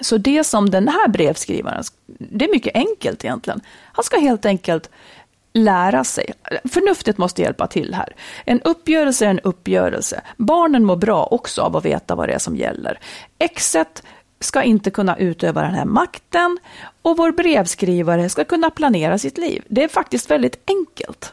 Så 0.00 0.18
det 0.18 0.44
som 0.44 0.70
den 0.70 0.88
här 0.88 1.08
brevskrivaren, 1.08 1.84
det 2.06 2.44
är 2.44 2.50
mycket 2.50 2.76
enkelt 2.76 3.24
egentligen. 3.24 3.60
Han 3.92 4.04
ska 4.04 4.20
helt 4.20 4.46
enkelt 4.46 4.90
lära 5.52 6.04
sig. 6.04 6.32
Förnuftet 6.64 7.18
måste 7.18 7.42
hjälpa 7.42 7.66
till 7.66 7.94
här. 7.94 8.16
En 8.44 8.60
uppgörelse 8.60 9.26
är 9.26 9.30
en 9.30 9.40
uppgörelse. 9.40 10.20
Barnen 10.36 10.84
mår 10.84 10.96
bra 10.96 11.28
också 11.30 11.62
av 11.62 11.76
att 11.76 11.84
veta 11.84 12.14
vad 12.14 12.28
det 12.28 12.32
är 12.32 12.38
som 12.38 12.56
gäller. 12.56 12.98
Exet 13.38 14.02
ska 14.40 14.62
inte 14.62 14.90
kunna 14.90 15.16
utöva 15.16 15.62
den 15.62 15.74
här 15.74 15.84
makten 15.84 16.58
och 17.02 17.16
vår 17.16 17.32
brevskrivare 17.32 18.28
ska 18.28 18.44
kunna 18.44 18.70
planera 18.70 19.18
sitt 19.18 19.38
liv. 19.38 19.64
Det 19.68 19.84
är 19.84 19.88
faktiskt 19.88 20.30
väldigt 20.30 20.70
enkelt. 20.70 21.32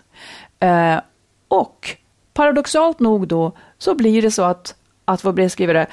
Eh, 0.59 0.99
och 1.47 1.95
paradoxalt 2.33 2.99
nog 2.99 3.27
då 3.27 3.53
så 3.81 3.95
blir 3.95 4.21
det 4.21 4.31
så 4.31 4.43
att, 4.43 4.75
att 5.05 5.25
vår 5.25 5.31
brevskrivare 5.31 5.87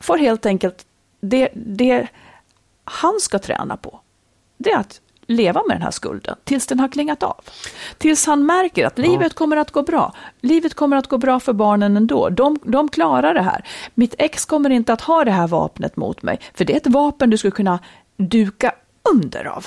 får 0.00 0.18
helt 0.18 0.46
enkelt 0.46 0.86
det, 1.20 1.48
det 1.54 2.08
han 2.84 3.20
ska 3.20 3.38
träna 3.38 3.76
på. 3.76 4.00
Det 4.58 4.70
är 4.70 4.78
att 4.78 5.00
leva 5.26 5.62
med 5.68 5.76
den 5.76 5.82
här 5.82 5.90
skulden 5.90 6.36
tills 6.44 6.66
den 6.66 6.80
har 6.80 6.88
klingat 6.88 7.22
av. 7.22 7.40
Tills 7.98 8.26
han 8.26 8.46
märker 8.46 8.86
att 8.86 8.98
livet 8.98 9.34
kommer 9.34 9.56
att 9.56 9.70
gå 9.70 9.82
bra. 9.82 10.14
Livet 10.40 10.74
kommer 10.74 10.96
att 10.96 11.08
gå 11.08 11.18
bra 11.18 11.40
för 11.40 11.52
barnen 11.52 11.96
ändå. 11.96 12.28
De, 12.28 12.58
de 12.64 12.88
klarar 12.88 13.34
det 13.34 13.42
här. 13.42 13.64
Mitt 13.94 14.14
ex 14.18 14.44
kommer 14.44 14.70
inte 14.70 14.92
att 14.92 15.00
ha 15.00 15.24
det 15.24 15.30
här 15.30 15.46
vapnet 15.46 15.96
mot 15.96 16.22
mig, 16.22 16.40
för 16.54 16.64
det 16.64 16.72
är 16.72 16.76
ett 16.76 16.86
vapen 16.86 17.30
du 17.30 17.38
skulle 17.38 17.50
kunna 17.50 17.78
duka 18.16 18.74
under 19.14 19.44
av. 19.44 19.66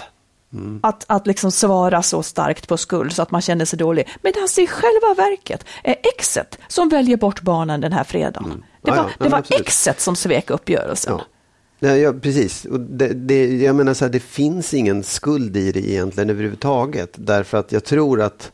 Mm. 0.56 0.80
Att, 0.84 1.06
att 1.08 1.28
liksom 1.28 1.51
svara 1.51 2.01
så 2.03 2.24
starkt 2.24 2.68
på 2.68 2.78
skuld 2.78 3.14
så 3.14 3.22
att 3.22 3.32
man 3.32 3.41
känner 3.41 3.66
sig 3.66 3.80
dålig. 3.80 4.10
Men 4.22 4.34
alltså 4.41 4.62
i 4.62 4.68
själva 4.68 5.14
verket 5.18 5.66
är 5.84 5.95
exet 6.18 6.60
som 6.68 6.89
väljer 6.89 7.18
bort 7.18 7.41
barnen 7.41 7.82
den 7.82 7.93
här 7.93 8.03
fredagen. 8.03 8.45
Mm. 8.45 8.64
Det 8.82 8.91
Ja, 8.91 8.95
var, 8.95 9.03
ja. 9.03 9.10
det 9.18 9.24
men 9.24 9.32
var 9.32 9.43
exet 9.49 9.99
som 10.01 10.16
svek 10.16 10.49
uppgörelsen. 10.49 11.14
Ja. 11.18 11.26
Nej, 11.80 11.99
ja, 12.01 12.14
precis. 12.14 12.66
Och 12.66 12.80
det, 12.80 13.08
det, 13.08 13.58
jag 13.58 13.76
menar 13.76 13.93
så 13.93 14.06
här, 14.06 14.12
det 14.12 14.20
finns 14.20 14.74
ingen 14.74 15.03
skuld 15.03 15.58
i 15.58 15.72
det 15.72 15.89
egentligen 15.89 16.30
överhuvudtaget. 16.30 17.10
Därför 17.16 17.58
att 17.58 17.72
jag 17.72 17.84
tror 17.84 18.22
att 18.22 18.51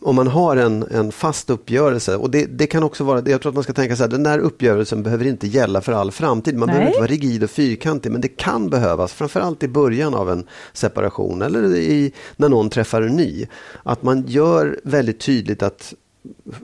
om 0.00 0.16
man 0.16 0.26
har 0.26 0.56
en, 0.56 0.82
en 0.90 1.12
fast 1.12 1.50
uppgörelse, 1.50 2.16
och 2.16 2.30
det, 2.30 2.46
det 2.46 2.66
kan 2.66 2.82
också 2.82 3.04
vara, 3.04 3.22
jag 3.26 3.40
tror 3.40 3.50
att 3.50 3.54
man 3.54 3.64
ska 3.64 3.72
tänka 3.72 3.96
så 3.96 4.02
här, 4.02 4.10
den 4.10 4.22
där 4.22 4.38
uppgörelsen 4.38 5.02
behöver 5.02 5.26
inte 5.26 5.46
gälla 5.46 5.80
för 5.80 5.92
all 5.92 6.10
framtid. 6.10 6.56
Man 6.56 6.66
Nej. 6.66 6.74
behöver 6.74 6.88
inte 6.88 7.00
vara 7.00 7.10
rigid 7.10 7.44
och 7.44 7.50
fyrkantig, 7.50 8.12
men 8.12 8.20
det 8.20 8.28
kan 8.28 8.70
behövas, 8.70 9.12
framförallt 9.12 9.62
i 9.62 9.68
början 9.68 10.14
av 10.14 10.30
en 10.30 10.46
separation 10.72 11.42
eller 11.42 11.76
i, 11.76 12.12
när 12.36 12.48
någon 12.48 12.70
träffar 12.70 13.02
en 13.02 13.16
ny. 13.16 13.46
Att 13.82 14.02
man 14.02 14.24
gör 14.26 14.80
väldigt 14.84 15.20
tydligt 15.20 15.62
att 15.62 15.94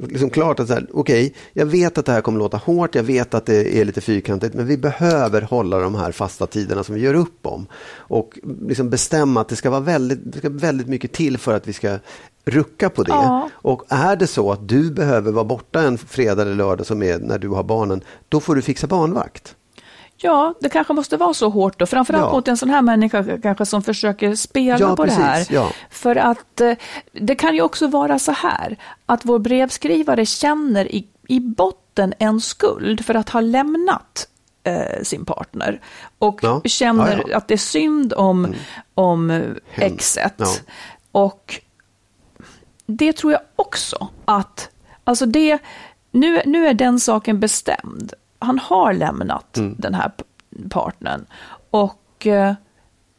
liksom 0.08 0.30
klart 0.30 0.60
att 0.60 0.68
så 0.68 0.74
här, 0.74 0.86
okej, 0.92 1.34
jag 1.52 1.66
vet 1.66 1.98
att 1.98 2.06
det 2.06 2.12
här 2.12 2.20
kommer 2.20 2.38
låta 2.38 2.56
hårt, 2.56 2.94
jag 2.94 3.02
vet 3.02 3.34
att 3.34 3.46
det 3.46 3.78
är 3.80 3.84
lite 3.84 4.00
fyrkantigt, 4.00 4.54
men 4.54 4.66
vi 4.66 4.76
behöver 4.76 5.42
hålla 5.42 5.78
de 5.78 5.94
här 5.94 6.12
fasta 6.12 6.46
tiderna 6.46 6.84
som 6.84 6.94
vi 6.94 7.00
gör 7.00 7.14
upp 7.14 7.46
om. 7.46 7.66
Och 7.94 8.38
liksom 8.66 8.90
bestämma 8.90 9.40
att 9.40 9.48
det 9.48 9.56
ska 9.56 9.70
vara 9.70 9.80
väldigt, 9.80 10.20
det 10.24 10.38
ska 10.38 10.48
väldigt 10.48 10.88
mycket 10.88 11.12
till 11.12 11.38
för 11.38 11.54
att 11.54 11.68
vi 11.68 11.72
ska 11.72 11.98
rucka 12.44 12.90
på 12.90 13.02
det. 13.02 13.12
Ja. 13.12 13.50
Och 13.54 13.82
är 13.88 14.16
det 14.16 14.26
så 14.26 14.52
att 14.52 14.68
du 14.68 14.90
behöver 14.90 15.32
vara 15.32 15.44
borta 15.44 15.82
en 15.82 15.98
fredag 15.98 16.42
eller 16.42 16.54
lördag 16.54 16.86
som 16.86 17.02
är 17.02 17.18
när 17.18 17.38
du 17.38 17.48
har 17.48 17.62
barnen, 17.62 18.00
då 18.28 18.40
får 18.40 18.54
du 18.54 18.62
fixa 18.62 18.86
barnvakt. 18.86 19.56
Ja, 20.22 20.54
det 20.60 20.68
kanske 20.68 20.92
måste 20.92 21.16
vara 21.16 21.34
så 21.34 21.48
hårt 21.48 21.78
då, 21.78 21.86
framförallt 21.86 22.24
Ja. 22.26 22.32
mot 22.32 22.48
en 22.48 22.56
sån 22.56 22.70
här 22.70 22.82
människa 22.82 23.38
kanske 23.42 23.66
som 23.66 23.82
försöker 23.82 24.34
spela 24.34 24.78
Ja, 24.78 24.96
på 24.96 25.04
det 25.04 25.12
här. 25.12 25.32
precis, 25.34 25.50
ja. 25.50 25.70
För 25.90 26.16
att 26.16 26.60
eh, 26.60 26.72
det 27.12 27.34
kan 27.34 27.54
ju 27.54 27.62
också 27.62 27.86
vara 27.86 28.18
så 28.18 28.32
här, 28.32 28.76
att 29.06 29.24
vår 29.24 29.38
brevskrivare 29.38 30.26
känner 30.26 30.92
i, 30.94 31.06
i 31.28 31.40
botten 31.40 32.14
en 32.18 32.40
skuld 32.40 33.04
för 33.06 33.14
att 33.14 33.28
ha 33.28 33.40
lämnat 33.40 34.28
eh, 34.64 35.02
sin 35.02 35.24
partner 35.24 35.80
och 36.18 36.38
Ja, 36.42 36.60
känner 36.64 37.34
att 37.36 37.48
det 37.48 37.54
är 37.54 37.58
synd 37.58 38.12
om, 38.12 38.54
om 38.94 39.30
eh, 39.30 39.36
Hen- 39.70 39.92
exet. 39.92 40.64
Och 41.12 41.60
det 42.86 43.12
tror 43.12 43.32
jag 43.32 43.40
också 43.56 44.08
att, 44.24 44.68
alltså 45.04 45.26
det, 45.26 45.58
nu, 46.10 46.42
nu 46.46 46.66
är 46.66 46.74
den 46.74 47.00
saken 47.00 47.40
bestämd. 47.40 48.12
Han 48.40 48.58
har 48.58 48.92
lämnat 48.92 49.56
Mm. 49.56 49.74
den 49.78 49.94
här 49.94 50.10
partnern 50.70 51.26
och 51.70 52.26
eh, 52.26 52.54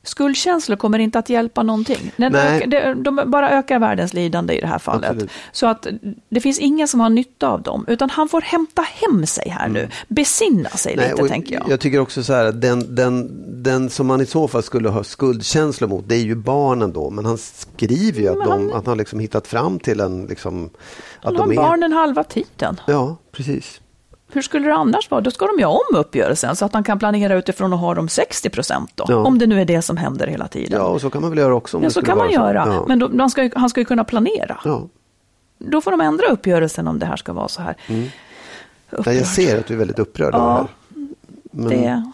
skuldkänslor 0.03 0.75
kommer 0.77 0.99
inte 0.99 1.19
att 1.19 1.29
hjälpa 1.29 1.63
någonting. 1.63 2.11
Den 2.17 2.31
Nej. 2.31 2.57
ökar, 2.63 2.95
de 2.95 3.21
bara 3.25 3.49
ökar 3.49 3.79
världens 3.79 4.13
lidande 4.13 4.53
i 4.57 4.61
det 4.61 4.67
här 4.67 4.79
fallet. 4.79 5.09
Absolut. 5.09 5.31
Så 5.51 5.67
att 5.67 5.87
det 6.29 6.41
finns 6.41 6.59
ingen 6.59 6.87
som 6.87 6.99
har 6.99 7.09
nytta 7.09 7.47
av 7.49 7.61
dem, 7.61 7.85
utan 7.87 8.09
han 8.09 8.29
får 8.29 8.41
hämta 8.41 8.81
hem 8.81 9.25
sig 9.25 9.49
här 9.49 9.67
nu. 9.67 9.89
Besinna 10.07 10.69
sig 10.69 10.95
lite, 10.95 11.07
Mm. 11.07 11.23
och 11.23 11.27
tänker 11.29 11.53
jag. 11.55 11.69
Jag 11.69 11.79
tycker 11.79 11.99
också 11.99 12.23
så 12.23 12.33
här 12.33 12.45
att 12.45 12.61
den, 12.61 12.95
den, 12.95 13.29
den 13.63 13.89
som 13.89 14.07
man 14.07 14.21
i 14.21 14.25
så 14.25 14.47
fall 14.47 14.63
skulle 14.63 14.89
ha 14.89 15.03
skuldkänslor 15.03 15.87
mot, 15.89 16.03
det 16.09 16.15
är 16.15 16.19
ju 16.23 16.35
barnen 16.35 16.93
då. 16.93 17.09
Men 17.09 17.25
han 17.25 17.37
skriver 17.37 18.21
ju 18.21 18.27
att, 18.27 18.37
Men 18.37 18.47
de, 18.49 18.51
han- 18.69 18.73
att 18.79 18.85
han 18.85 18.97
liksom 18.97 19.19
hittat 19.19 19.47
fram 19.47 19.79
till 19.79 19.99
en... 19.99 20.25
Liksom, 20.25 20.69
Han 21.21 21.33
att 21.33 21.39
har 21.39 21.47
de 21.47 21.51
är, 21.51 21.55
barnen 21.55 21.93
halva 21.93 22.23
tiden. 22.23 22.79
Ja, 22.87 23.15
precis. 23.31 23.80
Hur 24.33 24.41
skulle 24.41 24.67
det 24.67 24.75
annars 24.75 25.11
vara? 25.11 25.21
Då 25.21 25.31
ska 25.31 25.45
de 25.47 25.59
ju 25.59 25.65
om 25.65 25.95
uppgörelsen 25.95 26.55
så 26.55 26.65
att 26.65 26.73
han 26.73 26.83
kan 26.83 26.99
planera 26.99 27.35
utifrån 27.35 27.73
att 27.73 27.79
ha 27.79 27.93
dem 27.95 28.09
60 28.09 28.49
procent 28.49 28.91
då. 28.95 29.05
Ja. 29.07 29.15
Om 29.15 29.39
det 29.39 29.47
nu 29.47 29.61
är 29.61 29.65
det 29.65 29.81
som 29.81 29.97
händer 29.97 30.27
hela 30.27 30.47
tiden. 30.47 30.79
Ja, 30.79 30.85
och 30.85 31.01
så 31.01 31.09
kan 31.09 31.21
man 31.21 31.29
väl 31.31 31.39
göra 31.39 31.55
också. 31.55 31.77
Ja, 31.77 31.83
det 31.83 31.91
så 31.91 32.01
kan 32.01 32.17
man 32.17 32.31
göra. 32.31 32.63
Ja. 32.67 32.85
Men 32.87 32.99
då, 32.99 33.09
han, 33.19 33.29
ska 33.29 33.49
han 33.55 33.69
ska 33.69 33.81
ju 33.81 33.85
kunna 33.85 34.03
planera. 34.03 34.59
ja. 34.65 34.87
Då 35.57 35.81
får 35.81 35.91
de 35.91 36.01
ändra 36.01 36.27
uppgörelsen 36.27 36.87
om 36.87 36.99
det 36.99 37.05
här 37.05 37.15
ska 37.15 37.33
vara 37.33 37.47
så 37.47 37.61
här. 37.61 37.75
Nej, 37.87 38.11
Upprörd. 38.89 39.15
jag 39.15 39.25
ser 39.27 39.59
att 39.59 39.67
du 39.67 39.73
är 39.73 39.77
väldigt 39.77 39.99
upprörd 39.99 40.35
över 40.35 40.45
det 40.47 40.53
här. 40.53 40.67
Men, 41.51 41.67
det. 41.69 42.11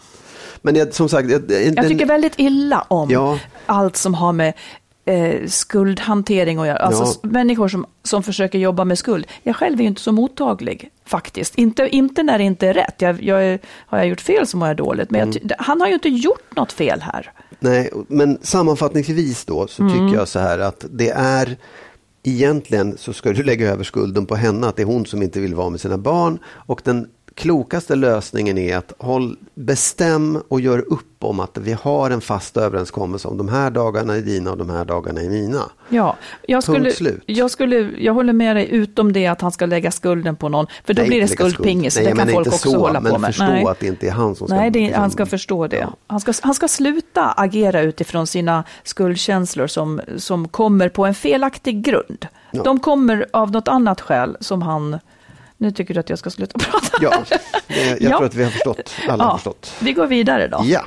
men 0.62 0.74
jag, 0.76 0.94
som 0.94 1.08
sagt... 1.08 1.30
Jag, 1.30 1.42
den, 1.42 1.74
Jag 1.74 1.88
tycker 1.88 2.06
väldigt 2.06 2.34
illa 2.36 2.84
om 2.88 3.10
Ja. 3.10 3.38
allt 3.66 3.96
som 3.96 4.14
har 4.14 4.32
med 4.32 4.52
eh, 5.08 5.46
skuldhantering 5.46 6.58
göra. 6.66 6.76
Alltså 6.78 7.04
Ja. 7.22 7.28
människor 7.28 7.68
som, 7.68 7.86
som 8.02 8.22
försöker 8.22 8.58
jobba 8.58 8.84
med 8.84 8.98
skuld. 8.98 9.26
Jag 9.42 9.56
själv 9.56 9.78
är 9.78 9.82
ju 9.82 9.88
inte 9.88 10.00
så 10.00 10.12
mottaglig 10.12 10.90
faktiskt. 11.04 11.54
Inte, 11.54 11.88
inte 11.96 12.22
när 12.22 12.38
det 12.38 12.44
inte 12.44 12.66
är 12.68 12.74
rätt. 12.74 12.94
Jag, 12.98 13.22
jag 13.22 13.44
är, 13.44 13.58
har 13.86 13.98
jag 13.98 14.06
gjort 14.08 14.20
fel 14.20 14.46
så 14.46 14.56
mår 14.56 14.68
jag 14.68 14.76
dåligt. 14.76 15.10
Men 15.10 15.18
jag, 15.18 15.28
Mm. 15.28 15.48
ty- 15.48 15.54
han 15.58 15.80
har 15.80 15.88
ju 15.88 15.94
inte 15.94 16.08
gjort 16.08 16.56
något 16.56 16.72
fel 16.72 17.00
här. 17.00 17.32
Nej, 17.60 17.90
men 18.08 18.38
sammanfattningsvis 18.42 19.44
då 19.44 19.66
så 19.66 19.82
Mm. 19.82 19.92
tycker 19.94 20.18
jag 20.18 20.28
så 20.28 20.38
här 20.38 20.58
att 20.58 20.84
det 20.90 21.10
är 21.10 21.56
egentligen 22.22 22.96
så 22.98 23.12
ska 23.12 23.32
du 23.32 23.42
lägga 23.42 23.70
över 23.72 23.84
skulden 23.84 24.26
på 24.26 24.36
henne, 24.36 24.66
att 24.66 24.76
det 24.76 24.82
är 24.82 24.86
hon 24.86 25.06
som 25.06 25.22
inte 25.22 25.40
vill 25.40 25.54
vara 25.54 25.70
med 25.70 25.80
sina 25.80 25.98
barn 25.98 26.38
och 26.46 26.80
den 26.84 27.06
klokaste 27.38 27.94
lösningen 27.94 28.58
är 28.58 28.76
att 28.76 28.92
håll, 28.98 29.36
bestäm 29.54 30.42
och 30.48 30.60
gör 30.60 30.78
upp 30.92 31.24
om 31.24 31.40
att 31.40 31.58
vi 31.58 31.72
har 31.72 32.10
en 32.10 32.20
fast 32.20 32.56
överenskommelse 32.56 33.28
om 33.28 33.38
de 33.38 33.48
här 33.48 33.70
dagarna 33.70 34.16
är 34.16 34.20
dina 34.20 34.50
och 34.50 34.58
de 34.58 34.70
här 34.70 34.84
dagarna 34.84 35.20
är 35.20 35.28
mina. 35.28 35.62
Ja, 35.88 36.16
jag 36.46 36.62
skulle, 36.62 36.78
Punkt 36.78 36.96
slut. 36.96 37.22
jag, 37.26 37.50
skulle, 37.50 37.76
jag 37.98 38.14
håller 38.14 38.32
med 38.32 38.56
dig 38.56 38.68
utom 38.70 39.12
det 39.12 39.26
att 39.26 39.40
han 39.40 39.52
ska 39.52 39.66
lägga 39.66 39.90
skulden 39.90 40.36
på 40.36 40.48
någon. 40.48 40.66
För 40.84 40.94
då 40.94 41.02
Nej, 41.02 41.08
blir 41.08 41.20
det 41.20 41.28
skuldpingis. 41.28 41.94
skuld. 41.94 42.06
det 42.08 42.10
kan 42.16 42.26
men 42.26 42.34
folk 42.34 42.46
också 42.46 42.70
så, 42.70 42.78
hålla 42.78 43.00
men 43.00 43.12
på 43.12 43.18
med. 43.18 43.28
förstå 43.28 43.44
Nej. 43.44 43.64
att 43.64 43.80
det 43.80 43.86
inte 43.86 44.06
är 44.06 44.10
han 44.10 44.34
som 44.34 44.46
ska... 44.48 44.56
Nej, 44.56 44.70
det 44.70 44.92
han 44.92 45.10
ska 45.10 45.26
förstå 45.26 45.66
det. 45.66 45.76
Ja. 45.76 45.96
Han, 46.06 46.20
ska, 46.20 46.32
han 46.42 46.54
ska 46.54 46.68
sluta 46.68 47.34
agera 47.36 47.80
utifrån 47.80 48.26
sina 48.26 48.64
skuldkänslor 48.84 49.66
som, 49.66 50.00
som 50.16 50.48
kommer 50.48 50.88
på 50.88 51.06
en 51.06 51.14
felaktig 51.14 51.82
grund. 51.82 52.26
Ja. 52.50 52.62
De 52.62 52.80
kommer 52.80 53.26
av 53.32 53.50
något 53.50 53.68
annat 53.68 54.00
skäl 54.00 54.36
som 54.40 54.62
han... 54.62 54.98
Nu 55.58 55.70
tycker 55.70 55.94
du 55.94 56.00
att 56.00 56.10
jag 56.10 56.18
ska 56.18 56.30
sluta 56.30 56.58
prata. 56.70 56.96
Ja, 57.00 57.24
jag 57.68 58.02
Ja. 58.02 58.16
tror 58.16 58.24
att 58.26 58.34
vi 58.34 58.44
har 58.44 58.50
förstått. 58.50 58.90
Alla 59.08 59.24
har 59.24 59.34
förstått. 59.36 59.72
Vi 59.80 59.92
går 59.92 60.06
vidare 60.06 60.48
då. 60.48 60.60
Ja. 60.64 60.80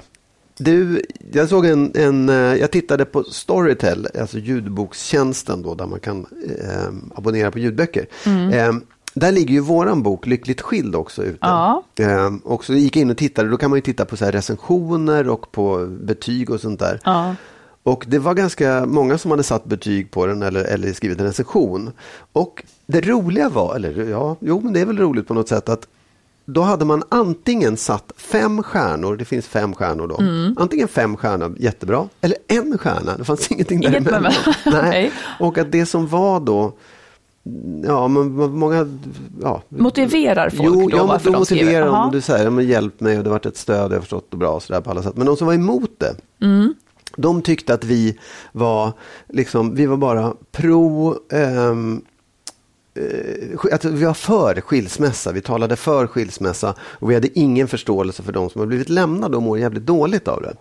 Du, 0.57 1.01
jag 1.33 1.49
såg 1.49 1.65
en, 1.65 1.91
en, 1.95 2.29
eh, 2.29 2.35
jag 2.35 2.71
tittade 2.71 3.05
på 3.05 3.23
Storytel, 3.23 4.07
alltså 4.19 4.37
ljudbokstjänsten 4.37 5.61
då, 5.61 5.75
där 5.75 5.85
man 5.85 5.99
kan 5.99 6.25
eh, 6.59 7.17
abonnera 7.17 7.51
på 7.51 7.59
ljudböcker. 7.59 8.05
Mm. 8.25 8.49
Eh, 8.53 8.81
där 9.13 9.31
ligger 9.31 9.53
ju 9.53 9.59
våran 9.59 10.03
bok 10.03 10.25
Lyckligt 10.27 10.61
skild 10.61 10.95
också 10.95 11.23
ute. 11.23 11.37
Ja. 11.41 11.83
Eh, 11.99 12.29
och 12.43 12.65
så 12.65 12.73
gick 12.73 12.95
jag 12.95 13.01
in 13.01 13.09
och 13.11 13.17
tittade, 13.17 13.49
då 13.49 13.57
kan 13.57 13.69
man 13.69 13.77
ju 13.77 13.81
titta 13.81 14.05
på 14.05 14.17
så 14.17 14.25
recensioner 14.25 15.29
och 15.29 15.51
på 15.51 15.85
betyg 16.01 16.49
och 16.49 16.59
sånt 16.61 16.79
där. 16.79 16.99
Ja. 17.03 17.35
Och 17.83 18.05
det 18.07 18.19
var 18.19 18.33
ganska 18.33 18.85
många 18.85 19.17
som 19.17 19.31
hade 19.31 19.43
satt 19.43 19.65
betyg 19.65 20.11
på 20.11 20.25
den 20.25 20.41
eller, 20.41 20.63
eller 20.63 20.93
skrivit 20.93 21.19
en 21.19 21.25
recension. 21.25 21.91
Och 22.33 22.63
det 22.91 23.01
roliga 23.01 23.49
var, 23.49 23.75
eller 23.75 24.09
ja, 24.09 24.35
jo 24.39 24.61
men 24.63 24.73
det 24.73 24.79
är 24.79 24.85
väl 24.85 24.97
roligt 24.97 25.27
på 25.27 25.33
något 25.33 25.49
sätt 25.49 25.69
att 25.69 25.87
då 26.45 26.61
hade 26.61 26.85
man 26.85 27.03
antingen 27.09 27.77
satt 27.77 28.11
fem 28.17 28.63
stjärnor, 28.63 29.15
det 29.17 29.25
finns 29.25 29.47
fem 29.47 29.73
stjärnor 29.73 30.07
då. 30.07 30.17
Mm. 30.17 30.55
Antingen 30.59 30.87
fem 30.87 31.17
stjärnor, 31.17 31.55
jättebra, 31.59 32.07
eller 32.21 32.37
en 32.47 32.77
stjärna, 32.77 33.17
det 33.17 33.23
fanns 33.23 33.51
ingenting 33.51 33.81
däremellan. 33.81 34.21
mellan. 34.21 34.33
Nej. 34.89 35.11
Och 35.39 35.57
att 35.57 35.71
det 35.71 35.85
som 35.85 36.07
var 36.07 36.39
då, 36.39 36.73
ja 37.85 38.07
men 38.07 38.31
många, 38.51 38.99
ja. 39.41 39.61
Motiverar 39.69 40.49
folk 40.49 40.61
jo, 40.63 40.89
då 40.89 40.97
ja, 40.97 41.05
varför 41.05 41.25
då 41.25 41.31
de 41.33 41.39
motiverar 41.39 41.85
de, 41.85 41.95
Aha. 41.95 42.09
du 42.13 42.21
säger, 42.21 42.43
ja, 42.43 42.49
men 42.49 42.67
hjälp 42.67 42.99
mig 42.99 43.17
och 43.17 43.23
det 43.23 43.29
har 43.29 43.35
varit 43.35 43.45
ett 43.45 43.57
stöd, 43.57 43.91
jag 43.91 43.95
har 43.95 44.01
förstått 44.01 44.27
det 44.31 44.37
bra 44.37 44.49
och 44.51 44.63
sådär 44.63 44.81
på 44.81 44.91
alla 44.91 45.03
sätt. 45.03 45.17
Men 45.17 45.25
de 45.27 45.37
som 45.37 45.47
var 45.47 45.53
emot 45.53 45.91
det, 45.97 46.15
Mm. 46.41 46.73
de 47.17 47.41
tyckte 47.41 47.73
att 47.73 47.83
vi 47.83 48.17
var, 48.51 48.91
liksom, 49.29 49.75
vi 49.75 49.85
var 49.85 49.97
bara 49.97 50.33
pro, 50.51 51.13
sk- 51.29 52.01
att 53.71 53.85
vi 53.85 54.05
var 54.05 54.13
för 54.13 54.61
skilsmässa, 54.61 55.31
vi 55.31 55.41
talade 55.41 55.75
för 55.75 56.07
skilsmässa 56.07 56.73
och 56.81 57.09
vi 57.09 57.13
hade 57.13 57.39
ingen 57.39 57.67
förståelse 57.67 58.23
för 58.23 58.31
de 58.31 58.49
som 58.49 58.59
har 58.59 58.65
blivit 58.65 58.89
lämnade 58.89 59.37
och 59.37 59.43
mår 59.43 59.59
jävligt 59.59 59.85
dåligt 59.85 60.27
av 60.27 60.41
det. 60.41 60.53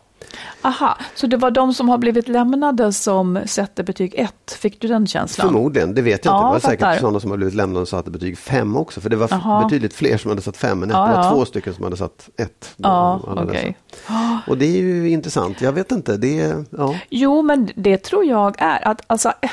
Aha, 0.62 0.98
så 1.14 1.26
det 1.26 1.36
var 1.36 1.50
de 1.50 1.74
som 1.74 1.88
har 1.88 1.98
blivit 1.98 2.28
lämnade 2.28 2.92
som 2.92 3.38
sätter 3.46 3.82
betyg 3.84 4.14
1? 4.16 4.34
Fick 4.58 4.80
du 4.80 4.88
den 4.88 5.06
känslan? 5.06 5.46
Förmodligen, 5.48 5.94
det 5.94 6.02
vet 6.02 6.24
jag 6.24 6.32
Ja, 6.34 6.36
inte. 6.38 6.46
Det 6.46 6.52
var 6.52 6.60
fattar. 6.60 6.86
säkert 6.90 7.00
sådana 7.00 7.20
som 7.20 7.30
har 7.30 7.36
blivit 7.38 7.54
lämnade 7.54 7.80
och 7.82 7.88
satte 7.88 8.10
betyg 8.10 8.38
fem 8.38 8.76
också. 8.76 9.00
För 9.00 9.10
det 9.10 9.16
var 9.16 9.28
Jaha. 9.30 9.64
betydligt 9.64 9.94
fler 9.94 10.16
som 10.16 10.28
hade 10.28 10.42
satt 10.42 10.56
fem 10.56 10.82
än 10.82 10.90
ett. 10.90 10.96
Ja, 10.96 11.06
det 11.06 11.16
var 11.16 11.24
ja. 11.24 11.30
två 11.30 11.44
stycken 11.44 11.74
som 11.74 11.84
hade 11.84 11.96
satt 11.96 12.28
ett. 12.36 12.74
Ja, 12.76 13.20
Alla 13.26 13.44
dessa. 13.44 13.58
okej. 13.58 13.76
Och 14.46 14.58
det 14.58 14.64
är 14.66 14.80
ju 14.82 15.10
intressant. 15.10 15.60
Jag 15.60 15.72
vet 15.72 15.92
inte, 15.92 16.16
det 16.16 16.40
är. 16.40 16.64
Jo, 17.10 17.42
men 17.42 17.70
det 17.76 17.98
tror 17.98 18.24
jag 18.24 18.54
är 18.58 18.88
att, 18.88 19.02
alltså, 19.06 19.28
eh, 19.42 19.50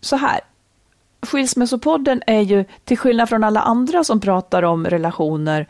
så 0.00 0.16
här. 0.16 0.40
Skilsmässopodden 1.26 2.22
är 2.26 2.40
ju, 2.40 2.64
till 2.84 2.98
skillnad 2.98 3.28
från 3.28 3.44
alla 3.44 3.60
andra 3.60 4.04
som 4.04 4.20
pratar 4.20 4.62
om 4.62 4.86
relationer, 4.86 5.68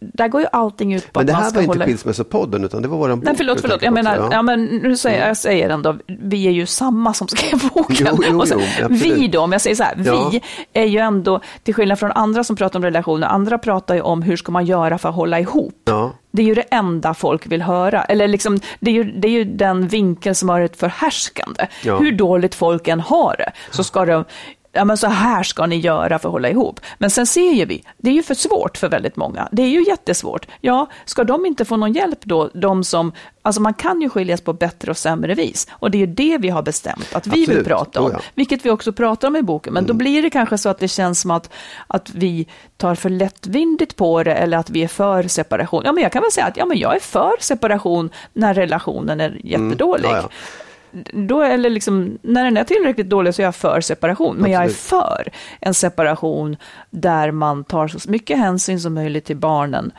där 0.00 0.28
går 0.28 0.40
ju 0.40 0.46
allting 0.52 0.94
ut 0.94 1.12
på 1.12 1.20
Men 1.20 1.26
det 1.26 1.32
att 1.32 1.36
man 1.36 1.42
här 1.42 1.50
ska 1.50 1.56
var 1.58 1.62
inte 1.62 1.72
hålla... 1.72 1.84
Skilsmässopodden 1.84 2.64
utan 2.64 2.82
det 2.82 2.88
var 2.88 2.98
våran 2.98 3.20
bok. 3.20 3.24
Nej, 3.24 3.34
förlåt, 3.36 3.60
förlåt. 3.60 3.82
Jag 3.82 3.94
menar, 3.94 4.28
ja. 4.32 4.42
men 4.42 4.64
nu 4.64 4.96
säger 4.96 5.26
jag 5.28 5.36
säger 5.36 5.70
ändå, 5.70 5.96
vi 6.06 6.46
är 6.46 6.50
ju 6.50 6.66
samma 6.66 7.14
som 7.14 7.28
skrev 7.28 7.60
boken. 7.74 8.06
Jo, 8.10 8.24
jo, 8.30 8.46
så, 8.46 8.60
jo, 8.80 8.86
vi 8.90 9.28
då, 9.28 9.40
om 9.40 9.52
jag 9.52 9.60
säger 9.60 9.76
så 9.76 9.82
här, 9.82 10.02
Ja. 10.04 10.30
vi 10.32 10.42
är 10.72 10.86
ju 10.86 10.98
ändå, 10.98 11.40
till 11.62 11.74
skillnad 11.74 11.98
från 11.98 12.12
andra 12.12 12.44
som 12.44 12.56
pratar 12.56 12.78
om 12.78 12.84
relationer, 12.84 13.26
andra 13.26 13.58
pratar 13.58 13.94
ju 13.94 14.00
om 14.00 14.22
hur 14.22 14.36
ska 14.36 14.52
man 14.52 14.64
göra 14.64 14.98
för 14.98 15.08
att 15.08 15.14
hålla 15.14 15.40
ihop. 15.40 15.82
Ja. 15.84 16.12
Det 16.30 16.42
är 16.42 16.46
ju 16.46 16.54
det 16.54 16.62
enda 16.70 17.14
folk 17.14 17.46
vill 17.46 17.62
höra. 17.62 18.04
Eller 18.04 18.28
liksom, 18.28 18.60
det, 18.80 18.90
är 18.90 18.94
ju, 18.94 19.04
det 19.04 19.28
är 19.28 19.32
ju 19.32 19.44
den 19.44 19.88
vinkel 19.88 20.34
som 20.34 20.48
har 20.48 20.60
varit 20.60 20.76
förhärskande. 20.76 21.66
Hur 21.82 22.12
dåligt 22.12 22.54
folk 22.54 22.88
än 22.88 23.00
har 23.00 23.34
det, 23.38 23.52
så 23.70 23.84
ska 23.84 24.04
de 24.04 24.24
ja 24.72 24.84
men 24.84 24.96
så 24.96 25.06
här 25.06 25.42
ska 25.42 25.66
ni 25.66 25.76
göra 25.76 26.18
för 26.18 26.28
att 26.28 26.32
hålla 26.32 26.48
ihop. 26.50 26.80
Men 26.98 27.10
sen 27.10 27.26
ser 27.26 27.52
ju 27.52 27.64
vi, 27.64 27.84
det 27.98 28.10
är 28.10 28.14
ju 28.14 28.22
för 28.22 28.34
svårt 28.34 28.76
för 28.76 28.88
väldigt 28.88 29.16
många. 29.16 29.48
Det 29.52 29.62
är 29.62 29.68
ju 29.68 29.84
jättesvårt. 29.86 30.46
Ja, 30.60 30.86
ska 31.04 31.24
de 31.24 31.46
inte 31.46 31.64
få 31.64 31.76
någon 31.76 31.92
hjälp 31.92 32.18
då, 32.22 32.50
de 32.54 32.84
som, 32.84 33.12
alltså 33.42 33.60
man 33.60 33.74
kan 33.74 34.00
ju 34.00 34.08
skiljas 34.08 34.40
på 34.40 34.52
bättre 34.52 34.90
och 34.90 34.96
sämre 34.96 35.34
vis. 35.34 35.66
Och 35.72 35.90
det 35.90 35.98
är 35.98 36.00
ju 36.00 36.06
det 36.06 36.38
vi 36.38 36.48
har 36.48 36.62
bestämt 36.62 37.14
att 37.14 37.26
vi 37.26 37.30
Absolut. 37.30 37.48
vill 37.48 37.64
prata 37.64 38.00
om. 38.00 38.06
Oh 38.06 38.12
ja. 38.12 38.20
Vilket 38.34 38.66
vi 38.66 38.70
också 38.70 38.92
pratar 38.92 39.28
om 39.28 39.36
i 39.36 39.42
boken. 39.42 39.72
Men 39.72 39.86
då 39.86 39.94
blir 39.94 40.22
det 40.22 40.30
kanske 40.30 40.58
så 40.58 40.68
att 40.68 40.78
det 40.78 40.88
känns 40.88 41.20
som 41.20 41.30
att, 41.30 41.50
att 41.86 42.10
vi 42.14 42.46
tar 42.76 42.94
för 42.94 43.10
lättvindigt 43.10 43.96
på 43.96 44.22
det 44.22 44.34
eller 44.34 44.58
att 44.58 44.70
vi 44.70 44.82
är 44.82 44.88
för 44.88 45.22
separation. 45.22 45.82
Ja, 45.84 45.92
men 45.92 46.02
jag 46.02 46.12
kan 46.12 46.22
väl 46.22 46.32
säga 46.32 46.46
att 46.46 46.56
ja, 46.56 46.66
men 46.66 46.78
jag 46.78 46.96
är 46.96 47.00
för 47.00 47.32
separation 47.40 48.10
när 48.32 48.54
relationen 48.54 49.20
är 49.20 49.40
jättedålig. 49.44 50.08
Ja, 50.08 50.16
ja. 50.16 50.28
Då, 51.12 51.42
eller 51.42 51.70
liksom, 51.70 52.18
när 52.22 52.44
den 52.44 52.56
är 52.56 52.64
tillräckligt 52.64 53.08
dålig 53.10 53.34
så 53.34 53.42
är 53.42 53.46
jag 53.46 53.54
för 53.54 53.80
separation. 53.80 54.36
Men 54.36 54.50
jag 54.50 54.60
är 54.62 54.64
Absolut. 54.66 54.78
för 54.80 55.32
en 55.60 55.74
separation 55.74 56.56
där 56.90 57.30
man 57.30 57.64
tar 57.64 57.88
så 57.88 58.10
mycket 58.10 58.38
hänsyn 58.38 58.80
som 58.80 58.94
möjligt 58.94 59.24
till 59.24 59.36
barnen 59.36 59.92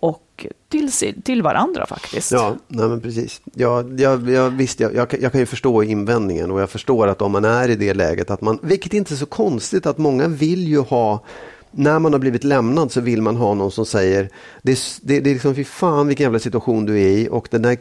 och 0.00 0.46
till, 0.68 0.90
till 1.24 1.42
varandra 1.42 1.86
faktiskt. 1.86 2.32
Ja, 2.32 2.56
nej 2.68 2.88
men 2.88 3.00
precis. 3.00 3.40
Ja, 3.54 3.84
jag, 3.96 4.30
jag, 4.30 4.50
visst, 4.50 4.80
jag, 4.80 4.94
jag, 4.94 5.10
kan- 5.10 5.20
jag 5.20 5.32
kan 5.32 5.40
ju 5.40 5.46
förstå 5.46 5.82
invändningen 5.82 6.50
och 6.50 6.60
jag 6.60 6.70
förstår 6.70 7.06
att 7.08 7.22
om 7.22 7.32
man 7.32 7.44
är 7.44 7.68
i 7.68 7.76
det 7.76 7.94
läget 7.94 8.30
att 8.30 8.40
man, 8.40 8.58
vilket 8.62 8.92
inte 8.92 9.14
är 9.14 9.16
så 9.16 9.26
konstigt 9.26 9.86
att 9.86 9.98
många 9.98 10.28
vill 10.28 10.68
ju 10.68 10.78
ha 10.80 11.24
när 11.70 11.98
man 11.98 12.12
har 12.12 12.20
blivit 12.20 12.44
lämnad 12.44 12.92
så 12.92 13.00
vill 13.00 13.22
man 13.22 13.36
ha 13.36 13.54
någon 13.54 13.70
som 13.70 13.86
säger 13.86 14.28
det 14.62 14.78
det, 15.02 15.20
det 15.20 15.30
är 15.30 15.34
liksom 15.34 15.54
fy 15.54 15.64
fan 15.64 16.06
vilken 16.06 16.24
jävla 16.24 16.38
situation 16.38 16.84
du 16.86 17.00
är 17.00 17.08
i 17.08 17.28
och 17.30 17.48
den 17.50 17.62
där 17.62 17.76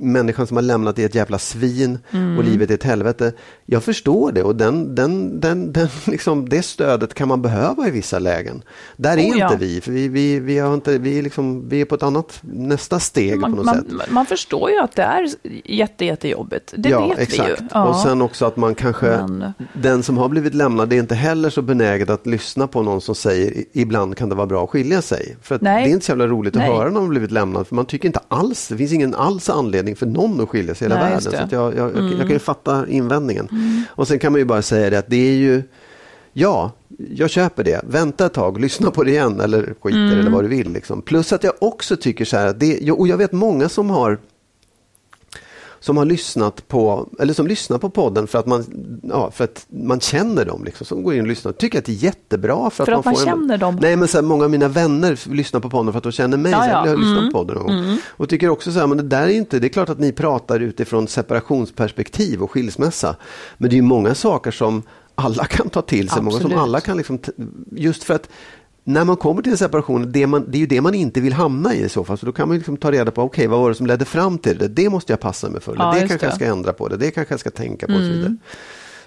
människan 0.00 0.46
som 0.46 0.56
har 0.56 0.62
lämnat 0.62 0.98
är 0.98 1.06
ett 1.06 1.14
jävla 1.14 1.38
svin 1.38 1.98
Mm. 2.10 2.38
och 2.38 2.44
livet 2.44 2.70
är 2.70 2.74
ett 2.74 2.82
helvete. 2.82 3.32
Jag 3.66 3.84
förstår 3.84 4.32
det 4.32 4.42
och 4.42 4.56
den, 4.56 4.94
den, 4.94 5.40
den, 5.40 5.72
den, 5.72 5.88
liksom, 6.06 6.48
det 6.48 6.62
stödet 6.62 7.14
kan 7.14 7.28
man 7.28 7.42
behöva 7.42 7.88
i 7.88 7.90
vissa 7.90 8.18
lägen. 8.18 8.62
Där 8.96 9.16
är 9.18 9.32
Oh, 9.32 9.38
ja. 9.38 9.52
inte 9.52 9.64
vi, 9.64 9.80
för 9.80 9.92
vi, 9.92 10.08
vi, 10.08 10.40
vi, 10.40 10.58
har 10.58 10.74
inte, 10.74 10.98
vi, 10.98 11.18
är 11.18 11.22
liksom, 11.22 11.68
vi 11.68 11.80
är 11.80 11.84
på 11.84 11.94
ett 11.94 12.02
annat, 12.02 12.38
nästa 12.42 13.00
steg 13.00 13.34
på 13.34 13.40
man, 13.40 13.50
något 13.52 13.76
sätt. 13.76 13.84
man, 13.90 14.06
man 14.10 14.26
förstår 14.26 14.70
ju 14.70 14.78
att 14.78 14.96
det 14.96 15.02
är 15.02 15.28
jätte, 15.64 16.04
jättejobbigt. 16.04 16.74
Det 16.76 16.88
ja, 16.88 17.06
vet 17.08 17.18
exakt. 17.18 17.48
vi 17.48 17.52
ju. 17.64 17.68
Ja. 17.72 17.84
Och 17.84 17.96
sen 17.96 18.22
också 18.22 18.44
att 18.46 18.56
man 18.56 18.74
kanske, 18.74 19.06
Men- 19.06 19.52
den 19.72 20.02
som 20.02 20.18
har 20.18 20.28
blivit 20.28 20.54
lämnad 20.54 20.92
är 20.92 20.96
inte 20.98 21.14
heller 21.14 21.50
så 21.50 21.62
benägen 21.62 22.10
att 22.10 22.26
lyssna 22.26 22.66
på 22.66 22.82
någon 22.82 23.00
som 23.00 23.14
säger 23.14 23.25
"I- 23.32 23.68
ibland 23.72 24.16
kan 24.16 24.28
det 24.28 24.34
vara 24.34 24.46
bra 24.46 24.64
att 24.64 24.70
skilja 24.70 25.02
sig. 25.02 25.36
För 25.42 25.58
det 25.58 25.68
är 25.70 25.86
inte 25.86 26.06
så 26.06 26.10
jävla 26.12 26.26
roligt 26.26 26.56
att 26.56 26.62
Nej. 26.62 26.70
höra 26.70 26.84
när 26.84 26.90
man 26.90 27.02
har 27.02 27.08
blivit 27.08 27.30
lämnad. 27.30 27.66
För 27.66 27.74
man 27.74 27.86
tycker 27.86 28.06
inte 28.08 28.20
alls, 28.28 28.68
det 28.68 28.76
finns 28.76 28.92
ingen 28.92 29.14
alls 29.14 29.50
anledning 29.50 29.96
för 29.96 30.06
någon 30.06 30.40
att 30.40 30.48
skilja 30.48 30.74
sig 30.74 30.86
i 30.86 30.90
hela 30.90 31.00
Nej, 31.02 31.10
världen. 31.14 31.32
Så 31.32 31.36
jag, 31.36 31.48
jag, 31.50 31.76
jag, 31.76 31.90
jag 31.90 31.98
Mm. 32.04 32.18
kan 32.18 32.28
ju 32.30 32.38
fatta 32.38 32.88
invändningen. 32.88 33.48
Och 33.90 34.08
sen 34.08 34.18
kan 34.18 34.32
man 34.32 34.38
ju 34.38 34.44
bara 34.44 34.62
säga 34.62 34.90
det 34.90 34.98
att 34.98 35.08
det 35.10 35.28
är 35.28 35.36
ju 35.36 35.62
Ja, 36.38 36.72
jag 37.14 37.30
köper 37.30 37.64
det. 37.64 37.80
Vänta 37.88 38.26
ett 38.26 38.32
tag, 38.32 38.60
lyssna 38.60 38.90
på 38.90 39.04
det 39.04 39.10
igen 39.10 39.40
eller 39.40 39.62
skit 39.80 39.94
i 39.94 39.98
det, 39.98 40.04
Mm. 40.06 40.18
eller 40.18 40.30
vad 40.30 40.44
du 40.44 40.48
vill. 40.48 40.72
Liksom. 40.72 41.02
Plus 41.02 41.32
att 41.32 41.44
jag 41.44 41.52
också 41.58 41.96
tycker 41.96 42.24
så 42.24 42.36
här, 42.36 42.52
det, 42.52 42.90
och 42.90 43.08
jag 43.08 43.16
vet 43.16 43.32
många 43.32 43.68
som 43.68 43.90
har 43.90 44.18
som 45.80 45.96
har 45.96 46.04
lyssnat 46.04 46.68
på, 46.68 47.08
eller 47.20 47.34
som 47.34 47.46
lyssnar 47.46 47.78
på 47.78 47.90
podden 47.90 48.26
för 48.26 48.38
att 48.38 48.46
man, 48.46 48.64
ja, 49.02 49.30
för 49.30 49.44
att 49.44 49.66
man 49.68 50.00
känner 50.00 50.44
dem, 50.44 50.64
liksom, 50.64 50.86
som 50.86 51.02
går 51.02 51.14
in 51.14 51.20
och 51.20 51.26
lyssnar. 51.26 51.52
Tycker 51.52 51.78
att 51.78 51.84
det 51.84 51.92
är 51.92 52.04
jättebra. 52.04 52.70
För 52.70 52.82
att, 52.82 52.86
För 52.86 52.92
att 52.92 53.04
man 53.04 53.14
får 53.14 53.20
en, 53.20 53.26
känner 53.26 53.58
dem? 53.58 53.78
Nej, 53.80 53.96
men 53.96 54.08
så 54.08 54.16
här, 54.18 54.22
många 54.22 54.44
av 54.44 54.50
mina 54.50 54.68
vänner 54.68 55.20
lyssnar 55.34 55.60
på 55.60 55.70
podden 55.70 55.92
för 55.92 55.98
att 55.98 56.02
de 56.04 56.12
känner 56.12 56.36
mig. 56.36 56.52
Ja, 56.52 56.66
ja. 56.66 56.86
jag 56.86 56.92
har 56.92 56.96
lyssnat 56.96 57.18
Mm. 57.18 57.32
på 57.32 57.38
podden 57.38 57.56
någon 57.56 57.66
gång. 57.66 57.98
Och 58.06 58.28
tycker 58.28 58.48
också 58.48 58.72
så 58.72 58.78
här, 58.78 58.86
men 58.86 58.96
det 58.96 59.02
där 59.04 59.22
är 59.22 59.28
inte, 59.30 59.58
det 59.58 59.66
är 59.66 59.68
klart 59.68 59.88
att 59.88 59.98
ni 59.98 60.12
pratar 60.12 60.60
utifrån 60.60 61.08
separationsperspektiv 61.08 62.42
och 62.42 62.50
skilsmässa. 62.50 63.16
Men 63.58 63.70
det 63.70 63.74
är 63.74 63.76
ju 63.76 63.82
många 63.82 64.14
saker 64.14 64.50
som 64.50 64.82
alla 65.14 65.44
kan 65.46 65.68
ta 65.68 65.82
till 65.82 66.08
sig, 66.08 66.22
många 66.22 66.30
som 66.36 66.46
Absolut. 66.46 66.58
alla 66.62 66.80
kan 66.80 66.96
liksom, 66.96 67.18
just 67.70 68.04
för 68.04 68.14
att 68.14 68.28
när 68.88 69.04
man 69.04 69.16
kommer 69.16 69.42
till 69.42 69.52
en 69.52 69.58
separation, 69.58 70.12
det, 70.12 70.26
man, 70.26 70.44
det 70.50 70.58
är 70.58 70.60
ju 70.60 70.66
det 70.66 70.80
man 70.80 70.94
inte 70.94 71.20
vill 71.20 71.32
hamna 71.32 71.74
i 71.74 71.84
i 71.84 71.88
så 71.88 72.04
fall. 72.04 72.18
Så 72.18 72.26
då 72.26 72.32
kan 72.32 72.48
man 72.48 72.56
liksom 72.56 72.76
ta 72.76 72.92
reda 72.92 73.10
på, 73.10 73.22
okej 73.22 73.46
vad 73.46 73.60
var 73.60 73.68
det 73.68 73.74
som 73.74 73.86
ledde 73.86 74.04
fram 74.04 74.38
till 74.38 74.58
det? 74.58 74.68
Det 74.68 74.90
måste 74.90 75.12
jag 75.12 75.20
passa 75.20 75.50
mig 75.50 75.60
för. 75.60 75.76
Ja, 75.78 75.92
det 75.92 75.98
kanske 75.98 76.12
jag 76.14 76.20
det. 76.20 76.26
Mm. 76.26 76.36
ska 76.36 76.46
ändra 76.46 76.72
på. 76.72 76.88
Det, 76.88 76.96
det 76.96 77.10
kanske 77.10 77.32
jag 77.32 77.40
ska 77.40 77.50
tänka 77.50 77.86
på. 77.86 77.92
Och 77.92 77.98
så 77.98 78.08
vidare. 78.08 78.36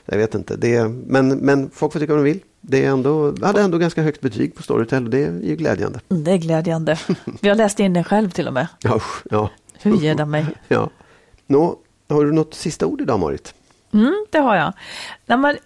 Jag 0.06 0.18
vet 0.18 0.36
inte. 0.36 0.56
Det, 0.56 0.88
men, 0.88 1.28
men 1.28 1.70
folk 1.74 1.94
får 1.94 2.00
tycka 2.00 2.14
vad 2.14 2.24
de 2.24 2.30
vill. 2.32 2.40
Det 2.62 2.86
är 2.86 2.90
ändå, 2.90 3.34
jag 3.40 3.48
hade 3.48 3.62
ändå 3.62 3.78
ganska 3.78 4.02
högt 4.02 4.22
betyg 4.22 4.56
på 4.56 4.64
Storytel 4.64 5.04
och 5.04 5.10
det 5.10 5.24
är 5.24 5.40
ju 5.44 5.56
glädjande. 5.56 6.00
Mm, 6.10 6.24
Det 6.24 6.32
är 6.32 6.38
glädjande. 6.38 7.00
Vi 7.42 7.50
har 7.50 7.56
läst 7.56 7.80
in 7.80 7.94
den 7.94 8.04
själv 8.04 8.30
till 8.30 8.48
och 8.48 8.54
med. 8.54 8.68
Ja, 8.82 9.02
ja, 9.32 9.50
Hur 9.82 9.96
ger 9.98 10.16
det 10.16 10.26
mig? 10.26 10.46
ja. 10.68 10.90
Nå, 11.48 11.76
har 12.10 12.26
du 12.26 12.32
något 12.32 12.54
sista 12.54 12.86
ord 12.86 13.02
idag 13.02 13.20
Marit? 13.20 13.54
Mm, 13.94 14.26
det 14.30 14.38
har 14.40 14.56
jag. 14.56 14.74
Nej, 15.26 15.38
men, 15.38 15.58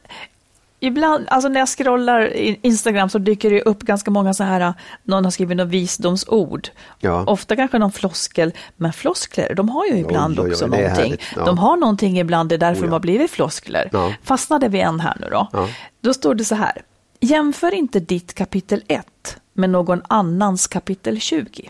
ibland, 0.86 1.26
alltså 1.28 1.50
när 1.50 1.60
jag 1.60 1.70
scrollar 1.70 2.34
Instagram 2.66 3.10
så 3.10 3.18
dyker 3.18 3.50
det 3.50 3.62
upp 3.62 3.80
ganska 3.82 4.12
många 4.12 4.34
så 4.34 4.44
här, 4.44 4.74
någon 5.04 5.24
har 5.24 5.32
skrivit 5.32 5.58
något 5.58 5.68
visdomsord. 5.68 6.70
Ja. 7.00 7.24
Ofta 7.28 7.56
kanske 7.56 7.80
någon 7.80 7.92
floskel, 7.92 8.54
men 8.76 8.94
floskler, 8.94 9.56
de 9.56 9.70
har 9.70 9.86
ju 9.86 9.98
ibland 9.98 10.40
oj, 10.40 10.46
oj, 10.46 10.52
också 10.52 10.68
någonting. 10.68 11.16
ja. 11.36 11.46
De 11.46 11.58
har 11.58 11.78
någonting 11.78 12.20
ibland, 12.20 12.50
det 12.50 12.56
är 12.56 12.60
därför 12.60 12.82
Oh, 12.82 12.86
ja. 12.86 12.88
de 12.88 12.92
har 12.92 13.00
blivit 13.00 13.32
floskler. 13.32 13.90
Ja. 13.94 14.14
Fastnade 14.24 14.68
vi 14.68 14.80
en 14.82 15.00
här 15.00 15.18
nu 15.20 15.28
då. 15.32 15.48
Ja. 15.54 15.70
Då 16.02 16.14
står 16.14 16.36
det 16.36 16.46
så 16.46 16.56
här, 16.56 16.82
jämför 17.20 17.74
inte 17.74 18.00
ditt 18.00 18.34
kapitel 18.34 18.84
1 18.88 19.38
med 19.54 19.70
någon 19.70 20.02
annans 20.08 20.68
kapitel 20.68 21.20
20. 21.20 21.70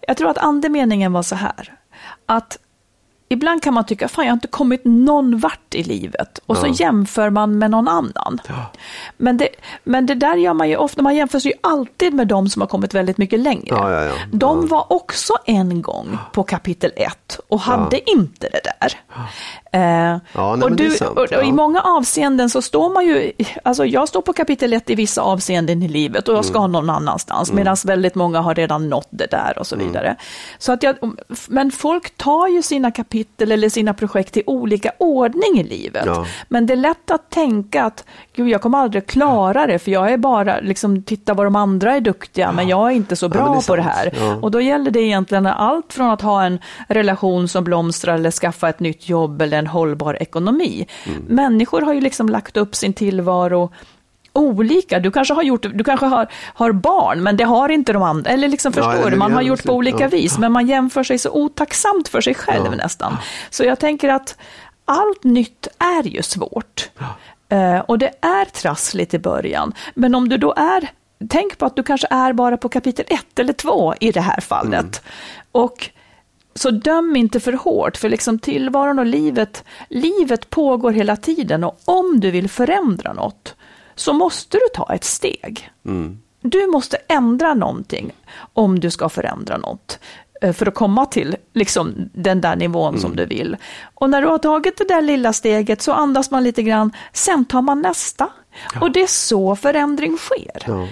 Jag 0.00 0.16
tror 0.16 0.30
att 0.30 0.38
andemeningen 0.38 1.12
var 1.12 1.22
så 1.22 1.34
här, 1.34 1.72
att 2.26 2.58
ibland 3.28 3.62
kan 3.62 3.74
man 3.74 3.84
tycka, 3.86 4.08
fan 4.08 4.24
jag 4.24 4.32
har 4.32 4.36
inte 4.36 4.48
kommit 4.48 4.80
någon 4.84 5.38
vart 5.38 5.74
i 5.74 5.82
livet. 5.82 6.38
Och 6.46 6.56
så 6.56 6.66
Ja. 6.66 6.72
jämför 6.76 7.30
man 7.30 7.58
med 7.58 7.70
någon 7.70 7.88
annan. 7.88 8.40
Men, 9.16 9.36
det, 9.36 9.48
men 9.84 10.06
det 10.06 10.14
där 10.14 10.36
gör 10.36 10.54
man 10.54 10.68
ju 10.68 10.76
ofta, 10.76 11.02
man 11.02 11.16
jämför 11.16 11.38
sig 11.38 11.50
ju 11.52 11.58
alltid 11.60 12.14
med 12.14 12.28
de 12.28 12.48
som 12.48 12.62
har 12.62 12.66
kommit 12.68 12.94
väldigt 12.94 13.18
mycket 13.18 13.40
längre. 13.40 13.66
Ja, 13.68 13.90
ja, 13.92 14.04
ja. 14.04 14.12
De 14.32 14.60
Ja. 14.60 14.66
var 14.76 14.92
också 14.92 15.32
en 15.44 15.82
gång 15.82 16.18
på 16.32 16.42
kapitel 16.42 16.92
1 16.96 17.40
och 17.48 17.60
hade 17.60 18.10
inte 18.10 18.48
det 18.52 18.60
där. 18.80 18.92
Eh, 19.76 19.82
Ja, 19.82 20.18
nej, 20.34 20.44
och, 20.52 20.58
men 20.58 20.76
det 20.76 20.84
är 20.84 20.88
du, 20.90 20.96
sant, 20.96 21.10
och, 21.10 21.22
och 21.22 21.28
ja. 21.30 21.42
I 21.42 21.52
många 21.52 21.80
avseenden 21.80 22.50
så 22.50 22.62
står 22.62 22.94
man 22.94 23.06
ju, 23.06 23.32
alltså 23.62 23.84
jag 23.86 24.08
står 24.08 24.22
på 24.22 24.32
kapitel 24.32 24.72
1 24.72 24.90
i 24.90 24.94
vissa 24.94 25.22
avseenden 25.22 25.82
i 25.82 25.88
livet 25.88 26.28
och 26.28 26.34
jag 26.34 26.44
Mm. 26.44 26.52
ska 26.54 26.66
någon 26.66 26.90
annanstans, 26.90 27.52
medan 27.52 27.76
väldigt 27.86 28.14
många 28.14 28.40
har 28.40 28.54
redan 28.54 28.88
nått 28.88 29.08
det 29.10 29.26
där 29.30 29.58
och 29.58 29.66
så 29.66 29.74
Mm. 29.74 29.86
vidare. 29.86 30.16
Så 30.58 30.72
att 30.72 30.82
jag, 30.82 30.96
men 31.48 31.70
folk 31.70 32.16
tar 32.16 32.48
ju 32.48 32.62
sina 32.62 32.90
kapitel 32.90 33.52
eller 33.52 33.68
sina 33.68 33.94
projekt 33.94 34.36
i 34.36 34.42
olika 34.46 34.90
ordning 34.98 35.60
i 35.60 35.62
livet. 35.64 36.02
Ja. 36.06 36.26
Men 36.48 36.66
det 36.66 36.72
är 36.74 36.76
lätt 36.76 37.10
att 37.10 37.30
tänka 37.30 37.84
att 37.84 38.04
gud, 38.36 38.48
jag 38.48 38.62
kommer 38.62 38.78
aldrig 38.78 39.06
klara 39.06 39.66
det, 39.66 39.78
för 39.78 39.90
jag 39.90 40.12
är 40.12 40.16
bara, 40.16 40.60
liksom, 40.60 41.02
titta 41.02 41.34
vad 41.34 41.46
de 41.46 41.56
andra 41.56 41.96
är 41.96 42.00
duktiga, 42.00 42.52
men 42.52 42.68
jag 42.68 42.86
är 42.90 42.94
inte 42.94 43.16
så 43.16 43.24
Ja, 43.26 43.28
bra 43.28 43.44
men 43.50 43.58
det 43.58 43.66
på 43.66 43.76
det 43.76 43.82
här. 43.82 44.12
Ja. 44.20 44.34
Och 44.42 44.50
då 44.50 44.60
gäller 44.60 44.90
det 44.90 45.00
egentligen 45.00 45.46
allt 45.46 45.92
från 45.92 46.10
att 46.10 46.22
ha 46.22 46.44
en 46.44 46.58
relation 46.88 47.48
som 47.48 47.64
blomstrar 47.64 48.14
eller 48.14 48.30
skaffa 48.30 48.68
ett 48.68 48.80
nytt 48.80 49.08
jobb 49.08 49.42
eller 49.42 49.58
en 49.58 49.65
hållbar 49.66 50.22
ekonomi. 50.22 50.86
Mm. 51.06 51.22
Människor 51.28 51.82
har 51.82 51.92
ju 51.94 52.00
liksom 52.00 52.28
lagt 52.28 52.56
upp 52.56 52.74
sin 52.74 52.92
tillvaro 52.92 53.70
olika. 54.32 54.98
Du 55.00 55.10
kanske 55.10 55.34
har, 55.34 55.42
gjort, 55.42 55.66
du 55.74 55.84
kanske 55.84 56.06
har, 56.06 56.26
har 56.54 56.72
barn, 56.72 57.22
men 57.22 57.36
det 57.36 57.44
har 57.44 57.68
inte 57.68 57.92
de 57.92 58.02
andra. 58.02 58.30
Eller 58.30 58.48
liksom, 58.48 58.72
Ja, 58.76 58.82
förstår 58.92 59.10
du? 59.10 59.16
Man 59.16 59.32
har 59.32 59.42
gjort 59.42 59.64
på 59.64 59.72
olika 59.72 60.04
Ja. 60.04 60.08
vis, 60.08 60.38
men 60.38 60.52
man 60.52 60.66
jämför 60.66 61.04
sig 61.04 61.18
så 61.18 61.30
otacksamt 61.30 62.08
för 62.08 62.20
sig 62.20 62.34
själv 62.34 62.66
Ja. 62.70 62.76
nästan. 62.76 63.16
Så 63.50 63.64
jag 63.64 63.78
tänker 63.78 64.08
att 64.08 64.36
allt 64.84 65.24
nytt 65.24 65.68
är 65.78 66.02
ju 66.08 66.22
svårt. 66.22 66.90
Eh, 67.48 67.78
och 67.78 67.98
det 67.98 68.10
är 68.20 68.44
trassligt 68.44 69.14
i 69.14 69.18
början. 69.18 69.72
Men 69.94 70.14
om 70.14 70.28
du 70.28 70.36
då 70.36 70.54
är, 70.56 70.88
tänk 71.28 71.58
på 71.58 71.66
att 71.66 71.76
du 71.76 71.82
kanske 71.82 72.06
är 72.10 72.32
bara 72.32 72.56
på 72.56 72.68
kapitel 72.68 73.04
ett 73.08 73.38
eller 73.38 73.52
två 73.52 73.94
i 74.00 74.12
det 74.12 74.20
här 74.20 74.40
fallet. 74.40 75.02
Och 75.52 75.90
så 76.56 76.70
döm 76.70 77.16
inte 77.16 77.40
för 77.40 77.52
hårt, 77.52 77.96
för 77.96 78.08
liksom 78.08 78.38
tillvaron 78.38 78.98
och 78.98 79.06
livet, 79.06 79.64
livet 79.88 80.50
pågår 80.50 80.92
hela 80.92 81.16
tiden 81.16 81.64
och 81.64 81.80
om 81.84 82.20
du 82.20 82.30
vill 82.30 82.50
förändra 82.50 83.12
något 83.12 83.54
så 83.94 84.12
måste 84.12 84.56
du 84.56 84.68
ta 84.74 84.94
ett 84.94 85.04
steg. 85.04 85.70
Du 86.40 86.66
måste 86.66 86.96
ändra 87.08 87.54
någonting 87.54 88.12
om 88.52 88.80
du 88.80 88.90
ska 88.90 89.08
förändra 89.08 89.56
något 89.56 89.98
eh, 90.42 90.52
för 90.52 90.66
att 90.66 90.74
komma 90.74 91.06
till 91.06 91.36
liksom, 91.52 91.94
den 92.12 92.40
där 92.40 92.56
nivån 92.56 93.00
som 93.00 93.16
du 93.16 93.26
vill. 93.26 93.56
Och 93.94 94.10
när 94.10 94.22
du 94.22 94.28
har 94.28 94.38
tagit 94.38 94.78
det 94.78 94.88
där 94.88 95.02
lilla 95.02 95.32
steget 95.32 95.82
så 95.82 95.92
andas 95.92 96.30
man 96.30 96.44
lite 96.44 96.62
grann, 96.62 96.92
sen 97.12 97.44
tar 97.44 97.62
man 97.62 97.82
nästa. 97.82 98.28
Och 98.80 98.90
det 98.90 99.02
är 99.02 99.06
så 99.06 99.56
förändring 99.56 100.16
sker. 100.16 100.62
Ja. 100.66 100.88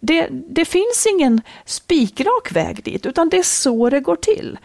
Det, 0.00 0.28
det 0.30 0.64
finns 0.64 1.06
ingen 1.14 1.40
spikrak 1.64 2.52
väg 2.52 2.84
dit, 2.84 3.06
utan 3.06 3.28
det 3.28 3.38
är 3.38 3.42
så 3.42 3.90
det 3.90 4.00
går 4.00 4.16
till. 4.16 4.58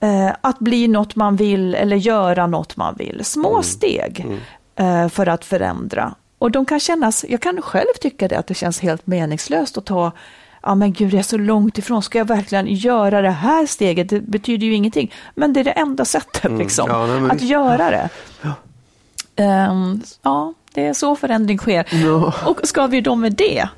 Eh, 0.00 0.32
att 0.40 0.58
bli 0.58 0.88
något 0.88 1.16
man 1.16 1.36
vill 1.36 1.74
eller 1.74 1.96
göra 1.96 2.46
något 2.46 2.76
man 2.76 2.94
vill. 2.98 3.24
Små 3.24 3.62
steg 3.62 4.26
eh, 4.76 5.08
för 5.08 5.26
att 5.26 5.44
förändra. 5.44 6.14
Och 6.38 6.50
de 6.50 6.66
kan 6.66 6.80
kännas, 6.80 7.24
jag 7.28 7.40
kan 7.40 7.62
själv 7.62 7.94
tycka 8.00 8.28
det, 8.28 8.38
att 8.38 8.46
det 8.46 8.54
känns 8.54 8.80
helt 8.80 9.06
meningslöst 9.06 9.78
att 9.78 9.84
ta 9.84 10.12
Ja 10.62 10.74
men 10.74 10.92
gud, 10.92 11.10
det 11.10 11.18
är 11.18 11.22
så 11.22 11.38
långt 11.38 11.78
ifrån. 11.78 12.02
Ska 12.02 12.18
jag 12.18 12.24
verkligen 12.28 12.66
göra 12.66 13.22
det 13.22 13.30
här 13.30 13.66
steget? 13.66 14.08
Det 14.08 14.20
betyder 14.20 14.66
ju 14.66 14.74
ingenting. 14.74 15.12
Men 15.34 15.52
det 15.52 15.60
är 15.60 15.64
det 15.64 15.70
enda 15.70 16.04
sättet 16.04 16.52
liksom, 16.52 16.88
Ja, 16.90 17.06
nej, 17.06 17.30
att 17.30 17.42
göra 17.42 17.90
det. 17.90 18.08
Ehm, 19.36 20.02
ja, 20.22 20.54
det 20.74 20.86
är 20.86 20.92
så 20.92 21.16
förändring 21.16 21.58
sker. 21.58 21.86
Ja. 22.04 22.34
Och 22.46 22.60
ska 22.62 22.86
vi 22.86 23.00
då 23.00 23.14
med 23.14 23.32
det 23.32 23.68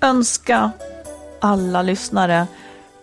önska 0.00 0.70
alla 1.40 1.82
lyssnare 1.82 2.46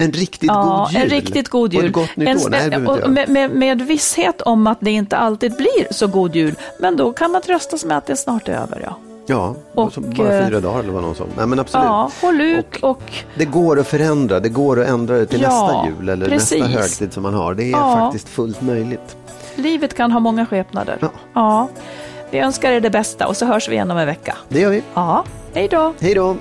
En 0.02 0.12
riktigt 0.12 0.48
ja, 0.54 0.64
god 0.86 0.94
jul. 0.94 1.02
en 1.04 1.10
riktigt 1.10 1.50
god 1.50 1.70
Och 1.70 1.74
jul. 1.74 1.86
ett 1.86 1.92
gott 1.94 2.16
nytt 2.16 2.30
En- 2.30 2.38
år. 2.38 2.50
Nej, 2.50 2.88
och 3.04 3.10
med, 3.10 3.30
med, 3.30 3.52
med 3.52 3.82
visshet 3.82 4.42
om 4.42 4.68
att 4.68 4.78
det 4.82 4.92
inte 4.92 5.18
alltid 5.18 5.56
blir 5.56 5.94
så 5.94 6.08
god 6.08 6.36
jul. 6.36 6.56
Men 6.80 6.98
då 6.98 7.12
kan 7.14 7.32
man 7.32 7.42
tröstas 7.42 7.86
med 7.86 7.98
att 7.98 8.06
det 8.06 8.16
snart 8.16 8.48
är 8.48 8.54
över. 8.54 8.82
Ja, 8.86 8.96
Ja, 9.26 9.56
Och, 9.76 9.92
bara 10.18 10.38
eh, 10.40 10.48
fyra 10.48 10.60
dagar 10.60 10.80
eller 10.80 10.92
vad 10.94 11.04
någon 11.04 11.16
sa. 11.16 11.24
Nej, 11.38 11.48
men 11.48 11.60
absolut. 11.60 11.86
ja 11.86 12.12
håll 12.22 12.42
ut 12.42 12.76
och, 12.82 13.02
Det 13.36 13.46
går 13.46 13.80
att 13.80 13.88
förändra, 13.88 14.40
det 14.40 14.50
går 14.50 14.82
att 14.82 14.88
ändra 14.88 15.16
det 15.18 15.26
till 15.26 15.42
Ja, 15.42 15.50
nästa 15.50 15.88
jul 16.00 16.10
eller 16.10 16.30
precis. 16.30 16.60
nästa 16.64 16.80
högtid 16.80 17.14
som 17.14 17.24
man 17.24 17.34
har. 17.34 17.54
Det 17.54 17.64
är 17.64 17.70
Ja. 17.72 17.96
faktiskt 17.96 18.30
fullt 18.30 18.62
möjligt. 18.62 19.16
livet 19.56 19.94
kan 19.94 20.12
ha 20.12 20.20
många 20.20 20.46
skepnader. 20.46 20.98
Ja. 21.02 21.10
ja. 21.34 21.68
Vi 22.32 22.40
önskar 22.40 22.72
er 22.72 22.80
det 22.82 22.90
bästa 22.90 23.28
och 23.28 23.38
så 23.38 23.46
hörs 23.46 23.70
vi 23.70 23.74
igen 23.74 23.92
om 23.92 23.98
en 23.98 24.06
vecka. 24.08 24.38
Det 24.50 24.60
gör 24.60 24.70
vi. 24.70 24.84
Ja, 24.94 25.24
hej 25.54 25.68
då! 25.72 25.94
Hej 26.00 26.14
då! 26.16 26.36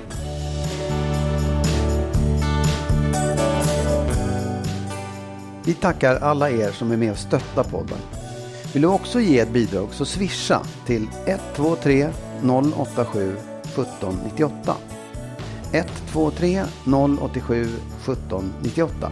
Vi 5.69 5.75
tackar 5.75 6.15
alla 6.15 6.49
er 6.49 6.71
som 6.71 6.91
är 6.91 6.97
med 6.97 7.11
och 7.11 7.17
stöttar 7.17 7.63
podden. 7.63 7.97
Vill 8.73 8.81
du 8.81 8.87
också 8.87 9.19
ge 9.19 9.39
ett 9.39 9.53
bidrag 9.53 9.87
så 9.91 10.05
swisha 10.05 10.61
till 10.85 11.07
123 11.25 12.09
087 12.75 13.35
1798. 13.63 14.75
123 15.71 16.63
087 17.21 17.63
1798. 17.63 19.11